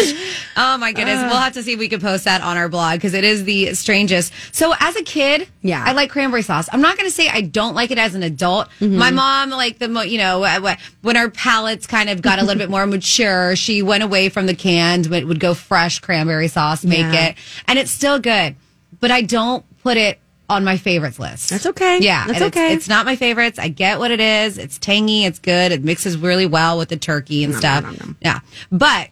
Oh 0.56 0.78
my 0.78 0.92
goodness, 0.94 1.22
we'll 1.24 1.40
have 1.40 1.54
to 1.54 1.64
see 1.64 1.74
if 1.74 1.80
we 1.80 1.90
can 1.90 2.00
post 2.00 2.26
that 2.26 2.42
on 2.42 2.56
our 2.56 2.70
blog 2.70 2.96
because 2.96 3.14
it 3.14 3.24
is 3.24 3.44
the 3.44 3.74
strangest. 3.74 4.32
So 4.52 4.74
as 4.80 4.96
a 4.96 5.04
kid, 5.04 5.48
Yeah. 5.62 5.84
I 5.86 5.92
like 5.94 6.10
cranberry 6.12 6.44
sauce. 6.44 6.70
I'm 6.72 6.82
not 6.82 6.98
going 6.98 7.10
to 7.10 7.14
say 7.16 7.28
I 7.30 7.42
don't 7.42 7.74
like 7.76 7.92
it 7.92 7.98
as 7.98 8.16
an 8.16 8.24
adult. 8.24 8.70
Mm-hmm. 8.80 8.98
My 8.98 9.12
mom, 9.12 9.50
like 9.50 9.80
the 9.80 9.88
mo- 9.90 10.02
you 10.04 10.18
know 10.18 10.44
uh, 10.44 10.76
when 11.02 11.18
our 11.18 11.30
palates 11.30 11.88
kind 11.88 12.10
of 12.10 12.22
got 12.22 12.40
a 12.40 12.44
little 12.44 12.60
bit 12.60 12.70
more 12.70 12.86
mature, 12.86 13.56
she 13.56 13.82
went 13.82 14.04
away 14.04 14.30
from 14.30 14.46
the 14.46 14.56
canned, 14.56 15.10
but 15.10 15.26
would 15.26 15.40
go 15.40 15.54
fresh 15.54 16.00
cranberry 16.00 16.48
sauce, 16.48 16.86
make 16.86 17.00
Yeah. 17.00 17.30
it, 17.30 17.36
and 17.68 17.80
it's 17.80 17.92
still 17.92 18.20
good. 18.20 18.56
But 19.00 19.12
I 19.12 19.22
don't 19.22 19.66
put 19.82 19.98
it 19.98 20.20
on 20.50 20.64
my 20.64 20.78
favorites 20.78 21.18
list. 21.20 21.50
That's 21.50 21.66
okay. 21.66 22.00
Yeah, 22.02 22.26
That's 22.28 22.38
it's- 22.38 22.48
okay. 22.50 22.74
It's, 22.74 22.88
not 22.88 23.06
my 23.06 23.16
favorites. 23.16 23.58
I 23.60 23.68
get 23.70 24.00
what 24.00 24.12
it 24.12 24.20
is. 24.20 24.58
It's 24.58 24.78
tangy. 24.78 25.26
It's 25.26 25.40
good. 25.40 25.72
It 25.72 25.84
mixes 25.84 26.18
really 26.18 26.46
well 26.46 26.78
with 26.78 26.90
the 26.90 26.98
turkey 26.98 27.44
and 27.44 27.56
stuff. 27.56 27.84
nom, 27.84 27.96
nom. 27.98 28.18
Yeah, 28.22 28.40
but 28.72 29.10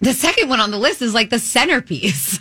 the 0.00 0.12
second 0.12 0.48
one 0.48 0.60
on 0.60 0.70
the 0.70 0.78
list 0.78 1.00
is 1.02 1.14
like 1.14 1.30
the 1.30 1.38
centerpiece. 1.38 2.38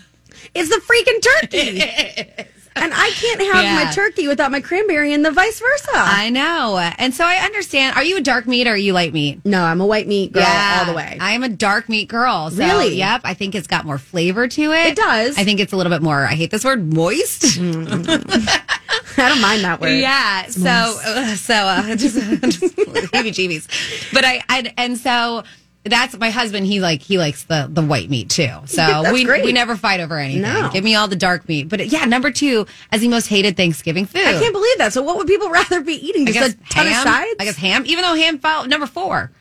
It's 0.54 0.70
the 0.70 0.82
freaking 0.82 1.22
turkey. 1.42 2.48
And 2.76 2.94
I 2.96 3.10
can't 3.12 3.42
have 3.54 3.64
Yeah. 3.64 3.84
my 3.84 3.92
turkey 3.92 4.28
without 4.28 4.50
my 4.52 4.62
cranberry 4.62 5.12
and 5.14 5.26
the 5.26 5.32
vice 5.32 5.60
versa. 5.60 5.90
I 5.94 6.30
know, 6.30 6.78
and 6.98 7.14
so 7.14 7.26
I 7.26 7.36
understand. 7.46 7.96
Are 7.98 8.04
you 8.04 8.18
a 8.18 8.22
dark 8.22 8.48
meat 8.48 8.66
or 8.68 8.72
are 8.72 8.78
you 8.78 8.94
light 8.94 9.14
meat? 9.14 9.42
no, 9.46 9.64
I'm 9.64 9.82
a 9.82 9.86
white 9.86 10.08
meat 10.08 10.32
girl 10.32 10.46
all 10.48 10.86
the 10.86 10.94
way. 10.94 11.18
I 11.20 11.32
am 11.34 11.44
a 11.44 11.50
dark 11.50 11.90
meat 11.90 12.08
girl. 12.08 12.50
So, 12.50 12.58
Really? 12.64 12.96
Yep. 12.96 13.22
I 13.26 13.34
think 13.34 13.56
it's 13.56 13.68
got 13.68 13.86
more 13.86 13.98
flavor 13.98 14.48
to 14.48 14.62
it. 14.72 14.88
It 14.88 14.96
does. 14.96 15.38
I 15.38 15.44
think 15.44 15.60
it's 15.60 15.74
a 15.74 15.78
little 15.78 15.92
bit 15.92 16.02
more. 16.02 16.26
I 16.26 16.34
hate 16.36 16.50
this 16.52 16.64
word, 16.64 16.94
moist. 16.94 17.44
I 17.60 19.30
don't 19.30 19.42
mind 19.42 19.64
that 19.64 19.80
word. 19.82 20.00
Yeah. 20.00 20.46
So, 20.52 20.70
uh, 20.70 21.36
so 21.36 21.54
uh, 21.56 21.96
just, 21.96 22.16
just 22.16 22.76
heebie-jeebies. 22.76 24.14
But 24.14 24.26
I, 24.26 24.42
I, 24.50 24.74
and 24.78 24.98
so 24.98 25.44
that's 25.84 26.18
my 26.18 26.30
husband. 26.30 26.66
He 26.68 26.80
like 26.80 27.02
he 27.02 27.18
likes 27.18 27.44
the 27.46 27.68
the 27.70 27.82
white 27.82 28.10
meat 28.10 28.30
too. 28.30 28.50
So 28.68 28.78
That's 28.78 29.12
we 29.12 29.24
great. 29.24 29.44
we 29.44 29.52
never 29.52 29.76
fight 29.76 30.00
over 30.00 30.18
anything. 30.18 30.44
No. 30.44 30.70
Give 30.72 30.84
me 30.84 30.96
all 30.96 31.08
the 31.08 31.16
dark 31.16 31.48
meat. 31.50 31.70
But 31.70 31.88
yeah, 31.88 32.06
number 32.06 32.32
two 32.32 32.68
as 32.92 33.02
the 33.02 33.08
most 33.08 33.28
hated 33.28 33.58
Thanksgiving 33.58 34.06
food. 34.06 34.22
I 34.22 34.34
can't 34.40 34.54
believe 34.54 34.78
that. 34.78 34.94
So 34.94 35.02
what 35.02 35.18
would 35.18 35.28
people 35.28 35.50
rather 35.60 35.82
be 35.82 35.94
eating? 35.94 36.28
I 36.28 36.32
Just 36.32 36.58
guess 36.60 36.70
a 36.70 36.74
ton 36.74 36.86
ham. 36.88 37.08
of 37.08 37.14
sides? 37.14 37.36
I 37.40 37.46
guess 37.46 37.56
ham. 37.58 37.84
Even 37.86 38.04
though 38.04 38.16
ham 38.16 38.40
fell 38.40 38.68
number 38.68 38.86
four. 38.88 39.32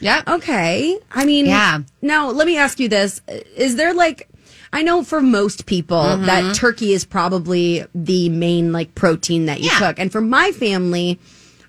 Yep. 0.00 0.28
Okay. 0.28 0.98
I 1.12 1.24
mean, 1.24 1.46
Yeah. 1.46 1.78
Now, 2.02 2.28
let 2.30 2.46
me 2.46 2.58
ask 2.58 2.78
you 2.80 2.88
this. 2.88 3.22
Is 3.56 3.76
there 3.76 3.94
like, 3.94 4.28
I 4.72 4.82
know 4.82 5.04
for 5.04 5.22
most 5.22 5.66
people 5.66 5.96
Mm-hmm. 6.02 6.26
that 6.26 6.54
turkey 6.56 6.92
is 6.92 7.04
probably 7.04 7.86
the 7.94 8.28
main 8.28 8.72
like 8.72 8.94
protein 8.96 9.46
that 9.46 9.60
you 9.60 9.70
Yeah. 9.70 9.78
cook. 9.78 9.98
And 10.00 10.10
for 10.12 10.20
my 10.20 10.50
family, 10.50 11.20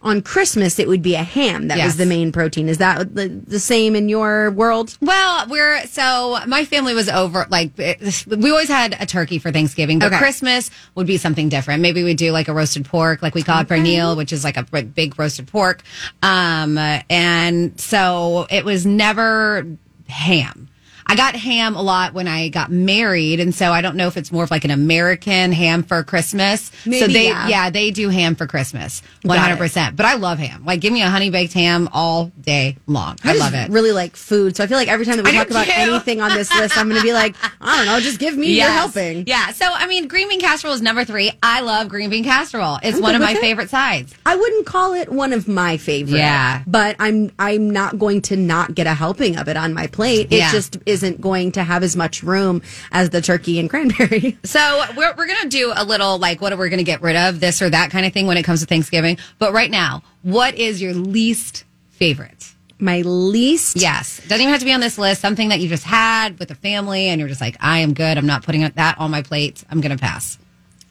on 0.06 0.22
Christmas, 0.22 0.80
it 0.80 0.88
would 0.88 1.02
be 1.02 1.16
a 1.16 1.24
ham 1.24 1.68
that 1.68 1.78
Yes. 1.78 1.86
was 1.88 1.98
the 1.98 2.06
main 2.06 2.32
protein. 2.32 2.70
Is 2.70 2.78
that 2.78 3.14
the, 3.16 3.28
the 3.28 3.60
same 3.60 3.96
in 3.96 4.08
your 4.08 4.52
world? 4.52 4.98
Well, 5.02 5.48
we're 5.50 5.86
so 5.88 6.38
my 6.48 6.64
family 6.64 6.94
was 6.94 7.10
over 7.10 7.46
like 7.50 7.72
it- 7.78 8.26
we 8.28 8.52
always 8.52 8.70
had 8.70 8.96
a 9.00 9.06
turkey 9.06 9.40
for 9.40 9.52
Thanksgiving, 9.52 10.00
but 10.00 10.08
Okay. 10.14 10.18
Christmas 10.20 10.70
would 10.94 11.08
be 11.08 11.18
something 11.18 11.50
different. 11.50 11.82
Maybe 11.82 12.04
we 12.04 12.14
do 12.14 12.32
like 12.32 12.48
a 12.48 12.54
roasted 12.54 12.86
pork, 12.86 13.22
like 13.22 13.34
we 13.36 13.42
call 13.44 13.60
it 13.62 13.68
pernil, 13.68 14.16
which 14.16 14.32
is 14.32 14.44
like 14.44 14.58
a 14.58 14.64
big 14.84 15.18
roasted 15.20 15.48
pork. 15.48 15.82
Um, 16.22 16.78
and 17.10 17.78
so 17.80 18.46
it 18.52 18.64
was 18.64 18.86
never 18.86 19.66
ham. 20.08 20.70
I 21.08 21.16
got 21.16 21.36
ham 21.36 21.76
a 21.76 21.82
lot 21.82 22.14
when 22.14 22.28
I 22.28 22.50
got 22.50 22.72
married, 22.72 23.40
and 23.40 23.54
so 23.54 23.72
I 23.72 23.82
don't 23.82 23.96
know 23.96 24.08
if 24.08 24.18
it's 24.18 24.32
more 24.32 24.44
of 24.44 24.52
like 24.52 24.66
an 24.66 24.72
American 24.72 25.52
ham 25.52 25.84
for 25.84 26.04
Christmas. 26.04 26.72
so 26.84 26.90
they, 27.08 27.28
yeah. 27.28 27.70
they 27.70 27.92
do 27.92 28.10
ham 28.10 28.36
for 28.36 28.48
Christmas, 28.48 29.02
one 29.22 29.38
hundred 29.38 29.58
percent. 29.58 29.96
But 29.96 30.06
I 30.06 30.16
love 30.16 30.40
ham. 30.40 30.66
Like, 30.66 30.82
give 30.82 30.92
me 30.92 31.02
a 31.04 31.10
honey 31.10 31.30
baked 31.30 31.54
ham 31.54 31.90
all 31.94 32.32
day 32.42 32.78
long. 32.88 33.18
I, 33.24 33.34
just 33.34 33.40
love 33.40 33.54
it. 33.54 33.70
Really 33.72 33.92
like 33.92 34.16
food. 34.16 34.56
So 34.56 34.64
I 34.64 34.68
feel 34.68 34.78
like 34.78 34.88
every 34.88 35.06
time 35.06 35.18
that 35.18 35.26
we 35.26 35.32
I 35.32 35.34
talk 35.34 35.50
about 35.52 35.66
too. 35.66 35.74
anything 35.76 36.22
on 36.22 36.34
this 36.34 36.54
list, 36.56 36.78
I'm 36.78 36.90
going 36.90 37.00
to 37.00 37.06
be 37.06 37.14
like, 37.14 37.36
I 37.62 37.78
don't 37.78 37.86
know, 37.86 38.00
just 38.00 38.20
give 38.20 38.36
me 38.36 38.58
your 38.58 38.70
helping. 38.70 39.26
Yeah. 39.28 39.52
So, 39.52 39.66
I 39.68 39.88
mean, 39.88 40.08
green 40.08 40.30
bean 40.30 40.42
casserole 40.42 40.74
is 40.74 40.82
number 40.82 41.04
three. 41.06 41.32
I 41.44 41.62
love 41.62 41.90
green 41.90 42.10
bean 42.10 42.24
casserole. 42.24 42.80
It's 42.82 43.00
one 43.00 43.16
of 43.16 43.22
my 43.22 43.34
it. 43.34 43.40
favorite 43.40 43.70
sides. 43.70 44.14
I 44.26 44.36
wouldn't 44.36 44.66
call 44.66 44.94
it 44.94 45.12
one 45.12 45.34
of 45.34 45.48
my 45.48 45.78
favorite. 45.78 46.18
Yeah. 46.18 46.64
But 46.66 46.96
I'm 47.00 47.32
I'm 47.38 47.70
not 47.70 48.00
going 48.00 48.22
to 48.24 48.36
not 48.36 48.74
get 48.74 48.88
a 48.88 48.94
helping 48.94 49.38
of 49.38 49.48
it 49.48 49.58
on 49.58 49.74
my 49.74 49.88
plate. 49.88 50.32
It 50.32 50.38
Yeah. 50.38 50.52
just 50.52 50.78
isn't 50.96 51.22
going 51.22 51.52
to 51.54 51.64
have 51.64 51.84
as 51.84 51.96
much 51.96 52.24
room 52.24 52.62
as 52.92 53.10
the 53.12 53.22
turkey 53.22 53.60
and 53.60 53.70
cranberry. 53.70 54.38
So, 54.46 54.84
we're, 54.98 55.14
we're 55.16 55.28
going 55.28 55.44
to 55.44 55.50
do 55.50 55.74
a 55.76 55.84
little 55.86 56.18
like, 56.18 56.42
what 56.42 56.52
are 56.54 56.58
we 56.58 56.70
going 56.70 56.78
to 56.78 56.84
get 56.84 57.02
rid 57.02 57.16
of, 57.16 57.40
this 57.40 57.62
or 57.62 57.70
that 57.70 57.92
kind 57.92 58.06
of 58.06 58.14
thing 58.14 58.26
when 58.28 58.38
it 58.38 58.44
comes 58.44 58.62
to 58.62 58.66
Thanksgiving. 58.66 59.18
But 59.38 59.54
right 59.54 59.70
now, 59.72 60.02
what 60.24 60.56
is 60.56 60.82
your 60.82 60.94
least 60.94 61.64
favorite? 61.90 62.54
My 62.80 63.02
least 63.02 63.78
Yes. 63.78 64.20
Doesn't 64.28 64.42
even 64.42 64.52
have 64.52 64.60
to 64.60 64.66
be 64.66 64.74
on 64.74 64.82
this 64.82 64.98
list. 64.98 65.22
Something 65.22 65.50
that 65.50 65.60
you 65.62 65.70
just 65.70 65.84
had 65.86 66.40
with 66.40 66.52
a 66.52 66.56
family 66.56 67.08
and 67.08 67.20
you're 67.20 67.30
just 67.30 67.42
like, 67.42 67.56
I 67.60 67.80
am 67.80 67.94
good. 67.94 68.18
I'm 68.18 68.26
not 68.26 68.44
putting 68.44 68.62
that 68.68 68.98
on 69.00 69.12
my 69.12 69.22
plate. 69.22 69.64
I'm 69.70 69.80
going 69.82 69.96
to 69.98 70.02
pass. 70.02 70.38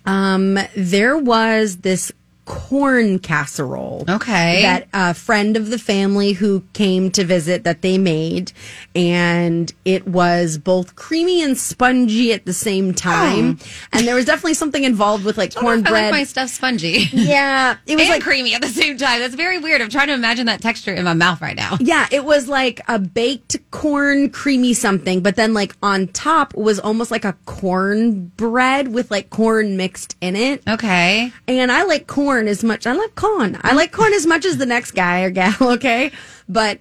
um 0.06 0.58
there 0.76 1.16
was 1.16 1.78
this 1.78 2.10
corn 2.44 3.18
casserole. 3.18 4.04
Okay. 4.08 4.62
That 4.62 4.88
a 4.92 5.14
friend 5.14 5.56
of 5.56 5.70
the 5.70 5.78
family 5.78 6.32
who 6.32 6.62
came 6.72 7.10
to 7.12 7.24
visit 7.24 7.64
that 7.64 7.82
they 7.82 7.98
made 7.98 8.52
and 8.94 9.72
it 9.84 10.06
was 10.06 10.58
both 10.58 10.94
creamy 10.94 11.42
and 11.42 11.56
spongy 11.56 12.32
at 12.32 12.44
the 12.44 12.52
same 12.52 12.92
time. 12.92 13.58
Oh. 13.60 13.66
And 13.92 14.06
there 14.06 14.14
was 14.14 14.24
definitely 14.26 14.54
something 14.54 14.84
involved 14.84 15.24
with 15.24 15.38
like 15.38 15.54
wonder 15.56 15.68
I 15.68 15.72
cornbread. 15.82 16.04
like 16.04 16.12
my 16.12 16.24
stuff 16.24 16.50
spongy. 16.50 17.08
yeah, 17.12 17.76
it 17.86 17.94
was 17.96 18.02
and 18.02 18.10
like 18.10 18.22
creamy 18.22 18.54
at 18.54 18.62
the 18.62 18.68
same 18.68 18.96
time. 18.98 19.20
That's 19.20 19.34
very 19.34 19.58
weird. 19.58 19.80
I'm 19.80 19.88
trying 19.88 20.08
to 20.08 20.14
imagine 20.14 20.46
that 20.46 20.60
texture 20.60 20.92
in 20.92 21.04
my 21.04 21.14
mouth 21.14 21.40
right 21.40 21.56
now. 21.56 21.78
Yeah, 21.80 22.06
it 22.10 22.24
was 22.24 22.48
like 22.48 22.80
a 22.88 22.98
baked 22.98 23.56
corn 23.70 24.30
creamy 24.30 24.74
something, 24.74 25.22
but 25.22 25.36
then 25.36 25.54
like 25.54 25.74
on 25.82 26.08
top 26.08 26.54
was 26.54 26.78
almost 26.78 27.10
like 27.10 27.24
a 27.24 27.34
corn 27.46 28.26
bread 28.36 28.88
with 28.88 29.10
like 29.10 29.30
corn 29.30 29.76
mixed 29.76 30.16
in 30.20 30.36
it. 30.36 30.62
Okay. 30.68 31.32
And 31.48 31.72
I 31.72 31.84
like 31.84 32.06
corn 32.06 32.33
as 32.40 32.62
much. 32.64 32.86
I 32.86 32.92
love 32.92 33.14
corn. 33.14 33.58
I 33.62 33.74
like 33.74 33.92
corn 33.92 34.12
as 34.12 34.26
much 34.26 34.44
as 34.44 34.58
the 34.58 34.66
next 34.66 34.90
guy 34.92 35.22
or 35.22 35.30
gal. 35.30 35.54
Okay, 35.74 36.12
but. 36.48 36.80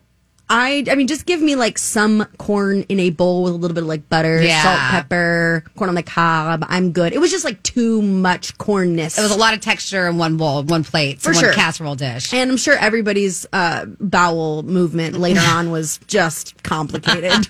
I, 0.49 0.83
I 0.89 0.95
mean, 0.95 1.07
just 1.07 1.25
give 1.25 1.41
me 1.41 1.55
like 1.55 1.77
some 1.79 2.25
corn 2.37 2.83
in 2.89 2.99
a 2.99 3.09
bowl 3.09 3.43
with 3.43 3.53
a 3.53 3.55
little 3.55 3.73
bit 3.73 3.81
of 3.83 3.87
like 3.87 4.07
butter, 4.09 4.41
Yeah. 4.41 4.61
salt, 4.61 4.79
pepper, 4.91 5.63
corn 5.75 5.89
on 5.89 5.95
the 5.95 6.03
cob. 6.03 6.63
I'm 6.67 6.91
good. 6.91 7.13
It 7.13 7.19
was 7.19 7.31
just 7.31 7.43
like 7.45 7.63
too 7.63 8.01
much 8.01 8.55
cornness. 8.57 9.17
It 9.17 9.21
was 9.21 9.31
a 9.31 9.37
lot 9.37 9.53
of 9.53 9.61
texture 9.61 10.07
in 10.07 10.17
one 10.17 10.37
bowl, 10.37 10.61
one 10.63 10.83
plate, 10.83 11.21
For 11.21 11.31
one 11.31 11.41
sure. 11.43 11.53
casserole 11.53 11.95
dish. 11.95 12.33
And 12.33 12.51
I'm 12.51 12.57
sure 12.57 12.75
everybody's 12.77 13.45
uh, 13.53 13.85
bowel 13.99 14.63
movement 14.63 15.17
later 15.17 15.41
on 15.41 15.71
was 15.71 15.97
just 16.07 16.61
complicated. 16.63 17.31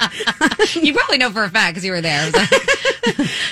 you 0.74 0.94
probably 0.94 1.18
know 1.18 1.30
for 1.30 1.42
a 1.44 1.50
fact 1.50 1.74
because 1.74 1.84
you 1.84 1.92
were 1.92 2.00
there. 2.00 2.30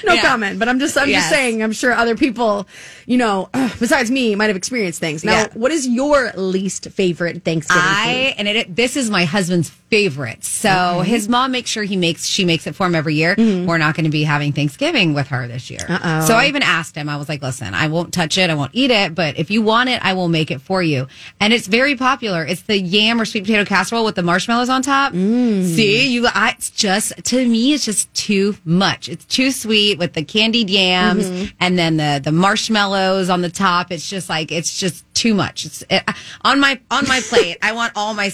No 0.04 0.12
Yeah. 0.14 0.22
comment, 0.22 0.58
but 0.58 0.68
I'm 0.68 0.80
just 0.80 0.98
I'm 0.98 1.08
Yes. 1.08 1.22
just 1.22 1.30
saying 1.30 1.62
I'm 1.62 1.72
sure 1.72 1.92
other 1.92 2.16
people, 2.16 2.66
you 3.06 3.16
know, 3.16 3.48
besides 3.78 4.10
me, 4.10 4.34
might 4.34 4.48
have 4.48 4.56
experienced 4.56 4.98
things. 5.00 5.24
Now, 5.24 5.32
Yeah. 5.42 5.48
what 5.54 5.70
is 5.70 5.86
your 5.86 6.32
least 6.36 6.90
favorite 6.90 7.42
Thanksgiving 7.44 7.80
food? 7.82 7.88
I 7.88 8.34
and 8.36 8.48
it 8.48 8.74
this 8.76 8.83
this 8.84 8.98
is 8.98 9.08
my 9.08 9.24
husband's 9.24 9.70
favorite. 9.70 10.44
So 10.44 11.00
his 11.00 11.26
mom 11.26 11.52
makes 11.52 11.70
sure 11.70 11.84
he 11.84 11.96
makes 11.96 12.26
she 12.26 12.44
makes 12.44 12.66
it 12.66 12.74
for 12.74 12.84
him 12.86 12.94
every 12.94 13.14
year. 13.14 13.34
We're 13.38 13.78
not 13.78 13.94
going 13.94 14.04
to 14.04 14.10
be 14.10 14.24
having 14.24 14.52
Thanksgiving 14.52 15.14
with 15.14 15.28
her 15.28 15.48
this 15.48 15.70
year. 15.70 15.78
Mm-hmm. 15.80 15.92
Uh-oh. 16.06 16.26
So 16.26 16.34
I 16.34 16.48
even 16.48 16.62
asked 16.62 16.94
him. 16.94 17.08
I 17.08 17.16
was 17.16 17.26
like, 17.28 17.40
"Listen, 17.40 17.72
I 17.72 17.86
won't 17.88 18.12
touch 18.12 18.36
it. 18.36 18.50
I 18.50 18.54
won't 18.54 18.72
eat 18.74 18.90
it. 18.90 19.14
But 19.14 19.38
if 19.38 19.50
you 19.50 19.62
want 19.62 19.88
it, 19.88 20.04
I 20.04 20.12
will 20.12 20.28
make 20.28 20.50
it 20.50 20.60
for 20.60 20.82
you." 20.82 21.06
And 21.40 21.52
it's 21.54 21.66
very 21.66 21.96
popular. 21.96 22.44
It's 22.44 22.62
the 22.62 22.78
yam 22.78 23.18
or 23.20 23.24
sweet 23.24 23.44
potato 23.44 23.64
casserole 23.64 24.04
with 24.04 24.16
the 24.16 24.22
marshmallows 24.22 24.68
on 24.68 24.82
top. 24.82 25.14
Mm. 25.14 25.64
See, 25.64 26.08
you. 26.12 26.26
I, 26.26 26.54
it's 26.58 26.68
just 26.70 27.12
to 27.24 27.48
me, 27.48 27.72
it's 27.72 27.86
just 27.86 28.12
too 28.12 28.56
much. 28.66 29.08
It's 29.08 29.24
too 29.24 29.50
sweet 29.50 29.98
with 29.98 30.12
the 30.12 30.24
candied 30.24 30.68
yams 30.68 31.24
Mm-hmm. 31.24 31.56
and 31.60 31.78
then 31.78 31.96
the 31.96 32.20
the 32.22 32.32
marshmallows 32.32 33.30
on 33.30 33.40
the 33.40 33.50
top. 33.50 33.90
It's 33.90 34.10
just 34.10 34.28
like 34.28 34.52
it's 34.52 34.78
just 34.78 35.04
too 35.14 35.32
much. 35.34 35.64
It's 35.64 35.82
it, 35.88 36.02
on 36.42 36.58
my 36.60 36.80
on 36.90 37.06
my 37.08 37.20
plate. 37.20 37.56
I 37.62 37.72
want 37.72 37.92
all 37.96 38.12
my 38.14 38.28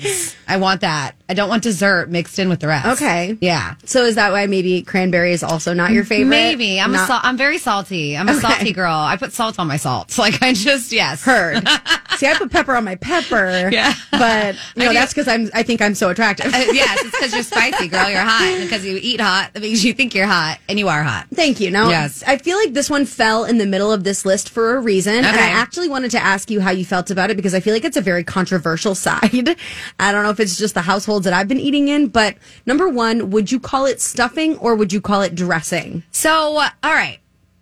I 0.48 0.56
want 0.58 0.82
that. 0.82 1.16
I 1.28 1.34
don't 1.34 1.48
want 1.48 1.62
dessert 1.64 2.08
mixed 2.08 2.38
in 2.38 2.48
with 2.48 2.60
the 2.60 2.68
rest. 2.68 2.86
Okay. 3.02 3.36
Yeah. 3.40 3.74
So 3.84 4.04
is 4.04 4.14
that 4.14 4.30
why 4.32 4.46
maybe 4.46 4.82
cranberry 4.82 5.32
is 5.32 5.42
also 5.42 5.72
not 5.74 5.90
your 5.92 6.04
favorite? 6.04 6.28
Maybe 6.30 6.80
I'm 6.80 6.94
a 6.94 6.98
sal- 7.06 7.20
I'm 7.22 7.36
very 7.36 7.58
salty. 7.58 8.16
I'm 8.16 8.28
a 8.28 8.32
Okay. 8.32 8.40
salty 8.40 8.72
girl. 8.72 8.92
I 8.94 9.16
put 9.16 9.32
salt 9.32 9.58
on 9.58 9.66
my 9.66 9.76
salt. 9.76 10.16
Like 10.26 10.42
I 10.42 10.52
just 10.54 10.92
yes. 10.92 11.22
heard. 11.22 11.66
See, 12.16 12.26
I 12.26 12.34
put 12.34 12.50
pepper 12.50 12.74
on 12.74 12.84
my 12.84 12.94
pepper. 12.96 13.70
Yeah. 13.76 13.92
But 14.10 14.56
I 14.76 14.88
do- 14.88 14.92
that's 14.94 15.12
because 15.12 15.28
I'm. 15.28 15.50
I 15.52 15.62
think 15.62 15.82
I'm 15.82 15.94
so 15.94 16.08
attractive. 16.08 16.46
Uh, 16.46 16.58
yes, 16.72 17.00
it's 17.02 17.10
because 17.10 17.34
you're 17.34 17.42
spicy, 17.54 17.88
girl. 17.88 18.08
You're 18.08 18.20
hot, 18.20 18.42
and 18.42 18.62
because 18.68 18.84
you 18.84 18.98
eat 19.02 19.20
hot, 19.20 19.50
that 19.52 19.62
means 19.62 19.84
you 19.84 19.92
think 19.92 20.14
you're 20.14 20.26
hot, 20.26 20.58
and 20.68 20.78
you 20.78 20.88
are 20.88 21.02
hot. 21.02 21.26
Thank 21.34 21.60
you. 21.60 21.70
Now, 21.70 21.90
Yes. 21.90 22.22
I 22.26 22.38
feel 22.38 22.56
like 22.58 22.72
this 22.72 22.88
one 22.88 23.04
fell 23.04 23.44
in 23.44 23.58
the 23.58 23.66
middle 23.66 23.92
of 23.92 24.04
this 24.04 24.24
list 24.24 24.48
for 24.50 24.76
a 24.76 24.80
reason. 24.80 25.16
And 25.16 25.26
Okay. 25.26 25.38
I 25.38 25.48
actually 25.48 25.88
wanted 25.88 26.10
to 26.12 26.18
ask 26.18 26.50
you 26.50 26.60
how 26.60 26.70
you 26.70 26.84
felt 26.84 27.10
about 27.10 27.30
it 27.30 27.36
because 27.36 27.54
I 27.54 27.60
feel 27.60 27.74
like 27.74 27.84
it's 27.84 27.96
a 27.96 28.00
very 28.00 28.24
controversial 28.24 28.94
side. 29.06 29.56
I 29.98 30.12
don't 30.12 30.22
know 30.22 30.30
if 30.30 30.40
it's 30.40 30.56
just 30.56 30.74
the 30.74 30.82
households 30.82 31.24
that 31.24 31.34
I've 31.34 31.48
been 31.48 31.60
eating 31.60 31.88
in, 31.88 32.08
but 32.08 32.36
number 32.64 32.88
one, 32.88 33.30
would 33.30 33.52
you 33.52 33.60
call 33.60 33.84
it 33.86 34.00
stuffing 34.00 34.56
or 34.58 34.74
would 34.74 34.92
you 34.92 35.00
call 35.00 35.22
it 35.22 35.34
dressing? 35.34 36.02
So, 36.12 36.56
uh, 36.58 36.68
all 36.82 36.92
right. 36.94 37.18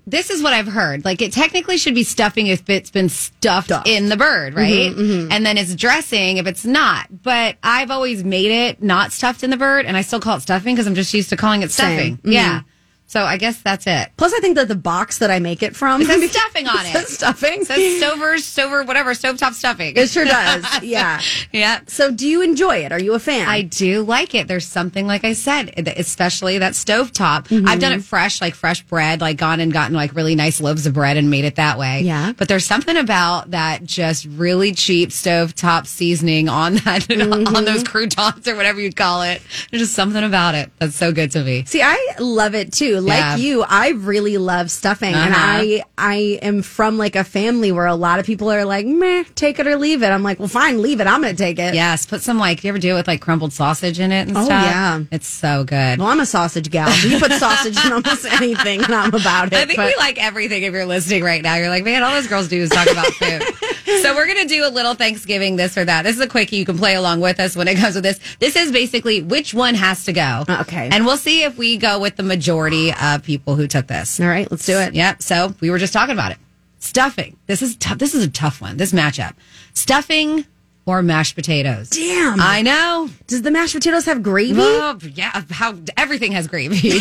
This 0.06 0.30
is 0.30 0.42
what 0.42 0.52
I've 0.52 0.66
heard. 0.66 1.04
Like, 1.04 1.22
it 1.22 1.32
technically 1.32 1.78
should 1.78 1.94
be 1.94 2.04
stuffing 2.04 2.46
if 2.48 2.68
it's 2.68 2.90
been 2.90 3.08
stuffed 3.08 3.68
Stuffed. 3.68 3.88
in 3.88 4.08
the 4.08 4.16
bird, 4.16 4.54
mm-hmm, 4.54 4.62
right? 4.62 4.92
Mm-hmm. 4.94 5.32
And 5.32 5.46
then 5.46 5.56
it's 5.56 5.74
dressing 5.74 6.36
if 6.36 6.46
it's 6.46 6.64
not. 6.64 7.22
But 7.22 7.56
I've 7.62 7.90
always 7.90 8.22
made 8.22 8.50
it 8.50 8.82
not 8.82 9.12
stuffed 9.12 9.42
in 9.42 9.50
the 9.50 9.56
bird, 9.56 9.86
and 9.86 9.96
I 9.96 10.02
still 10.02 10.20
call 10.20 10.36
it 10.36 10.40
stuffing 10.40 10.74
because 10.74 10.86
I'm 10.86 10.94
just 10.94 11.14
used 11.14 11.30
to 11.30 11.36
calling 11.36 11.62
it 11.62 11.70
stuffing. 11.70 12.18
Mm-hmm. 12.18 12.32
Yeah. 12.32 12.60
So 13.06 13.22
I 13.22 13.36
guess 13.36 13.60
that's 13.62 13.86
it. 13.86 14.08
Plus, 14.16 14.32
I 14.32 14.40
think 14.40 14.56
that 14.56 14.66
the 14.66 14.74
box 14.74 15.18
that 15.18 15.30
I 15.30 15.38
make 15.38 15.62
it 15.62 15.76
from 15.76 16.00
It 16.02 16.06
says 16.06 16.30
stuffing 16.32 16.66
on 16.66 16.84
It 16.84 16.88
it. 16.88 16.92
says 16.92 17.08
stuffing. 17.10 17.60
It 17.60 17.66
says 17.66 17.98
Stover, 17.98 18.38
Stover, 18.38 18.82
whatever, 18.82 19.10
stovetop 19.12 19.52
stuffing. 19.52 19.94
It 19.96 20.08
sure 20.08 20.24
does. 20.24 20.64
Yeah. 20.82 21.20
yeah. 21.52 21.80
So, 21.86 22.10
do 22.10 22.26
you 22.26 22.42
enjoy 22.42 22.78
it? 22.78 22.90
Are 22.92 22.98
you 23.00 23.14
a 23.14 23.18
fan? 23.20 23.46
I 23.48 23.62
do 23.62 24.02
like 24.02 24.34
it. 24.34 24.48
There's 24.48 24.66
something, 24.66 25.06
like 25.06 25.24
I 25.24 25.32
said, 25.34 25.72
especially 25.96 26.58
that 26.58 26.72
stovetop. 26.72 27.48
Mm-hmm. 27.48 27.68
I've 27.68 27.78
done 27.78 27.92
it 27.92 28.02
fresh, 28.02 28.40
like 28.40 28.54
fresh 28.54 28.82
bread, 28.82 29.20
like 29.20 29.36
gone 29.36 29.60
and 29.60 29.72
gotten 29.72 29.94
like 29.94 30.14
really 30.14 30.34
nice 30.34 30.60
loaves 30.60 30.86
of 30.86 30.94
bread 30.94 31.16
and 31.16 31.30
made 31.30 31.44
it 31.44 31.56
that 31.56 31.78
way. 31.78 32.00
Yeah. 32.00 32.32
But 32.36 32.48
there's 32.48 32.64
something 32.66 32.96
about 32.96 33.52
that 33.52 33.84
just 33.84 34.26
really 34.26 34.72
cheap 34.72 35.10
stovetop 35.10 35.86
seasoning 35.86 36.48
on 36.48 36.74
that, 36.84 37.02
Mm-hmm. 37.04 37.54
on 37.54 37.64
those 37.64 37.84
croutons 37.84 38.48
or 38.48 38.56
whatever 38.56 38.80
you 38.80 38.92
call 38.92 39.22
it. 39.22 39.40
There's 39.70 39.82
just 39.82 39.94
something 39.94 40.24
about 40.24 40.54
it 40.54 40.70
that's 40.78 40.96
so 40.96 41.12
good 41.12 41.30
to 41.32 41.44
me. 41.44 41.64
See, 41.66 41.82
I 41.82 42.14
love 42.18 42.54
it 42.54 42.72
too. 42.72 42.93
Like 43.00 43.18
Yeah. 43.18 43.36
you, 43.36 43.62
I 43.68 43.90
really 43.90 44.38
love 44.38 44.70
stuffing, 44.70 45.14
and 45.14 45.32
Uh-huh. 45.34 45.42
I 45.62 45.82
I 45.96 46.14
am 46.42 46.62
from 46.62 46.98
like 46.98 47.16
a 47.16 47.24
family 47.24 47.72
where 47.72 47.86
a 47.86 47.94
lot 47.94 48.18
of 48.18 48.26
people 48.26 48.50
are 48.50 48.64
like, 48.64 48.86
"Meh, 48.86 49.24
take 49.34 49.58
it 49.58 49.66
or 49.66 49.76
leave 49.76 50.02
it." 50.02 50.08
I'm 50.08 50.22
like, 50.22 50.38
"Well, 50.38 50.48
fine, 50.48 50.82
leave 50.82 51.00
it. 51.00 51.06
I'm 51.06 51.22
going 51.22 51.34
to 51.34 51.42
take 51.42 51.58
it." 51.58 51.74
Yes. 51.74 52.06
Put 52.06 52.22
some 52.22 52.38
like, 52.38 52.64
you 52.64 52.68
ever 52.68 52.78
do 52.78 52.90
it 52.92 52.94
with 52.94 53.06
like 53.08 53.20
crumbled 53.20 53.52
sausage 53.52 54.00
in 54.00 54.12
it 54.12 54.28
and 54.28 54.36
Oh, 54.36 54.44
stuff? 54.44 54.64
yeah. 54.64 55.00
It's 55.10 55.28
so 55.28 55.64
good. 55.64 55.98
Well, 55.98 56.08
I'm 56.08 56.20
a 56.20 56.26
sausage 56.26 56.70
gal. 56.70 56.90
You 57.06 57.18
put 57.18 57.32
sausage 57.46 57.76
in 57.84 57.92
almost 57.92 58.24
anything, 58.26 58.82
and 58.82 58.94
I'm 58.94 59.14
about 59.14 59.48
it. 59.48 59.54
I 59.54 59.64
think 59.66 59.76
but- 59.76 59.86
we 59.86 59.96
like 59.96 60.22
everything 60.22 60.62
if 60.62 60.72
you're 60.72 60.86
listening 60.86 61.22
right 61.24 61.42
now. 61.42 61.56
You're 61.56 61.68
like, 61.68 61.84
man, 61.84 62.02
all 62.02 62.12
those 62.14 62.26
girls 62.26 62.48
do 62.48 62.60
is 62.60 62.70
talk 62.70 62.90
about 62.90 63.06
food. 63.06 63.42
so 63.84 64.14
we're 64.14 64.26
going 64.26 64.46
to 64.46 64.48
do 64.48 64.66
a 64.66 64.70
little 64.70 64.94
Thanksgiving 64.94 65.56
this 65.56 65.76
or 65.76 65.84
that. 65.84 66.02
This 66.02 66.16
is 66.16 66.22
a 66.22 66.28
quickie. 66.28 66.56
You 66.56 66.64
can 66.64 66.78
play 66.78 66.94
along 66.94 67.20
with 67.20 67.40
us 67.40 67.56
when 67.56 67.68
it 67.68 67.76
comes 67.76 67.94
with 67.94 68.04
this. 68.04 68.18
This 68.38 68.56
is 68.56 68.72
basically 68.72 69.22
which 69.22 69.54
one 69.54 69.74
has 69.74 70.04
to 70.04 70.12
go. 70.12 70.44
Okay. 70.48 70.88
And 70.90 71.04
we'll 71.06 71.16
see 71.16 71.42
if 71.42 71.56
we 71.56 71.76
go 71.76 71.98
with 71.98 72.16
the 72.16 72.22
majority 72.22 72.92
of 72.92 73.22
people 73.22 73.56
who 73.56 73.66
took 73.66 73.86
this. 73.86 74.20
All 74.20 74.26
right, 74.26 74.50
let's 74.50 74.66
do 74.66 74.78
it. 74.78 74.94
Yep. 74.94 75.22
So 75.22 75.54
we 75.60 75.70
were 75.70 75.78
just 75.78 75.92
talking 75.92 76.14
about 76.14 76.32
it. 76.32 76.38
Stuffing. 76.78 77.36
This 77.46 77.62
is 77.62 77.76
tough. 77.76 77.98
This 77.98 78.14
is 78.14 78.24
a 78.24 78.30
tough 78.30 78.60
one. 78.60 78.76
This 78.76 78.92
matchup. 78.92 79.34
Stuffing 79.72 80.46
or 80.86 81.02
mashed 81.02 81.34
potatoes. 81.34 81.90
Damn. 81.90 82.40
I 82.40 82.62
know. 82.62 83.08
Does 83.26 83.42
the 83.42 83.50
mashed 83.50 83.74
potatoes 83.74 84.04
have 84.04 84.22
gravy? 84.22 84.60
Oh, 84.60 84.98
yeah. 85.14 85.42
How 85.50 85.74
everything 85.96 86.32
has 86.32 86.46
gravy. 86.48 87.00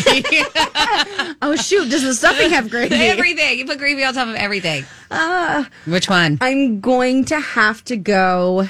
Oh 1.42 1.56
shoot, 1.56 1.90
does 1.90 2.02
the 2.02 2.14
stuffing 2.14 2.50
have 2.50 2.70
gravy? 2.70 2.94
everything. 2.98 3.58
You 3.58 3.66
put 3.66 3.78
gravy 3.78 4.02
on 4.04 4.14
top 4.14 4.28
of 4.28 4.34
everything. 4.34 4.84
Uh, 5.10 5.64
Which 5.86 6.08
one? 6.08 6.38
I'm 6.40 6.80
going 6.80 7.24
to 7.26 7.38
have 7.38 7.84
to 7.84 7.96
go. 7.96 8.68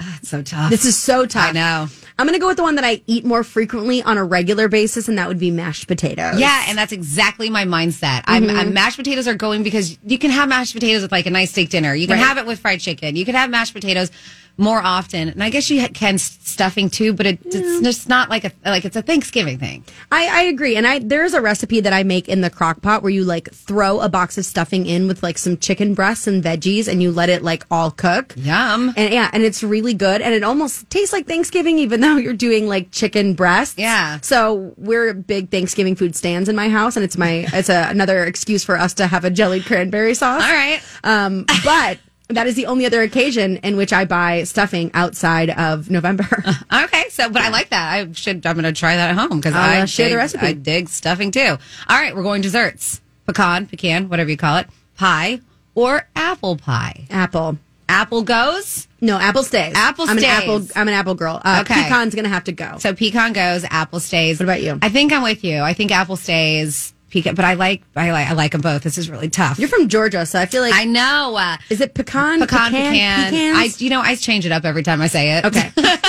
It's 0.00 0.28
so 0.30 0.42
tough. 0.42 0.70
This 0.70 0.84
is 0.84 0.96
so 0.98 1.26
tough. 1.26 1.50
I 1.50 1.52
know. 1.52 1.86
I'm 2.18 2.26
going 2.26 2.34
to 2.34 2.40
go 2.40 2.46
with 2.46 2.56
the 2.56 2.62
one 2.62 2.76
that 2.76 2.84
I 2.84 3.02
eat 3.06 3.26
more 3.26 3.44
frequently 3.44 4.02
on 4.02 4.16
a 4.16 4.24
regular 4.24 4.68
basis, 4.68 5.06
and 5.06 5.18
that 5.18 5.28
would 5.28 5.38
be 5.38 5.50
mashed 5.50 5.86
potatoes. 5.86 6.40
Yeah, 6.40 6.64
and 6.68 6.78
that's 6.78 6.92
exactly 6.92 7.50
my 7.50 7.64
mindset. 7.64 8.22
I'm, 8.24 8.44
Mm-hmm. 8.44 8.56
I'm 8.56 8.72
mashed 8.72 8.96
potatoes 8.96 9.28
are 9.28 9.34
going 9.34 9.62
because 9.62 9.98
you 10.04 10.18
can 10.18 10.30
have 10.30 10.48
mashed 10.48 10.72
potatoes 10.72 11.02
with 11.02 11.12
like 11.12 11.26
a 11.26 11.30
nice 11.30 11.50
steak 11.50 11.68
dinner. 11.68 11.94
You 11.94 12.06
can 12.06 12.16
Right. 12.18 12.26
have 12.26 12.38
it 12.38 12.46
with 12.46 12.58
fried 12.60 12.80
chicken. 12.80 13.16
You 13.16 13.24
can 13.26 13.34
have 13.34 13.50
mashed 13.50 13.74
potatoes 13.74 14.10
more 14.58 14.80
often, 14.80 15.28
and 15.28 15.42
I 15.42 15.50
guess 15.50 15.68
you 15.70 15.86
can 15.88 16.18
stuffing 16.18 16.88
too. 16.88 17.12
But 17.12 17.26
it, 17.26 17.38
it's 17.44 17.82
just 17.82 18.08
not 18.08 18.30
like 18.30 18.44
a 18.44 18.52
like 18.64 18.84
it's 18.84 18.96
a 18.96 19.02
Thanksgiving 19.02 19.58
thing. 19.58 19.84
I, 20.10 20.26
I 20.26 20.42
agree. 20.44 20.76
And 20.76 20.86
I 20.86 20.98
there's 20.98 21.34
a 21.34 21.40
recipe 21.40 21.80
that 21.80 21.92
I 21.92 22.02
make 22.02 22.28
in 22.28 22.40
the 22.40 22.50
crock 22.50 22.82
pot 22.82 23.02
where 23.02 23.10
you 23.10 23.24
like 23.24 23.50
throw 23.52 24.00
a 24.00 24.08
box 24.08 24.38
of 24.38 24.44
stuffing 24.44 24.86
in 24.86 25.08
with 25.08 25.22
like 25.22 25.38
some 25.38 25.56
chicken 25.56 25.94
breasts 25.94 26.26
and 26.26 26.42
veggies 26.42 26.88
and 26.88 27.02
you 27.02 27.12
let 27.12 27.28
it 27.28 27.42
like 27.42 27.64
all 27.70 27.90
cook. 27.90 28.34
Yum. 28.36 28.94
And 28.96 29.12
yeah, 29.12 29.30
and 29.32 29.42
it's 29.42 29.62
really 29.62 29.94
good. 29.94 30.22
And 30.22 30.34
it 30.34 30.42
almost 30.42 30.88
tastes 30.90 31.12
like 31.12 31.26
Thanksgiving, 31.26 31.78
even 31.78 32.00
though 32.06 32.16
you're 32.16 32.34
doing 32.34 32.68
like 32.68 32.90
chicken 32.90 33.34
breasts. 33.34 33.78
Yeah. 33.78 34.20
So 34.22 34.74
we're 34.76 35.14
big 35.14 35.50
Thanksgiving 35.50 35.96
food 35.96 36.16
stands 36.16 36.48
in 36.48 36.56
my 36.56 36.68
house, 36.68 36.96
and 36.96 37.04
it's 37.04 37.16
my 37.16 37.46
it's 37.52 37.68
a, 37.68 37.88
another 37.88 38.24
excuse 38.24 38.64
for 38.64 38.78
us 38.78 38.94
to 38.94 39.06
have 39.06 39.24
a 39.24 39.30
jellied 39.30 39.64
cranberry 39.64 40.14
sauce. 40.14 40.42
All 40.46 40.48
right. 40.48 40.80
Um, 41.04 41.44
but 41.64 41.98
that 42.28 42.46
is 42.46 42.54
the 42.56 42.66
only 42.66 42.86
other 42.86 43.02
occasion 43.02 43.58
in 43.58 43.76
which 43.76 43.92
I 43.92 44.04
buy 44.04 44.44
stuffing 44.44 44.90
outside 44.94 45.50
of 45.50 45.90
November. 45.90 46.26
Okay, 46.72 47.08
so 47.10 47.30
but 47.30 47.42
I 47.42 47.48
like 47.50 47.70
that. 47.70 47.92
I 47.92 48.12
should. 48.12 48.44
I'm 48.46 48.54
going 48.54 48.64
to 48.64 48.72
try 48.72 48.96
that 48.96 49.10
at 49.10 49.16
home 49.16 49.38
because 49.40 49.54
I 49.54 49.80
uh, 49.80 49.86
share 49.86 50.10
the 50.10 50.16
recipe. 50.16 50.46
I 50.46 50.52
dig 50.52 50.88
stuffing 50.88 51.30
too. 51.30 51.56
All 51.88 51.96
right, 51.96 52.14
we're 52.14 52.22
going 52.22 52.42
desserts: 52.42 53.00
pecan, 53.26 53.66
pecan, 53.66 54.08
whatever 54.08 54.30
you 54.30 54.36
call 54.36 54.58
it, 54.58 54.66
pie 54.96 55.40
or 55.74 56.06
apple 56.16 56.56
pie. 56.56 57.06
Apple. 57.10 57.58
Apple 57.88 58.22
goes. 58.22 58.88
No, 59.00 59.16
apple 59.18 59.44
stays. 59.44 59.74
Apple 59.76 60.06
I'm 60.08 60.18
stays. 60.18 60.24
an 60.30 60.30
apple. 60.42 60.66
I'm 60.74 60.88
an 60.88 60.94
apple 60.94 61.14
girl. 61.14 61.40
Uh, 61.44 61.58
Okay. 61.64 61.74
Pecan's 61.84 62.14
gonna 62.16 62.28
have 62.28 62.44
to 62.44 62.52
go. 62.52 62.78
So 62.78 62.92
pecan 62.94 63.32
goes, 63.32 63.64
apple 63.70 64.00
stays. 64.00 64.40
What 64.40 64.44
about 64.46 64.62
you? 64.62 64.78
I 64.82 64.88
think 64.88 65.12
I'm 65.12 65.22
with 65.22 65.44
you. 65.44 65.60
I 65.60 65.72
think 65.72 65.92
apple 65.92 66.16
stays, 66.16 66.92
pecan, 67.22 67.34
but 67.34 67.44
I 67.44 67.54
like 67.54 67.82
I 67.96 68.10
like 68.12 68.28
I 68.28 68.32
like 68.32 68.52
them 68.52 68.60
both. 68.60 68.82
This 68.82 68.98
is 68.98 69.08
really 69.10 69.28
tough. 69.28 69.58
You're 69.58 69.68
from 69.68 69.88
Georgia, 69.88 70.24
so 70.26 70.38
I 70.40 70.46
feel 70.46 70.62
like 70.62 70.74
I 70.74 70.84
know. 70.84 71.36
Uh, 71.36 71.56
is 71.70 71.80
it 71.80 71.94
pecan? 71.94 72.40
pecan, 72.40 72.72
pecan. 72.72 73.34
I 73.56 73.68
you 73.78 73.90
know 73.90 74.00
I 74.00 74.14
change 74.16 74.46
it 74.46 74.52
up 74.52 74.64
every 74.64 74.82
time 74.82 75.00
I 75.00 75.06
say 75.08 75.38
it. 75.38 75.44
okay. 75.44 75.70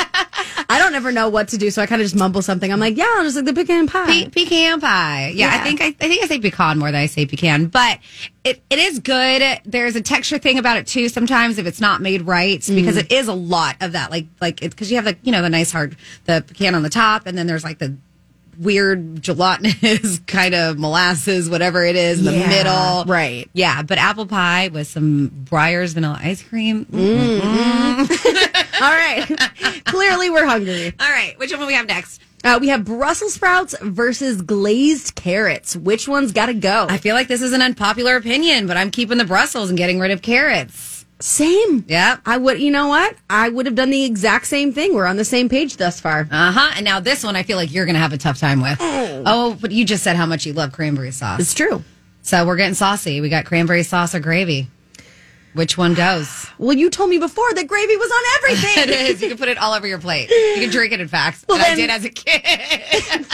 I 0.70 0.80
don't 0.80 0.96
ever 0.96 1.14
know 1.14 1.30
what 1.30 1.48
to 1.50 1.58
do, 1.58 1.72
so 1.72 1.82
I 1.82 1.86
kind 1.86 2.02
of 2.02 2.06
just 2.06 2.16
mumble 2.16 2.42
something. 2.42 2.72
I'm 2.72 2.80
like, 2.80 2.98
yeah, 2.98 3.06
I'll 3.18 3.24
just 3.24 3.38
like 3.38 3.46
the 3.46 3.54
pecan 3.54 3.88
pie. 3.88 4.26
Pe- 4.26 4.30
pecan 4.30 4.82
pie. 4.82 5.32
Yeah, 5.34 5.54
Yeah. 5.56 5.62
I 5.62 5.64
think 5.64 5.82
I, 5.82 5.86
I 5.88 5.92
think 6.10 6.24
I 6.24 6.28
say 6.28 6.40
pecan 6.40 6.78
more 6.78 6.90
than 6.92 7.00
I 7.00 7.06
say 7.06 7.26
pecan, 7.26 7.68
but 7.68 8.00
it, 8.44 8.62
it 8.70 8.78
is 8.78 9.00
good. 9.00 9.62
There's 9.64 9.96
a 9.96 10.02
texture 10.02 10.38
thing 10.38 10.58
about 10.60 10.76
it 10.78 10.86
too. 10.86 11.08
Sometimes 11.08 11.58
if 11.58 11.66
it's 11.68 11.80
not 11.80 12.02
made 12.02 12.24
right, 12.24 12.60
because 12.68 12.96
Mm. 12.98 13.00
it 13.00 13.12
is 13.14 13.28
a 13.30 13.34
lot 13.34 13.78
of 13.82 13.94
that. 13.94 14.12
Like 14.12 14.28
like 14.42 14.60
because 14.60 14.92
you 14.92 14.98
have 14.98 15.06
like 15.06 15.20
you 15.24 15.32
know 15.32 15.42
the 15.42 15.50
nice 15.50 15.72
hard 15.72 15.96
the 16.26 16.44
pecan 16.46 16.76
on 16.76 16.84
the 16.84 16.90
top, 16.90 17.28
and 17.28 17.38
then 17.38 17.48
there's 17.48 17.64
like 17.64 17.80
the 17.80 17.96
weird 18.60 19.22
gelatinous 19.22 20.20
kind 20.28 20.56
of 20.56 20.78
molasses, 20.78 21.50
whatever 21.50 21.84
it 21.86 21.96
is, 21.96 22.20
in 22.20 22.26
the 22.26 22.32
middle. 22.32 23.06
right. 23.06 23.50
Yeah, 23.54 23.82
but 23.82 23.98
apple 23.98 24.26
pie 24.26 24.70
with 24.70 24.88
some 24.88 25.30
Breyers 25.30 25.94
vanilla 25.94 26.20
ice 26.22 26.42
cream. 26.44 26.86
All 26.94 28.92
right. 28.92 29.26
Clearly, 29.86 30.30
we're 30.30 30.46
hungry. 30.46 30.94
All 31.00 31.10
right, 31.10 31.38
which 31.40 31.52
one 31.52 31.60
do 31.62 31.68
we 31.68 31.74
have 31.74 31.88
next? 31.88 32.22
Uh, 32.44 32.60
we 32.62 32.68
have 32.68 32.86
Brussels 32.86 33.34
sprouts 33.34 33.76
versus 33.82 34.42
glazed 34.42 35.16
carrots. 35.16 35.76
Which 35.76 36.08
one's 36.08 36.32
got 36.32 36.46
to 36.46 36.54
go? 36.54 36.86
I 36.88 36.98
feel 36.98 37.16
like 37.16 37.28
this 37.28 37.42
is 37.42 37.52
an 37.52 37.62
unpopular 37.64 38.16
opinion, 38.16 38.68
but 38.68 38.78
I'm 38.78 38.92
keeping 38.92 39.18
the 39.18 39.26
Brussels 39.26 39.70
and 39.70 39.78
getting 39.78 40.00
rid 40.00 40.12
of 40.12 40.22
carrots. 40.22 40.87
Same. 41.20 41.84
Yeah. 41.88 42.18
I 42.26 42.38
would. 42.38 42.60
You 42.60 42.72
know 42.72 42.88
what? 42.88 43.16
I 43.30 43.50
would 43.50 43.66
have 43.66 43.76
done 43.76 43.90
the 43.90 44.04
exact 44.04 44.46
same 44.48 44.72
thing. 44.72 44.94
We're 44.94 45.08
on 45.08 45.18
the 45.18 45.26
same 45.26 45.50
page 45.50 45.78
thus 45.78 46.00
far. 46.00 46.28
Uh 46.32 46.52
huh. 46.52 46.74
And 46.76 46.86
now 46.86 47.00
this 47.00 47.24
one, 47.24 47.36
I 47.36 47.44
feel 47.44 47.58
like 47.58 47.74
you're 47.74 47.86
going 47.86 47.96
to 47.96 48.00
have 48.00 48.14
a 48.14 48.18
tough 48.18 48.40
time 48.40 48.62
with. 48.62 48.78
Oh. 48.80 49.24
oh. 49.26 49.58
but 49.60 49.72
you 49.72 49.86
just 49.86 50.04
said 50.04 50.16
how 50.16 50.26
much 50.26 50.46
you 50.46 50.54
love 50.54 50.72
cranberry 50.72 51.12
sauce. 51.12 51.40
It's 51.40 51.54
true. 51.54 51.84
So 52.22 52.46
we're 52.46 52.58
getting 52.58 52.76
saucy. 52.76 53.22
We 53.22 53.30
got 53.30 53.46
cranberry 53.46 53.84
sauce 53.84 54.14
or 54.14 54.20
gravy. 54.20 54.68
Which 55.58 55.76
one 55.76 55.96
goes? 55.96 56.46
Well, 56.60 56.78
you 56.78 56.92
told 56.92 57.10
me 57.10 57.18
before 57.18 57.52
that 57.56 57.68
gravy 57.68 57.98
was 57.98 58.12
on 58.12 58.24
everything. 58.36 58.90
is. 59.08 59.22
You 59.24 59.30
can 59.30 59.40
put 59.40 59.50
it 59.50 59.58
all 59.58 59.74
over 59.74 59.88
your 59.88 59.98
plate. 59.98 60.30
You 60.30 60.62
can 60.62 60.70
drink 60.70 60.94
it, 60.94 61.02
in 61.02 61.08
fact. 61.08 61.46
Well, 61.50 61.58
and 61.58 61.66
I 61.66 61.76
did 61.76 61.90
as 61.90 62.06
a 62.06 62.10
kid. 62.10 62.42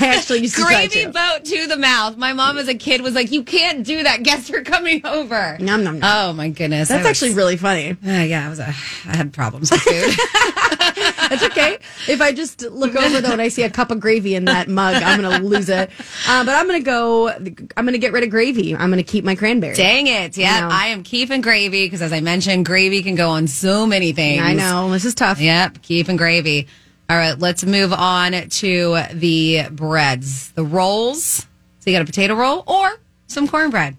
I 0.00 0.14
actually 0.16 0.40
used 0.40 0.54
to 0.54 0.62
Gravy 0.62 1.06
boat 1.06 1.44
to 1.44 1.66
the 1.66 1.76
mouth. 1.76 2.16
My 2.16 2.34
mom 2.34 2.56
as 2.58 2.68
a 2.68 2.74
kid 2.76 3.00
was 3.00 3.16
like, 3.16 3.32
you 3.32 3.42
can't 3.42 3.84
do 3.84 4.04
that. 4.04 4.22
Guests 4.22 4.48
are 4.50 4.62
coming 4.62 5.04
over. 5.04 5.58
Nom, 5.58 5.82
nom, 5.82 5.98
nom. 5.98 6.28
Oh, 6.28 6.32
my 6.34 6.50
goodness. 6.50 6.88
That's 6.88 7.00
was- 7.00 7.10
actually 7.10 7.34
really 7.34 7.56
funny. 7.56 7.90
Uh, 7.90 7.96
yeah, 8.22 8.46
I 8.46 8.48
was. 8.48 8.60
A, 8.60 8.68
I 8.68 9.16
had 9.16 9.32
problems 9.32 9.72
with 9.72 9.80
food. 9.80 10.14
That's 11.28 11.42
okay. 11.44 11.78
if 12.08 12.20
I 12.20 12.32
just 12.32 12.62
look 12.62 12.94
over 12.94 13.20
though 13.20 13.32
and 13.32 13.42
I 13.42 13.48
see 13.48 13.62
a 13.62 13.70
cup 13.70 13.90
of 13.90 14.00
gravy 14.00 14.34
in 14.34 14.44
that 14.46 14.68
mug, 14.68 15.02
I'm 15.02 15.20
going 15.20 15.40
to 15.40 15.46
lose 15.46 15.68
it. 15.68 15.90
Uh, 16.28 16.44
but 16.44 16.54
I'm 16.54 16.66
going 16.66 16.80
to 16.80 16.84
go. 16.84 17.28
I'm 17.28 17.84
going 17.84 17.92
to 17.92 17.98
get 17.98 18.12
rid 18.12 18.24
of 18.24 18.30
gravy. 18.30 18.74
I'm 18.74 18.90
going 18.90 19.02
to 19.02 19.10
keep 19.10 19.24
my 19.24 19.34
cranberry. 19.34 19.74
Dang 19.74 20.06
it. 20.06 20.36
Yeah, 20.36 20.60
know. 20.60 20.68
I 20.70 20.86
am 20.88 21.02
keeping 21.02 21.40
gravy 21.40 21.86
because, 21.86 22.02
as 22.02 22.12
I 22.12 22.20
mentioned, 22.20 22.66
gravy 22.66 23.02
can 23.02 23.14
go 23.14 23.30
on 23.30 23.46
so 23.46 23.86
many 23.86 24.12
things. 24.12 24.42
I 24.42 24.54
know 24.54 24.90
this 24.90 25.04
is 25.04 25.14
tough. 25.14 25.40
Yep, 25.40 25.82
keeping 25.82 26.16
gravy. 26.16 26.68
All 27.08 27.16
right, 27.16 27.38
let's 27.38 27.64
move 27.64 27.92
on 27.92 28.32
to 28.32 29.02
the 29.12 29.68
breads, 29.70 30.52
the 30.52 30.64
rolls. 30.64 31.46
So 31.80 31.90
you 31.90 31.92
got 31.92 32.02
a 32.02 32.06
potato 32.06 32.34
roll 32.34 32.64
or 32.66 32.98
some 33.26 33.46
cornbread. 33.46 33.96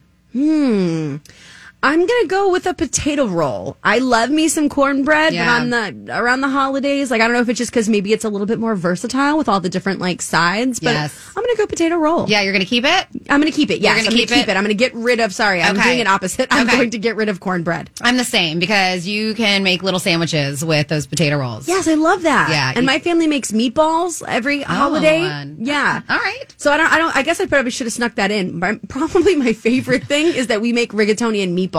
I'm 1.86 2.00
gonna 2.00 2.28
go 2.28 2.52
with 2.52 2.66
a 2.66 2.74
potato 2.74 3.28
roll. 3.28 3.78
I 3.84 4.00
love 4.00 4.32
me 4.32 4.48
some 4.48 4.70
cornbread, 4.70 5.34
Yeah. 5.34 5.46
but 5.46 5.62
on 5.62 5.70
the 6.06 6.18
around 6.20 6.42
the 6.42 6.50
holidays, 6.50 7.12
like 7.12 7.22
I 7.22 7.26
don't 7.28 7.34
know 7.34 7.42
if 7.42 7.50
it's 7.50 7.60
just 7.60 7.70
because 7.72 7.88
maybe 7.88 8.12
it's 8.12 8.26
a 8.26 8.30
little 8.30 8.48
bit 8.48 8.58
more 8.60 8.76
versatile 8.76 9.38
with 9.38 9.48
all 9.48 9.60
the 9.60 9.70
different 9.70 10.00
like 10.00 10.22
sides. 10.24 10.80
But 10.80 10.94
Yes. 10.94 11.16
I'm 11.38 11.44
gonna 11.44 11.56
go 11.58 11.68
potato 11.68 11.96
roll. 11.98 12.28
Yeah, 12.28 12.42
you're 12.42 12.54
gonna 12.54 12.66
keep 12.66 12.86
it. 12.86 13.06
I'm 13.30 13.40
gonna 13.40 13.52
keep 13.52 13.70
it. 13.70 13.82
Yes, 13.82 13.98
gonna 13.98 14.08
I'm 14.10 14.14
keep 14.16 14.30
gonna 14.30 14.42
keep 14.42 14.48
it? 14.50 14.52
it? 14.52 14.58
I'm 14.58 14.64
gonna 14.64 14.74
get 14.74 14.96
rid 14.96 15.20
of. 15.20 15.32
Sorry, 15.32 15.62
I'm 15.62 15.76
Okay. 15.78 15.84
doing 15.90 16.00
it 16.00 16.08
opposite. 16.08 16.48
I'm 16.50 16.66
Okay. 16.68 16.76
going 16.78 16.90
to 16.90 16.98
get 16.98 17.16
rid 17.18 17.30
of 17.30 17.40
cornbread. 17.40 17.92
I'm 18.02 18.18
the 18.18 18.24
same 18.24 18.58
because 18.58 19.06
you 19.06 19.36
can 19.36 19.62
make 19.62 19.84
little 19.84 20.00
sandwiches 20.00 20.66
with 20.66 20.88
those 20.88 21.06
potato 21.06 21.38
rolls. 21.38 21.68
Yes, 21.68 21.88
I 21.88 21.94
love 21.94 22.24
that. 22.24 22.50
Yeah, 22.50 22.70
and 22.70 22.78
you- 22.78 22.84
my 22.88 22.98
family 22.98 23.28
makes 23.28 23.52
meatballs 23.52 24.24
every 24.28 24.64
oh, 24.64 24.68
holiday. 24.68 25.20
and- 25.22 25.66
Yeah. 25.68 26.02
Uh, 26.10 26.14
all 26.14 26.20
right. 26.20 26.46
So 26.58 26.72
I 26.72 26.78
don't. 26.78 26.92
I 26.92 26.98
don't. 26.98 27.16
I 27.16 27.22
guess 27.22 27.40
I 27.40 27.46
probably 27.46 27.70
should 27.70 27.86
have 27.86 27.94
snuck 27.94 28.16
that 28.16 28.32
in. 28.32 28.58
My, 28.58 28.80
probably 28.90 29.36
my 29.36 29.54
favorite 29.54 30.06
thing 30.06 30.26
is 30.28 30.48
that 30.48 30.62
we 30.62 30.74
make 30.74 30.92
rigatoni 30.92 31.44
and 31.44 31.56
meatballs 31.56 31.75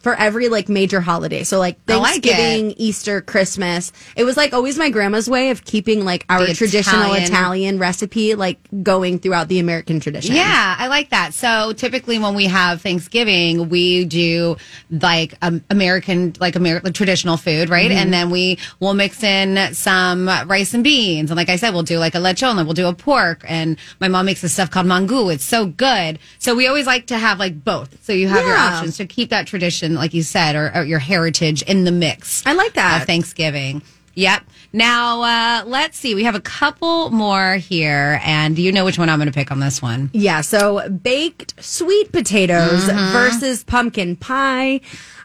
for 0.00 0.14
every 0.14 0.48
like 0.48 0.68
major 0.68 1.00
holiday. 1.00 1.42
So 1.44 1.58
like 1.58 1.76
I 1.88 1.96
like 1.96 2.22
Thanksgiving, 2.22 2.74
Easter, 2.76 3.20
Christmas. 3.20 3.92
It 4.16 4.24
was 4.24 4.36
like 4.36 4.52
always 4.52 4.78
my 4.78 4.90
grandma's 4.90 5.28
way 5.28 5.50
of 5.50 5.64
keeping 5.64 6.04
like 6.04 6.24
our 6.28 6.46
The 6.46 6.54
traditional 6.54 7.02
Italian- 7.14 7.24
Italian. 7.24 7.78
recipe 7.78 8.34
like 8.34 8.58
going 8.82 9.18
throughout 9.18 9.48
the 9.48 9.58
American 9.58 10.00
tradition. 10.00 10.34
Yeah, 10.36 10.76
I 10.78 10.86
like 10.88 11.10
that. 11.10 11.34
So 11.34 11.72
typically, 11.72 12.18
when 12.18 12.34
we 12.34 12.46
have 12.46 12.80
Thanksgiving, 12.82 13.68
we 13.68 14.04
do 14.04 14.56
like 14.90 15.34
um, 15.42 15.62
American, 15.70 16.34
like 16.40 16.56
American 16.56 16.92
traditional 16.92 17.36
food, 17.36 17.68
right? 17.68 17.90
Mm-hmm. 17.90 17.98
And 17.98 18.12
then 18.12 18.30
we 18.30 18.58
will 18.80 18.94
mix 18.94 19.22
in 19.22 19.74
some 19.74 20.26
rice 20.26 20.74
and 20.74 20.84
beans, 20.84 21.30
and 21.30 21.36
like 21.36 21.48
I 21.48 21.56
said, 21.56 21.72
we'll 21.74 21.82
do 21.82 21.98
like 21.98 22.14
a 22.14 22.18
lechon, 22.18 22.56
we'll 22.64 22.74
do 22.74 22.86
a 22.86 22.94
pork, 22.94 23.44
and 23.46 23.76
my 24.00 24.08
mom 24.08 24.26
makes 24.26 24.40
this 24.42 24.52
stuff 24.52 24.70
called 24.70 24.86
mangu. 24.86 25.32
It's 25.32 25.44
so 25.44 25.66
good. 25.66 26.18
So 26.38 26.54
we 26.54 26.66
always 26.66 26.86
like 26.86 27.06
to 27.08 27.18
have 27.18 27.38
like 27.38 27.64
both, 27.64 28.04
so 28.04 28.12
you 28.12 28.28
have 28.28 28.44
your 28.46 28.56
options 28.56 28.96
to 28.98 29.06
keep 29.14 29.30
that 29.30 29.46
tradition, 29.46 29.94
like 29.94 30.12
you 30.14 30.22
said, 30.22 30.56
or, 30.56 30.70
or 30.74 30.84
your 30.84 30.98
heritage 30.98 31.62
in 31.62 31.84
the 31.84 31.92
mix. 31.92 32.44
I 32.46 32.52
like 32.52 32.74
that. 32.74 33.00
of 33.02 33.06
Thanksgiving. 33.06 33.82
Yep. 34.16 34.42
Now 34.72 35.22
uh, 35.22 35.64
let's 35.66 35.98
see. 35.98 36.14
We 36.14 36.22
have 36.24 36.34
a 36.36 36.40
couple 36.40 37.10
more 37.10 37.54
here, 37.56 38.20
and 38.24 38.54
do 38.54 38.62
you 38.62 38.70
know 38.70 38.84
which 38.84 38.96
one 38.98 39.08
I'm 39.08 39.18
going 39.18 39.26
to 39.26 39.32
pick 39.34 39.50
on 39.50 39.58
this 39.60 39.82
one. 39.82 40.10
Yeah, 40.12 40.40
so 40.40 40.88
baked 40.88 41.54
sweet 41.62 42.12
potatoes 42.12 42.84
Mm-hmm. 42.84 43.12
versus 43.12 43.64
pumpkin 43.64 44.14
pie. 44.16 44.80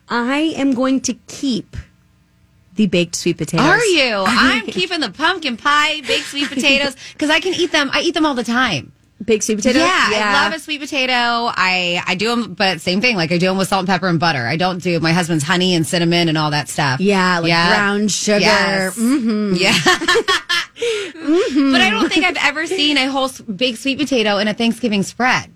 I 0.09 0.53
am 0.57 0.73
going 0.73 1.01
to 1.01 1.13
keep 1.27 1.75
the 2.75 2.87
baked 2.87 3.13
sweet 3.15 3.37
potatoes. 3.37 3.65
Are 3.67 3.83
you? 3.85 4.13
I'm 4.27 4.65
keeping 4.65 5.01
the 5.01 5.11
pumpkin 5.11 5.55
pie, 5.57 6.01
baked 6.01 6.25
sweet 6.27 6.47
potatoes 6.49 6.95
because 7.13 7.29
I 7.29 7.39
can 7.41 7.53
eat 7.53 7.71
them. 7.71 7.89
I 7.93 8.01
eat 8.01 8.13
them 8.15 8.25
all 8.25 8.33
the 8.35 8.43
time. 8.43 8.91
Baked 9.23 9.43
sweet 9.43 9.55
potatoes? 9.57 9.81
Yeah, 9.81 9.89
I 10.11 10.43
love 10.43 10.53
a 10.53 10.59
sweet 10.59 10.79
potato. 10.81 11.13
I 11.13 12.01
I 12.05 12.15
do 12.15 12.29
them, 12.29 12.53
but 12.53 12.81
same 12.81 13.01
thing. 13.01 13.15
Like 13.15 13.31
I 13.31 13.37
do 13.37 13.47
them 13.47 13.57
with 13.57 13.67
salt 13.67 13.79
and 13.81 13.87
pepper 13.87 14.07
and 14.07 14.19
butter. 14.19 14.45
I 14.45 14.55
don't 14.55 14.81
do 14.81 14.99
my 14.99 15.11
husband's 15.13 15.43
honey 15.43 15.75
and 15.75 15.85
cinnamon 15.85 16.29
and 16.29 16.37
all 16.37 16.51
that 16.51 16.69
stuff. 16.69 16.99
Yeah, 16.99 17.39
like 17.39 17.49
brown 17.49 18.07
sugar. 18.07 18.39
Yes. 18.39 18.97
Mm-hmm. 18.97 19.53
Yeah. 19.55 19.73
But 20.81 21.81
I 21.81 21.89
don't 21.89 22.09
think 22.09 22.23
I've 22.25 22.37
ever 22.41 22.65
seen 22.65 22.97
a 22.97 23.07
whole 23.07 23.29
baked 23.53 23.79
sweet 23.79 23.97
potato 23.99 24.37
in 24.37 24.47
a 24.47 24.53
Thanksgiving 24.53 25.03
spread. 25.03 25.51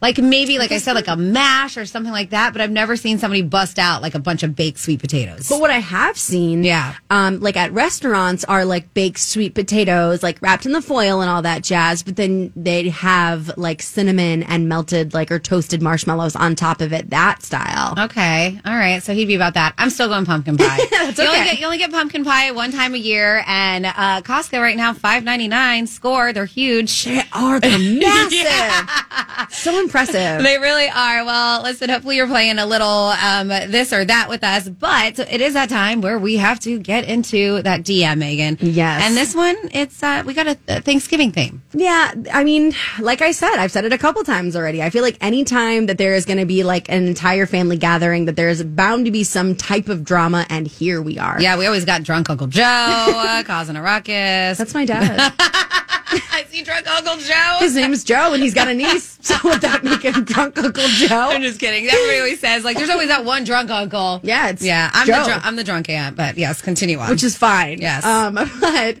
Like 0.00 0.18
maybe, 0.18 0.58
like 0.58 0.72
I 0.72 0.78
said, 0.78 0.94
like 0.94 1.08
a 1.08 1.16
mash 1.16 1.76
or 1.76 1.84
something 1.86 2.12
like 2.12 2.30
that. 2.30 2.52
But 2.52 2.62
I've 2.62 2.70
never 2.70 2.96
seen 2.96 3.18
somebody 3.18 3.42
bust 3.42 3.78
out 3.78 4.00
like 4.02 4.14
a 4.14 4.18
bunch 4.18 4.42
of 4.42 4.56
baked 4.56 4.78
sweet 4.78 5.00
potatoes. 5.00 5.48
But 5.48 5.60
what 5.60 5.70
I 5.70 5.78
have 5.78 6.16
seen, 6.16 6.64
Yeah. 6.64 6.94
um, 7.10 7.40
like 7.40 7.56
at 7.56 7.72
restaurants, 7.72 8.44
are 8.44 8.64
like 8.64 8.94
baked 8.94 9.18
sweet 9.18 9.54
potatoes, 9.54 10.22
like 10.22 10.40
wrapped 10.40 10.64
in 10.66 10.72
the 10.72 10.80
foil 10.82 11.20
and 11.20 11.28
all 11.30 11.42
that 11.42 11.62
jazz. 11.62 12.02
But 12.02 12.16
then 12.16 12.52
they'd 12.56 12.88
have 12.88 13.56
like 13.58 13.82
cinnamon 13.82 14.42
and 14.44 14.68
melted, 14.68 15.12
like 15.12 15.30
or 15.30 15.38
toasted 15.38 15.82
marshmallows 15.82 16.34
on 16.36 16.54
top 16.56 16.80
of 16.80 16.92
it. 16.92 17.10
That 17.10 17.42
style. 17.42 17.94
Okay. 18.06 18.58
All 18.64 18.74
right. 18.76 19.02
So 19.02 19.12
he'd 19.12 19.26
be 19.26 19.34
about 19.34 19.54
that. 19.54 19.74
I'm 19.78 19.90
still 19.90 20.08
going 20.08 20.24
pumpkin 20.24 20.56
pie. 20.56 20.78
That's 20.90 21.18
you, 21.18 21.24
only 21.26 21.38
get, 21.44 21.58
you 21.60 21.64
only 21.66 21.78
get 21.78 21.90
pumpkin 21.90 22.24
pie 22.24 22.50
one 22.52 22.72
time 22.72 22.94
a 22.94 22.98
year, 22.98 23.42
and 23.46 23.84
uh, 23.86 24.22
Costco 24.22 24.60
right 24.60 24.76
now 24.76 24.92
five 24.94 25.24
ninety 25.24 25.48
nine. 25.48 25.86
Score. 25.86 26.32
They're 26.32 26.44
huge. 26.46 27.04
They 27.04 27.22
are 27.32 27.60
they're 27.60 27.78
massive. 28.00 29.50
So 29.50 29.78
impressive. 29.90 30.40
They 30.50 30.58
really 30.58 30.88
are. 30.88 31.24
Well, 31.24 31.62
listen. 31.62 31.90
Hopefully, 31.90 32.16
you're 32.16 32.26
playing 32.26 32.58
a 32.58 32.66
little 32.66 32.88
um, 32.88 33.48
this 33.48 33.92
or 33.92 34.04
that 34.04 34.28
with 34.28 34.42
us, 34.42 34.68
but 34.68 35.18
it 35.18 35.40
is 35.40 35.54
that 35.54 35.68
time 35.68 36.00
where 36.00 36.18
we 36.18 36.36
have 36.36 36.58
to 36.60 36.78
get 36.78 37.04
into 37.04 37.62
that 37.62 37.82
DM, 37.82 38.18
Megan. 38.18 38.58
Yes. 38.60 39.02
And 39.04 39.16
this 39.16 39.34
one, 39.34 39.56
it's 39.72 40.02
uh, 40.02 40.22
we 40.26 40.34
got 40.34 40.46
a, 40.46 40.58
a 40.68 40.80
Thanksgiving 40.80 41.30
theme. 41.30 41.62
Yeah, 41.72 42.12
I 42.32 42.42
mean, 42.44 42.74
like 42.98 43.22
I 43.22 43.32
said, 43.32 43.56
I've 43.56 43.70
said 43.70 43.84
it 43.84 43.92
a 43.92 43.98
couple 43.98 44.24
times 44.24 44.56
already. 44.56 44.82
I 44.82 44.90
feel 44.90 45.02
like 45.02 45.18
anytime 45.20 45.86
that 45.86 45.98
there 45.98 46.14
is 46.14 46.24
going 46.24 46.38
to 46.38 46.46
be 46.46 46.64
like 46.64 46.88
an 46.88 47.06
entire 47.06 47.46
family 47.46 47.76
gathering, 47.76 48.24
that 48.24 48.36
there 48.36 48.48
is 48.48 48.62
bound 48.62 49.04
to 49.04 49.10
be 49.10 49.24
some 49.24 49.54
type 49.54 49.88
of 49.88 50.04
drama, 50.04 50.46
and 50.48 50.66
here 50.66 51.02
we 51.02 51.18
are. 51.18 51.40
Yeah, 51.40 51.58
we 51.58 51.66
always 51.66 51.84
got 51.84 52.02
drunk 52.02 52.30
Uncle 52.30 52.46
Joe 52.46 52.62
uh, 52.64 53.42
causing 53.44 53.76
a 53.76 53.82
ruckus. 53.82 54.58
That's 54.58 54.74
my 54.74 54.84
dad. 54.84 55.32
I 56.32 56.44
see 56.48 56.62
drunk 56.62 56.86
Uncle 56.88 57.16
Joe. 57.18 57.56
His 57.60 57.74
name's 57.74 58.04
Joe, 58.04 58.32
and 58.32 58.42
he's 58.42 58.54
got 58.54 58.68
a 58.68 58.74
niece. 58.74 59.18
So 59.30 59.36
would 59.44 59.60
that 59.60 59.84
make 59.84 60.00
him 60.02 60.24
drunk 60.24 60.58
Uncle 60.58 60.88
Joe? 60.88 61.28
I'm 61.30 61.42
just 61.42 61.60
kidding. 61.60 61.86
Everybody 61.86 62.18
always 62.18 62.40
says 62.40 62.64
like, 62.64 62.78
"There's 62.78 62.88
always 62.88 63.08
that 63.08 63.24
one 63.24 63.44
drunk 63.44 63.70
uncle." 63.70 64.18
Yeah, 64.22 64.48
it's 64.48 64.62
yeah. 64.62 64.90
I'm 64.94 65.06
Joe. 65.06 65.18
the 65.20 65.24
drunk. 65.26 65.46
I'm 65.46 65.56
the 65.56 65.64
drunk 65.64 65.88
aunt, 65.90 66.16
but 66.16 66.38
yes, 66.38 66.62
continue 66.62 66.98
on. 66.98 67.10
which 67.10 67.22
is 67.22 67.36
fine. 67.36 67.80
Yes. 67.82 68.04
Um, 68.04 68.34
but 68.60 68.96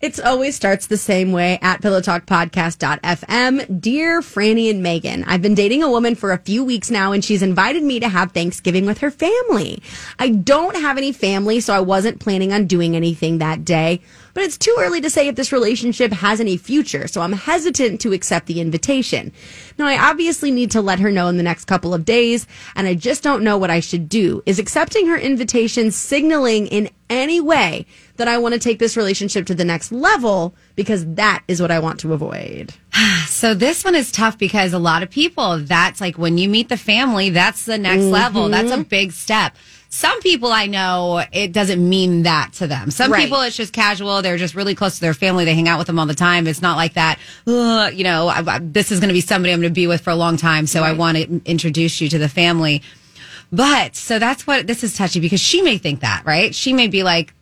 it's 0.00 0.20
always 0.20 0.54
starts 0.54 0.86
the 0.86 0.96
same 0.96 1.32
way 1.32 1.58
at 1.60 1.80
pillowtalkpodcast.fm. 1.82 3.80
Dear 3.80 4.20
Franny 4.20 4.70
and 4.70 4.82
Megan, 4.82 5.24
I've 5.24 5.42
been 5.42 5.54
dating 5.54 5.82
a 5.82 5.90
woman 5.90 6.14
for 6.14 6.32
a 6.32 6.38
few 6.38 6.62
weeks 6.64 6.90
now 6.90 7.12
and 7.12 7.24
she's 7.24 7.42
invited 7.42 7.82
me 7.82 8.00
to 8.00 8.08
have 8.08 8.32
Thanksgiving 8.32 8.86
with 8.86 8.98
her 8.98 9.10
family. 9.10 9.82
I 10.18 10.28
don't 10.30 10.76
have 10.76 10.98
any 10.98 11.12
family, 11.12 11.60
so 11.60 11.72
I 11.74 11.80
wasn't 11.80 12.20
planning 12.20 12.52
on 12.52 12.66
doing 12.66 12.94
anything 12.96 13.38
that 13.38 13.64
day. 13.64 14.02
But 14.34 14.42
it's 14.42 14.58
too 14.58 14.74
early 14.78 15.00
to 15.00 15.08
say 15.10 15.28
if 15.28 15.36
this 15.36 15.52
relationship 15.52 16.12
has 16.12 16.40
any 16.40 16.56
future, 16.56 17.06
so 17.06 17.20
I'm 17.20 17.32
hesitant 17.32 18.00
to 18.02 18.12
accept 18.12 18.46
the 18.46 18.60
invitation. 18.60 19.32
Now, 19.78 19.86
I 19.86 19.96
obviously 20.10 20.50
need 20.50 20.72
to 20.72 20.80
let 20.82 20.98
her 20.98 21.10
know 21.12 21.28
in 21.28 21.36
the 21.36 21.42
next 21.44 21.66
couple 21.66 21.94
of 21.94 22.04
days, 22.04 22.46
and 22.74 22.86
I 22.86 22.94
just 22.94 23.22
don't 23.22 23.44
know 23.44 23.56
what 23.56 23.70
I 23.70 23.80
should 23.80 24.08
do. 24.08 24.42
Is 24.44 24.58
accepting 24.58 25.06
her 25.06 25.16
invitation 25.16 25.90
signaling 25.92 26.66
in 26.66 26.90
any 27.08 27.40
way 27.40 27.86
that 28.16 28.26
I 28.28 28.38
want 28.38 28.54
to 28.54 28.60
take 28.60 28.78
this 28.80 28.96
relationship 28.96 29.46
to 29.46 29.54
the 29.54 29.64
next 29.64 29.92
level? 29.92 30.54
Because 30.74 31.06
that 31.14 31.44
is 31.46 31.60
what 31.62 31.70
I 31.70 31.78
want 31.78 32.00
to 32.00 32.12
avoid. 32.12 32.74
So 33.26 33.52
this 33.52 33.84
one 33.84 33.96
is 33.96 34.12
tough 34.12 34.38
because 34.38 34.72
a 34.72 34.78
lot 34.78 35.02
of 35.02 35.10
people, 35.10 35.58
that's 35.58 36.00
like 36.00 36.16
when 36.16 36.38
you 36.38 36.48
meet 36.48 36.68
the 36.68 36.76
family, 36.76 37.30
that's 37.30 37.64
the 37.64 37.76
next 37.76 38.04
level. 38.04 38.48
That's 38.48 38.70
Mm-hmm. 38.70 38.80
a 38.82 38.84
big 38.84 39.12
step. 39.12 39.56
Some 39.94 40.20
people 40.22 40.50
I 40.50 40.66
know, 40.66 41.22
it 41.30 41.52
doesn't 41.52 41.88
mean 41.88 42.24
that 42.24 42.52
to 42.54 42.66
them. 42.66 42.90
Some 42.90 43.12
Right. 43.12 43.22
people, 43.22 43.40
it's 43.42 43.56
just 43.56 43.72
casual. 43.72 44.22
They're 44.22 44.36
just 44.38 44.56
really 44.56 44.74
close 44.74 44.96
to 44.96 45.00
their 45.00 45.14
family. 45.14 45.44
They 45.44 45.54
hang 45.54 45.68
out 45.68 45.78
with 45.78 45.86
them 45.86 46.00
all 46.00 46.06
the 46.06 46.16
time. 46.16 46.48
It's 46.48 46.60
not 46.60 46.76
like 46.76 46.94
that, 46.94 47.20
you 47.46 48.02
know, 48.02 48.26
I, 48.26 48.42
I- 48.44 48.58
this 48.60 48.90
is 48.90 48.98
going 48.98 49.08
to 49.08 49.14
be 49.14 49.20
somebody 49.20 49.52
I'm 49.52 49.60
going 49.60 49.70
to 49.70 49.74
be 49.74 49.86
with 49.86 50.00
for 50.00 50.10
a 50.10 50.16
long 50.16 50.36
time. 50.36 50.66
So 50.66 50.82
I 50.82 50.92
want 50.94 51.16
to 51.18 51.40
introduce 51.44 52.00
you 52.00 52.08
to 52.08 52.18
the 52.18 52.28
family. 52.28 52.82
But 53.52 53.94
so 53.94 54.18
that's 54.18 54.48
what 54.48 54.66
this 54.66 54.82
is 54.82 54.96
touchy 54.96 55.20
because 55.20 55.40
she 55.40 55.62
may 55.62 55.78
think 55.78 56.00
that, 56.00 56.24
right? 56.26 56.52
She 56.52 56.72
may 56.72 56.88
be 56.88 57.04
like, 57.04 57.32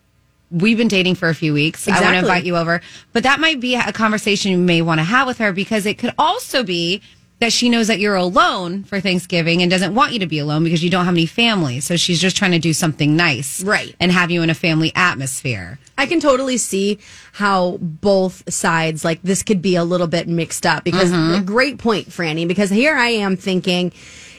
we've 0.50 0.76
been 0.76 0.88
dating 0.88 1.14
for 1.14 1.30
a 1.30 1.34
few 1.34 1.54
weeks. 1.54 1.88
I 1.88 1.92
want 2.02 2.12
to 2.12 2.18
invite 2.18 2.44
you 2.44 2.58
over. 2.58 2.82
But 3.14 3.22
that 3.22 3.40
might 3.40 3.60
be 3.60 3.76
a 3.76 3.92
conversation 3.94 4.52
you 4.52 4.58
may 4.58 4.82
want 4.82 4.98
to 4.98 5.04
have 5.04 5.26
with 5.26 5.38
her 5.38 5.52
because 5.52 5.86
it 5.86 5.96
could 5.96 6.12
also 6.18 6.62
be 6.64 7.00
that 7.42 7.52
she 7.52 7.68
knows 7.68 7.88
that 7.88 7.98
you're 7.98 8.14
alone 8.14 8.84
for 8.84 9.00
Thanksgiving 9.00 9.62
and 9.62 9.70
doesn't 9.70 9.94
want 9.94 10.12
you 10.12 10.20
to 10.20 10.26
be 10.26 10.38
alone 10.38 10.64
because 10.64 10.82
you 10.82 10.90
don't 10.90 11.04
have 11.04 11.14
any 11.14 11.26
family. 11.26 11.80
So 11.80 11.96
she's 11.96 12.20
just 12.20 12.36
trying 12.36 12.52
to 12.52 12.58
do 12.58 12.72
something 12.72 13.16
nice. 13.16 13.62
Right. 13.62 13.94
And 14.00 14.12
have 14.12 14.30
you 14.30 14.42
in 14.42 14.50
a 14.50 14.54
family 14.54 14.92
atmosphere. 14.94 15.78
I 15.98 16.06
can 16.06 16.20
totally 16.20 16.56
see 16.56 16.98
how 17.32 17.78
both 17.80 18.50
sides, 18.52 19.04
like 19.04 19.20
this 19.22 19.42
could 19.42 19.60
be 19.60 19.76
a 19.76 19.84
little 19.84 20.06
bit 20.06 20.28
mixed 20.28 20.64
up 20.66 20.84
because 20.84 21.12
Mm-hmm. 21.12 21.44
great 21.44 21.78
point, 21.78 22.08
Franny, 22.08 22.46
because 22.48 22.70
here 22.70 22.96
I 22.96 23.08
am 23.08 23.36
thinking, 23.36 23.92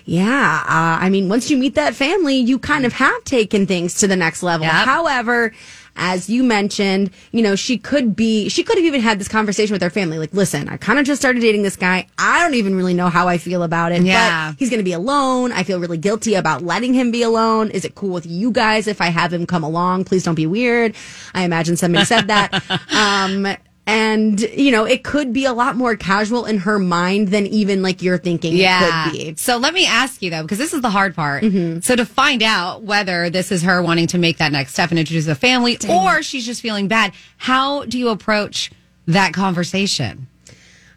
yeah, 0.05 0.63
uh, 0.65 1.03
I 1.03 1.09
mean, 1.09 1.29
once 1.29 1.51
you 1.51 1.57
meet 1.57 1.75
that 1.75 1.93
family, 1.93 2.37
you 2.37 2.57
kind 2.57 2.85
of 2.85 2.93
have 2.93 3.23
taken 3.25 3.67
things 3.67 3.95
to 3.95 4.07
the 4.07 4.15
next 4.15 4.43
level. 4.43 4.65
Yep. 4.65 4.73
However, 4.73 5.53
as 5.95 6.29
you 6.29 6.43
mentioned, 6.43 7.11
you 7.31 7.41
know, 7.41 7.55
she 7.55 7.77
could 7.77 8.15
be, 8.15 8.49
she 8.49 8.63
could 8.63 8.77
have 8.77 8.85
even 8.85 9.01
had 9.01 9.19
this 9.19 9.27
conversation 9.27 9.73
with 9.73 9.81
her 9.81 9.89
family. 9.89 10.17
Like, 10.17 10.33
listen, 10.33 10.69
I 10.69 10.77
kind 10.77 10.99
of 10.99 11.05
just 11.05 11.21
started 11.21 11.39
dating 11.41 11.63
this 11.63 11.75
guy. 11.75 12.07
I 12.17 12.39
don't 12.41 12.55
even 12.55 12.75
really 12.75 12.93
know 12.93 13.09
how 13.09 13.27
I 13.27 13.37
feel 13.37 13.63
about 13.63 13.91
it. 13.91 14.03
Yeah. 14.03 14.51
But 14.51 14.59
he's 14.59 14.69
going 14.69 14.79
to 14.79 14.83
be 14.83 14.93
alone. 14.93 15.51
I 15.51 15.63
feel 15.63 15.79
really 15.79 15.97
guilty 15.97 16.35
about 16.35 16.63
letting 16.63 16.93
him 16.93 17.11
be 17.11 17.23
alone. 17.23 17.69
Is 17.71 17.85
it 17.85 17.95
cool 17.95 18.13
with 18.13 18.25
you 18.25 18.51
guys 18.51 18.87
if 18.87 19.01
I 19.01 19.07
have 19.07 19.31
him 19.31 19.45
come 19.45 19.63
along? 19.63 20.05
Please 20.05 20.23
don't 20.23 20.35
be 20.35 20.47
weird. 20.47 20.95
I 21.33 21.43
imagine 21.43 21.77
somebody 21.77 22.05
said 22.05 22.27
that. 22.27 22.53
um, 22.93 23.55
and 23.85 24.39
you 24.39 24.71
know, 24.71 24.85
it 24.85 25.03
could 25.03 25.33
be 25.33 25.45
a 25.45 25.53
lot 25.53 25.75
more 25.75 25.95
casual 25.95 26.45
in 26.45 26.59
her 26.59 26.79
mind 26.79 27.27
than 27.29 27.45
even 27.47 27.81
like 27.81 28.01
you're 28.01 28.17
thinking 28.17 28.55
Yeah. 28.55 28.79
it 29.07 29.11
could 29.11 29.17
be. 29.17 29.35
So 29.35 29.57
let 29.57 29.73
me 29.73 29.85
ask 29.85 30.21
you 30.21 30.29
though, 30.29 30.41
because 30.43 30.57
this 30.57 30.73
is 30.73 30.81
the 30.81 30.89
hard 30.89 31.15
part. 31.15 31.43
Mm-hmm. 31.43 31.79
So 31.81 31.95
to 31.95 32.05
find 32.05 32.41
out 32.41 32.83
whether 32.83 33.29
this 33.29 33.51
is 33.51 33.61
her 33.63 33.81
wanting 33.81 34.07
to 34.07 34.17
make 34.17 34.37
that 34.37 34.51
next 34.51 34.73
step 34.73 34.89
and 34.91 34.99
introduce 34.99 35.27
a 35.27 35.35
family, 35.35 35.77
or 35.89 36.23
she's 36.23 36.45
just 36.45 36.61
feeling 36.61 36.87
bad, 36.87 37.13
how 37.37 37.83
do 37.85 37.99
you 37.99 38.09
approach 38.09 38.71
that 39.07 39.33
conversation? 39.33 40.27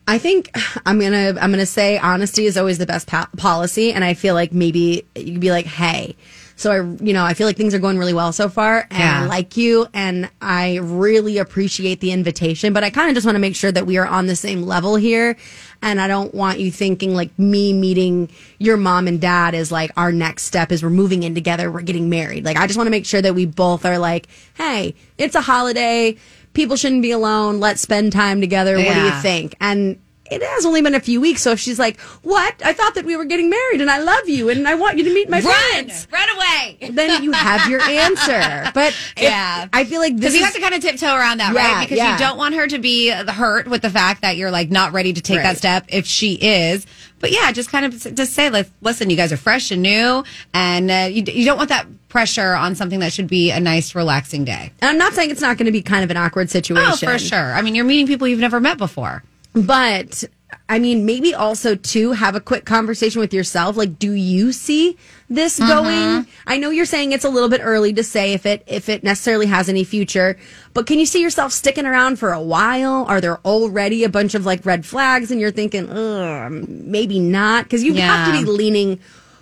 I 0.08 0.18
think 0.18 0.50
I'm 0.86 1.00
gonna 1.00 1.34
I'm 1.40 1.50
gonna 1.50 1.66
say 1.66 1.98
honesty 1.98 2.46
is 2.46 2.56
always 2.56 2.78
the 2.78 2.86
best 2.86 3.08
po- 3.08 3.26
policy, 3.36 3.92
and 3.92 4.04
I 4.04 4.14
feel 4.14 4.34
like 4.34 4.52
maybe 4.52 5.04
you'd 5.16 5.40
be 5.40 5.50
like, 5.50 5.66
hey, 5.66 6.14
so 6.56 6.72
I 6.72 7.04
you 7.04 7.12
know 7.12 7.24
I 7.24 7.34
feel 7.34 7.46
like 7.46 7.56
things 7.56 7.74
are 7.74 7.78
going 7.78 7.98
really 7.98 8.14
well 8.14 8.32
so 8.32 8.48
far, 8.48 8.86
and 8.90 8.98
Yeah. 8.98 9.22
I 9.22 9.26
like 9.26 9.56
you, 9.56 9.86
and 9.94 10.28
I 10.40 10.76
really 10.76 11.38
appreciate 11.38 12.00
the 12.00 12.12
invitation, 12.12 12.72
but 12.72 12.82
I 12.82 12.90
kind 12.90 13.08
of 13.08 13.14
just 13.14 13.26
want 13.26 13.36
to 13.36 13.40
make 13.40 13.54
sure 13.54 13.70
that 13.70 13.86
we 13.86 13.98
are 13.98 14.06
on 14.06 14.26
the 14.26 14.36
same 14.36 14.62
level 14.62 14.96
here, 14.96 15.36
and 15.82 16.00
I 16.00 16.08
don't 16.08 16.34
want 16.34 16.58
you 16.58 16.70
thinking 16.72 17.14
like 17.14 17.38
me 17.38 17.72
meeting 17.72 18.30
your 18.58 18.76
mom 18.76 19.06
and 19.06 19.20
dad 19.20 19.54
is 19.54 19.70
like 19.70 19.90
our 19.96 20.10
next 20.12 20.44
step 20.44 20.72
is 20.72 20.82
we're 20.82 20.90
moving 20.90 21.22
in 21.22 21.34
together, 21.34 21.70
we're 21.70 21.82
getting 21.82 22.08
married. 22.08 22.44
Like 22.44 22.56
I 22.56 22.66
just 22.66 22.76
want 22.76 22.86
to 22.86 22.90
make 22.90 23.06
sure 23.06 23.22
that 23.22 23.34
we 23.34 23.46
both 23.46 23.84
are 23.84 23.98
like, 23.98 24.26
hey, 24.54 24.94
it's 25.18 25.34
a 25.34 25.42
holiday. 25.42 26.16
People 26.54 26.76
shouldn't 26.76 27.02
be 27.02 27.10
alone. 27.10 27.60
Let's 27.60 27.82
spend 27.82 28.12
time 28.12 28.40
together. 28.40 28.76
What 28.76 28.94
do 28.94 29.00
you 29.02 29.10
think? 29.20 29.54
And 29.60 29.98
it 30.30 30.42
has 30.42 30.66
only 30.66 30.82
been 30.82 30.94
a 30.94 31.00
few 31.00 31.20
weeks. 31.20 31.42
So 31.42 31.52
if 31.52 31.60
she's 31.60 31.78
like, 31.78 32.00
what? 32.22 32.54
I 32.64 32.72
thought 32.72 32.94
that 32.94 33.04
we 33.04 33.16
were 33.16 33.24
getting 33.24 33.50
married 33.50 33.80
and 33.80 33.90
I 33.90 33.98
love 33.98 34.28
you 34.28 34.48
and 34.48 34.66
I 34.66 34.74
want 34.74 34.98
you 34.98 35.04
to 35.04 35.14
meet 35.14 35.28
my 35.28 35.40
Run, 35.40 35.54
friends. 35.72 36.08
run 36.12 36.28
away. 36.36 36.90
Then 36.90 37.22
you 37.22 37.32
have 37.32 37.68
your 37.70 37.80
answer. 37.80 38.70
But 38.74 38.88
if- 39.16 39.22
Yeah. 39.22 39.66
I 39.72 39.84
feel 39.84 40.00
like 40.00 40.14
this 40.16 40.32
Because 40.32 40.34
you 40.34 40.40
is, 40.40 40.44
have 40.46 40.54
to 40.54 40.60
kind 40.60 40.74
of 40.74 40.80
tiptoe 40.82 41.14
around 41.14 41.38
that, 41.38 41.54
Yeah, 41.54 41.60
right? 41.74 41.84
Because 41.84 41.98
yeah. 41.98 42.12
you 42.12 42.18
don't 42.18 42.36
want 42.38 42.54
her 42.54 42.66
to 42.66 42.78
be 42.78 43.08
hurt 43.10 43.68
with 43.68 43.82
the 43.82 43.90
fact 43.90 44.22
that 44.22 44.36
you're 44.36 44.50
like 44.50 44.70
not 44.70 44.92
ready 44.92 45.12
to 45.12 45.20
take 45.20 45.42
that 45.42 45.56
step 45.58 45.84
if 45.88 46.06
she 46.06 46.34
is. 46.34 46.86
But 47.18 47.32
yeah, 47.32 47.50
just 47.52 47.70
kind 47.70 47.86
of 47.86 48.14
just 48.14 48.34
say, 48.34 48.50
like, 48.50 48.68
listen, 48.82 49.08
you 49.08 49.16
guys 49.16 49.32
are 49.32 49.38
fresh 49.38 49.70
and 49.70 49.80
new, 49.80 50.22
and 50.52 50.90
uh, 50.90 51.08
you, 51.10 51.22
you 51.26 51.46
don't 51.46 51.56
want 51.56 51.70
that 51.70 51.86
pressure 52.10 52.52
on 52.54 52.74
something 52.74 53.00
that 53.00 53.10
should 53.10 53.26
be 53.26 53.50
a 53.50 53.58
nice, 53.58 53.94
relaxing 53.94 54.44
day. 54.44 54.70
and 54.82 54.90
I'm 54.90 54.98
not 54.98 55.14
saying 55.14 55.30
it's 55.30 55.40
not 55.40 55.56
going 55.56 55.64
to 55.64 55.72
be 55.72 55.80
kind 55.80 56.04
of 56.04 56.10
an 56.10 56.18
awkward 56.18 56.50
situation. 56.50 57.08
Oh, 57.08 57.12
for 57.12 57.18
sure. 57.18 57.38
I 57.54 57.62
mean, 57.62 57.74
you're 57.74 57.86
meeting 57.86 58.06
people 58.06 58.28
you've 58.28 58.38
never 58.38 58.60
met 58.60 58.76
before. 58.76 59.22
But 59.56 60.24
I 60.68 60.78
mean, 60.78 61.06
maybe 61.06 61.34
also 61.34 61.74
to 61.74 62.12
have 62.12 62.34
a 62.34 62.40
quick 62.40 62.64
conversation 62.64 63.20
with 63.20 63.32
yourself. 63.32 63.76
Like, 63.76 63.98
do 63.98 64.12
you 64.12 64.52
see 64.52 64.96
this 65.28 65.58
Mm-hmm. 65.58 65.68
going? 65.68 66.26
I 66.46 66.58
know 66.58 66.70
you're 66.70 66.84
saying 66.86 67.12
it's 67.12 67.24
a 67.24 67.28
little 67.30 67.48
bit 67.48 67.60
early 67.62 67.92
to 67.94 68.04
say 68.04 68.32
if 68.32 68.46
it 68.46 68.62
if 68.66 68.88
it 68.88 69.02
necessarily 69.02 69.46
has 69.46 69.68
any 69.68 69.82
future, 69.82 70.36
but 70.74 70.86
can 70.86 70.98
you 70.98 71.06
see 71.06 71.22
yourself 71.22 71.52
sticking 71.52 71.86
around 71.86 72.18
for 72.18 72.32
a 72.32 72.40
while? 72.40 73.06
Are 73.08 73.20
there 73.20 73.38
already 73.38 74.04
a 74.04 74.08
bunch 74.08 74.34
of 74.34 74.44
like 74.44 74.64
red 74.66 74.84
flags, 74.84 75.30
and 75.30 75.40
you're 75.40 75.50
thinking, 75.50 75.86
maybe 76.90 77.18
not? 77.18 77.64
Because 77.64 77.82
you 77.82 77.94
have 77.94 78.26
to 78.32 78.44
be 78.44 78.44
leaning 78.50 79.00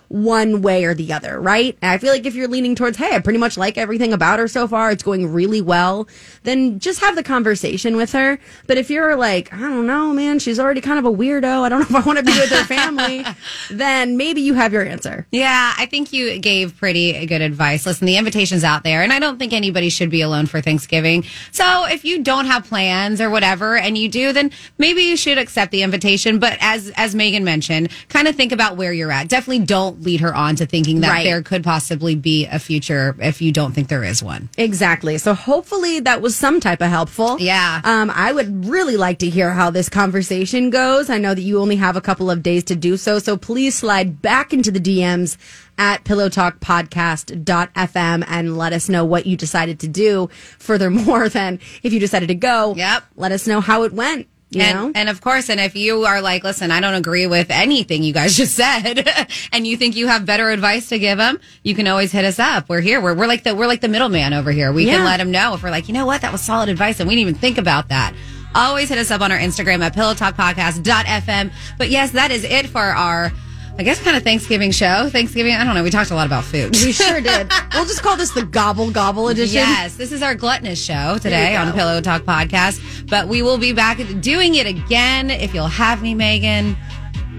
one 0.09 0.62
way 0.62 0.84
or 0.84 0.94
the 0.94 1.12
other, 1.12 1.40
right? 1.40 1.76
And 1.82 1.90
I 1.90 1.98
feel 1.98 2.12
like 2.12 2.26
if 2.26 2.34
you're 2.34 2.48
leaning 2.48 2.74
towards, 2.74 2.96
hey, 2.96 3.14
I 3.14 3.18
pretty 3.20 3.38
much 3.38 3.57
like 3.57 3.78
everything 3.78 4.12
about 4.12 4.38
her 4.38 4.48
so 4.48 4.66
far, 4.68 4.90
it's 4.90 5.02
going 5.02 5.32
really 5.32 5.61
well, 5.61 6.09
then 6.42 6.78
just 6.78 7.00
have 7.00 7.16
the 7.16 7.22
conversation 7.22 7.96
with 7.96 8.12
her. 8.12 8.38
But 8.66 8.78
if 8.78 8.90
you're 8.90 9.16
like, 9.16 9.52
I 9.52 9.59
don't 9.59 9.86
know, 9.86 10.12
man, 10.12 10.38
she's 10.38 10.59
already 10.59 10.80
kind 10.80 10.98
of 10.98 11.05
a 11.05 11.12
weirdo, 11.12 11.62
I 11.62 11.68
don't 11.68 11.80
know 11.80 11.98
if 11.98 12.05
I 12.05 12.07
want 12.07 12.18
to 12.18 12.24
be 12.24 12.38
with 12.38 12.50
her 12.50 12.64
family, 12.64 13.24
then 13.70 14.16
maybe 14.16 14.40
you 14.40 14.55
have 14.55 14.72
your 14.72 14.84
answer. 14.84 15.26
Yeah, 15.30 15.74
I 15.76 15.86
think 15.86 16.12
you 16.12 16.38
gave 16.38 16.76
pretty 16.76 17.26
good 17.26 17.40
advice. 17.40 17.86
Listen, 17.86 18.07
the 18.07 18.16
invitation's 18.16 18.64
out 18.64 18.82
there, 18.84 19.02
and 19.02 19.12
I 19.12 19.18
don't 19.18 19.38
think 19.38 19.52
anybody 19.52 19.88
should 19.88 20.11
be 20.11 20.20
alone 20.20 20.46
for 20.46 20.61
Thanksgiving. 20.61 21.24
So 21.50 21.86
if 21.86 22.05
you 22.05 22.22
don't 22.22 22.46
have 22.46 22.64
plans 22.64 23.20
or 23.20 23.30
whatever, 23.30 23.76
and 23.76 23.96
you 23.96 24.09
do, 24.09 24.32
then 24.32 24.50
maybe 24.78 25.02
you 25.02 25.16
should 25.16 25.38
accept 25.38 25.72
the 25.72 25.82
invitation. 25.82 26.38
But 26.38 26.59
as 26.61 26.90
as 26.96 27.14
Megan 27.14 27.44
mentioned, 27.44 27.90
kind 28.09 28.28
of 28.28 28.36
think 28.36 28.52
about 28.52 28.76
where 28.76 28.92
you're 28.92 29.12
at. 29.12 29.28
Definitely 29.28 29.64
don't 29.64 29.93
lead 30.01 30.20
her 30.20 30.34
on 30.34 30.57
to 30.57 30.66
thinking 30.66 31.01
that 31.01 31.11
Right. 31.11 31.24
there 31.24 31.42
could 31.42 31.64
possibly 31.64 32.14
be 32.14 32.47
a 32.47 32.59
future 32.59 33.16
if 33.20 33.42
you 33.42 33.53
don't 33.53 33.72
think 33.72 33.88
there 33.88 34.05
is 34.05 34.22
one. 34.22 34.49
Exactly. 34.57 35.18
So 35.18 35.34
hopefully 35.34 36.01
that 36.01 36.22
was 36.22 36.36
some 36.36 36.61
type 36.61 36.80
of 36.80 36.88
helpful. 36.90 37.38
Yeah. 37.40 37.80
Um, 37.84 38.11
I 38.14 38.32
would 38.32 38.66
really 38.66 38.97
like 38.97 39.18
to 39.20 39.28
hear 39.30 39.53
how 39.53 39.70
this 39.70 39.88
conversation 39.88 40.70
goes. 40.70 41.11
I 41.11 41.18
know 41.18 41.34
that 41.34 41.42
you 41.42 41.61
only 41.61 41.76
have 41.76 41.97
a 41.97 42.01
couple 42.01 42.30
of 42.30 42.42
days 42.42 42.64
to 42.64 42.76
do 42.76 42.97
so. 42.97 43.18
So 43.18 43.36
please 43.36 43.74
slide 43.74 44.22
back 44.22 44.53
into 44.53 44.70
the 44.70 44.80
DMs 44.80 45.36
at 45.76 46.05
pillowtalkpodcast.fm 46.05 48.24
and 48.28 48.57
let 48.57 48.72
us 48.72 48.88
know 48.88 49.05
what 49.05 49.26
you 49.26 49.36
decided 49.36 49.80
to 49.80 49.88
do. 49.88 50.28
Furthermore, 50.59 51.28
then 51.38 51.59
if 51.82 51.92
you 51.92 52.01
decided 52.01 52.28
to 52.28 52.34
go, 52.34 52.74
Yep. 52.76 53.05
let 53.16 53.32
us 53.32 53.47
know 53.47 53.61
how 53.61 53.82
it 53.82 53.92
went. 53.92 54.28
You 54.51 54.61
and, 54.61 54.97
and 54.97 55.09
of 55.09 55.20
course, 55.20 55.49
and 55.51 55.59
if 55.59 55.74
you 55.74 56.05
are 56.05 56.20
like, 56.20 56.45
listen, 56.45 56.70
I 56.70 56.80
don't 56.80 56.95
agree 56.95 57.26
with 57.26 57.51
anything 57.51 58.03
you 58.05 58.12
guys 58.12 58.36
just 58.42 58.55
said, 58.55 59.09
and 59.53 59.66
you 59.66 59.76
think 59.76 59.97
you 59.97 60.07
have 60.07 60.24
better 60.26 60.51
advice 60.51 60.88
to 60.90 60.99
give 60.99 61.18
them, 61.18 61.40
you 61.64 61.74
can 61.74 61.88
always 61.88 62.12
hit 62.12 62.24
us 62.24 62.38
up. 62.38 62.68
We're 62.68 62.80
here. 62.80 63.01
We're, 63.01 63.14
we're 63.14 63.26
like 63.26 63.42
the 63.42 63.55
we're 63.55 63.66
like 63.66 63.80
the 63.80 63.88
middleman 63.88 64.32
over 64.32 64.53
here. 64.53 64.72
We 64.72 64.86
Yeah. 64.86 64.97
can 64.99 65.05
let 65.05 65.16
them 65.16 65.30
know 65.32 65.55
if 65.55 65.62
we're 65.62 65.70
like, 65.70 65.88
you 65.88 65.95
know 65.95 66.07
what, 66.07 66.20
that 66.20 66.30
was 66.30 66.40
solid 66.40 66.68
advice, 66.68 67.01
and 67.01 67.09
we 67.09 67.14
didn't 67.16 67.28
even 67.28 67.40
think 67.40 67.59
about 67.59 67.88
that. 67.88 68.14
Always 68.55 68.88
hit 68.88 68.99
us 68.99 69.11
up 69.11 69.20
on 69.20 69.32
our 69.32 69.38
Instagram 69.38 69.80
at 69.82 69.95
pillowtalkpodcast.fm. 69.97 71.53
But 71.76 71.90
yes, 71.90 72.12
that 72.12 72.30
is 72.30 72.45
it 72.45 72.68
for 72.68 72.80
our, 72.82 73.32
I 73.77 73.83
guess, 73.83 74.01
kind 74.01 74.16
of 74.16 74.22
Thanksgiving 74.22 74.70
show. 74.70 75.09
Thanksgiving, 75.11 75.53
I 75.53 75.64
don't 75.64 75.75
know. 75.75 75.83
We 75.83 75.91
talked 75.91 76.12
a 76.12 76.14
lot 76.14 76.27
about 76.27 76.45
food. 76.45 76.77
we 76.77 76.93
sure 76.93 77.20
did. 77.20 77.51
we'll 77.75 77.85
just 77.87 78.03
call 78.03 78.16
this 78.16 78.31
the 78.31 78.45
gobble 78.45 78.93
gobble 78.93 79.29
edition. 79.29 79.57
Yes, 79.57 79.97
this 79.97 80.12
is 80.12 80.22
our 80.22 80.37
gluttonous 80.37 80.83
show 80.83 81.18
today 81.20 81.57
on. 81.57 81.72
Pillow 81.72 82.01
Talk 82.01 82.22
Podcast. 82.22 83.09
But 83.11 83.27
we 83.27 83.43
will 83.43 83.59
be 83.59 83.72
back 83.72 83.99
doing 84.20 84.55
it 84.55 84.66
again 84.66 85.29
if 85.31 85.53
you'll 85.55 85.66
have 85.66 86.03
me, 86.03 86.14
Megan. 86.14 86.77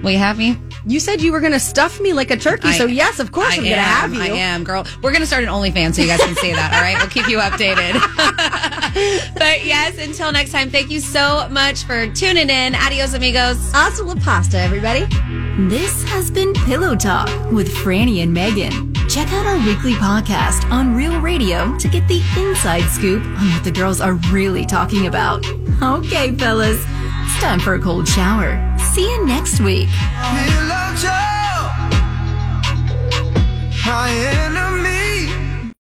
Will 0.03 0.11
you 0.11 0.17
have 0.17 0.37
me? 0.37 0.57
You 0.87 0.99
said 0.99 1.21
you 1.21 1.31
were 1.31 1.39
going 1.39 1.53
to 1.53 1.59
stuff 1.59 1.99
me 1.99 2.13
like 2.13 2.29
a 2.29 2.37
turkey. 2.37 2.71
so 2.73 2.85
yes, 2.85 3.19
of 3.19 3.31
course 3.31 3.53
I 3.53 3.57
I'm 3.57 3.63
going 3.63 3.75
to 3.75 3.81
have 3.81 4.13
you. 4.13 4.21
I 4.21 4.27
am, 4.27 4.63
girl. 4.63 4.85
We're 5.01 5.11
going 5.11 5.21
to 5.21 5.27
start 5.27 5.43
an 5.43 5.49
OnlyFans 5.49 5.95
so 5.95 6.01
you 6.03 6.07
guys 6.07 6.19
can 6.21 6.35
see 6.35 6.51
that. 6.53 6.73
All 6.73 6.81
right, 6.81 6.95
we'll 6.97 7.07
keep 7.09 7.27
you 7.27 7.39
updated. 7.39 7.93
but 9.33 9.65
yes, 9.65 9.97
until 9.97 10.31
next 10.31 10.51
time, 10.51 10.69
thank 10.69 10.91
you 10.91 10.99
so 10.99 11.47
much 11.49 11.83
for 11.85 12.07
tuning 12.13 12.49
in. 12.49 12.75
Adios, 12.75 13.13
amigos. 13.15 13.57
Hasta 13.71 14.03
la 14.03 14.15
pasta, 14.15 14.59
everybody. 14.59 15.05
This 15.67 16.03
has 16.09 16.29
been 16.29 16.53
Pillow 16.53 16.95
Talk 16.95 17.27
with 17.51 17.73
Franny 17.73 18.21
and 18.21 18.31
Megan. 18.33 18.93
Check 19.09 19.31
out 19.33 19.45
our 19.47 19.57
weekly 19.65 19.93
podcast 19.93 20.69
on 20.69 20.93
Real 20.95 21.19
Radio 21.19 21.75
to 21.77 21.87
get 21.87 22.07
the 22.07 22.21
inside 22.37 22.83
scoop 22.89 23.23
on 23.23 23.49
what 23.51 23.63
the 23.63 23.71
girls 23.71 24.01
are 24.01 24.13
really 24.31 24.65
talking 24.65 25.07
about. 25.07 25.45
Okay, 25.81 26.35
fellas, 26.35 26.77
it's 26.87 27.41
time 27.41 27.59
for 27.59 27.73
a 27.75 27.79
cold 27.79 28.07
shower. 28.07 28.74
See 28.95 29.11
you 29.11 29.25
next 29.25 29.59
week. 29.59 29.89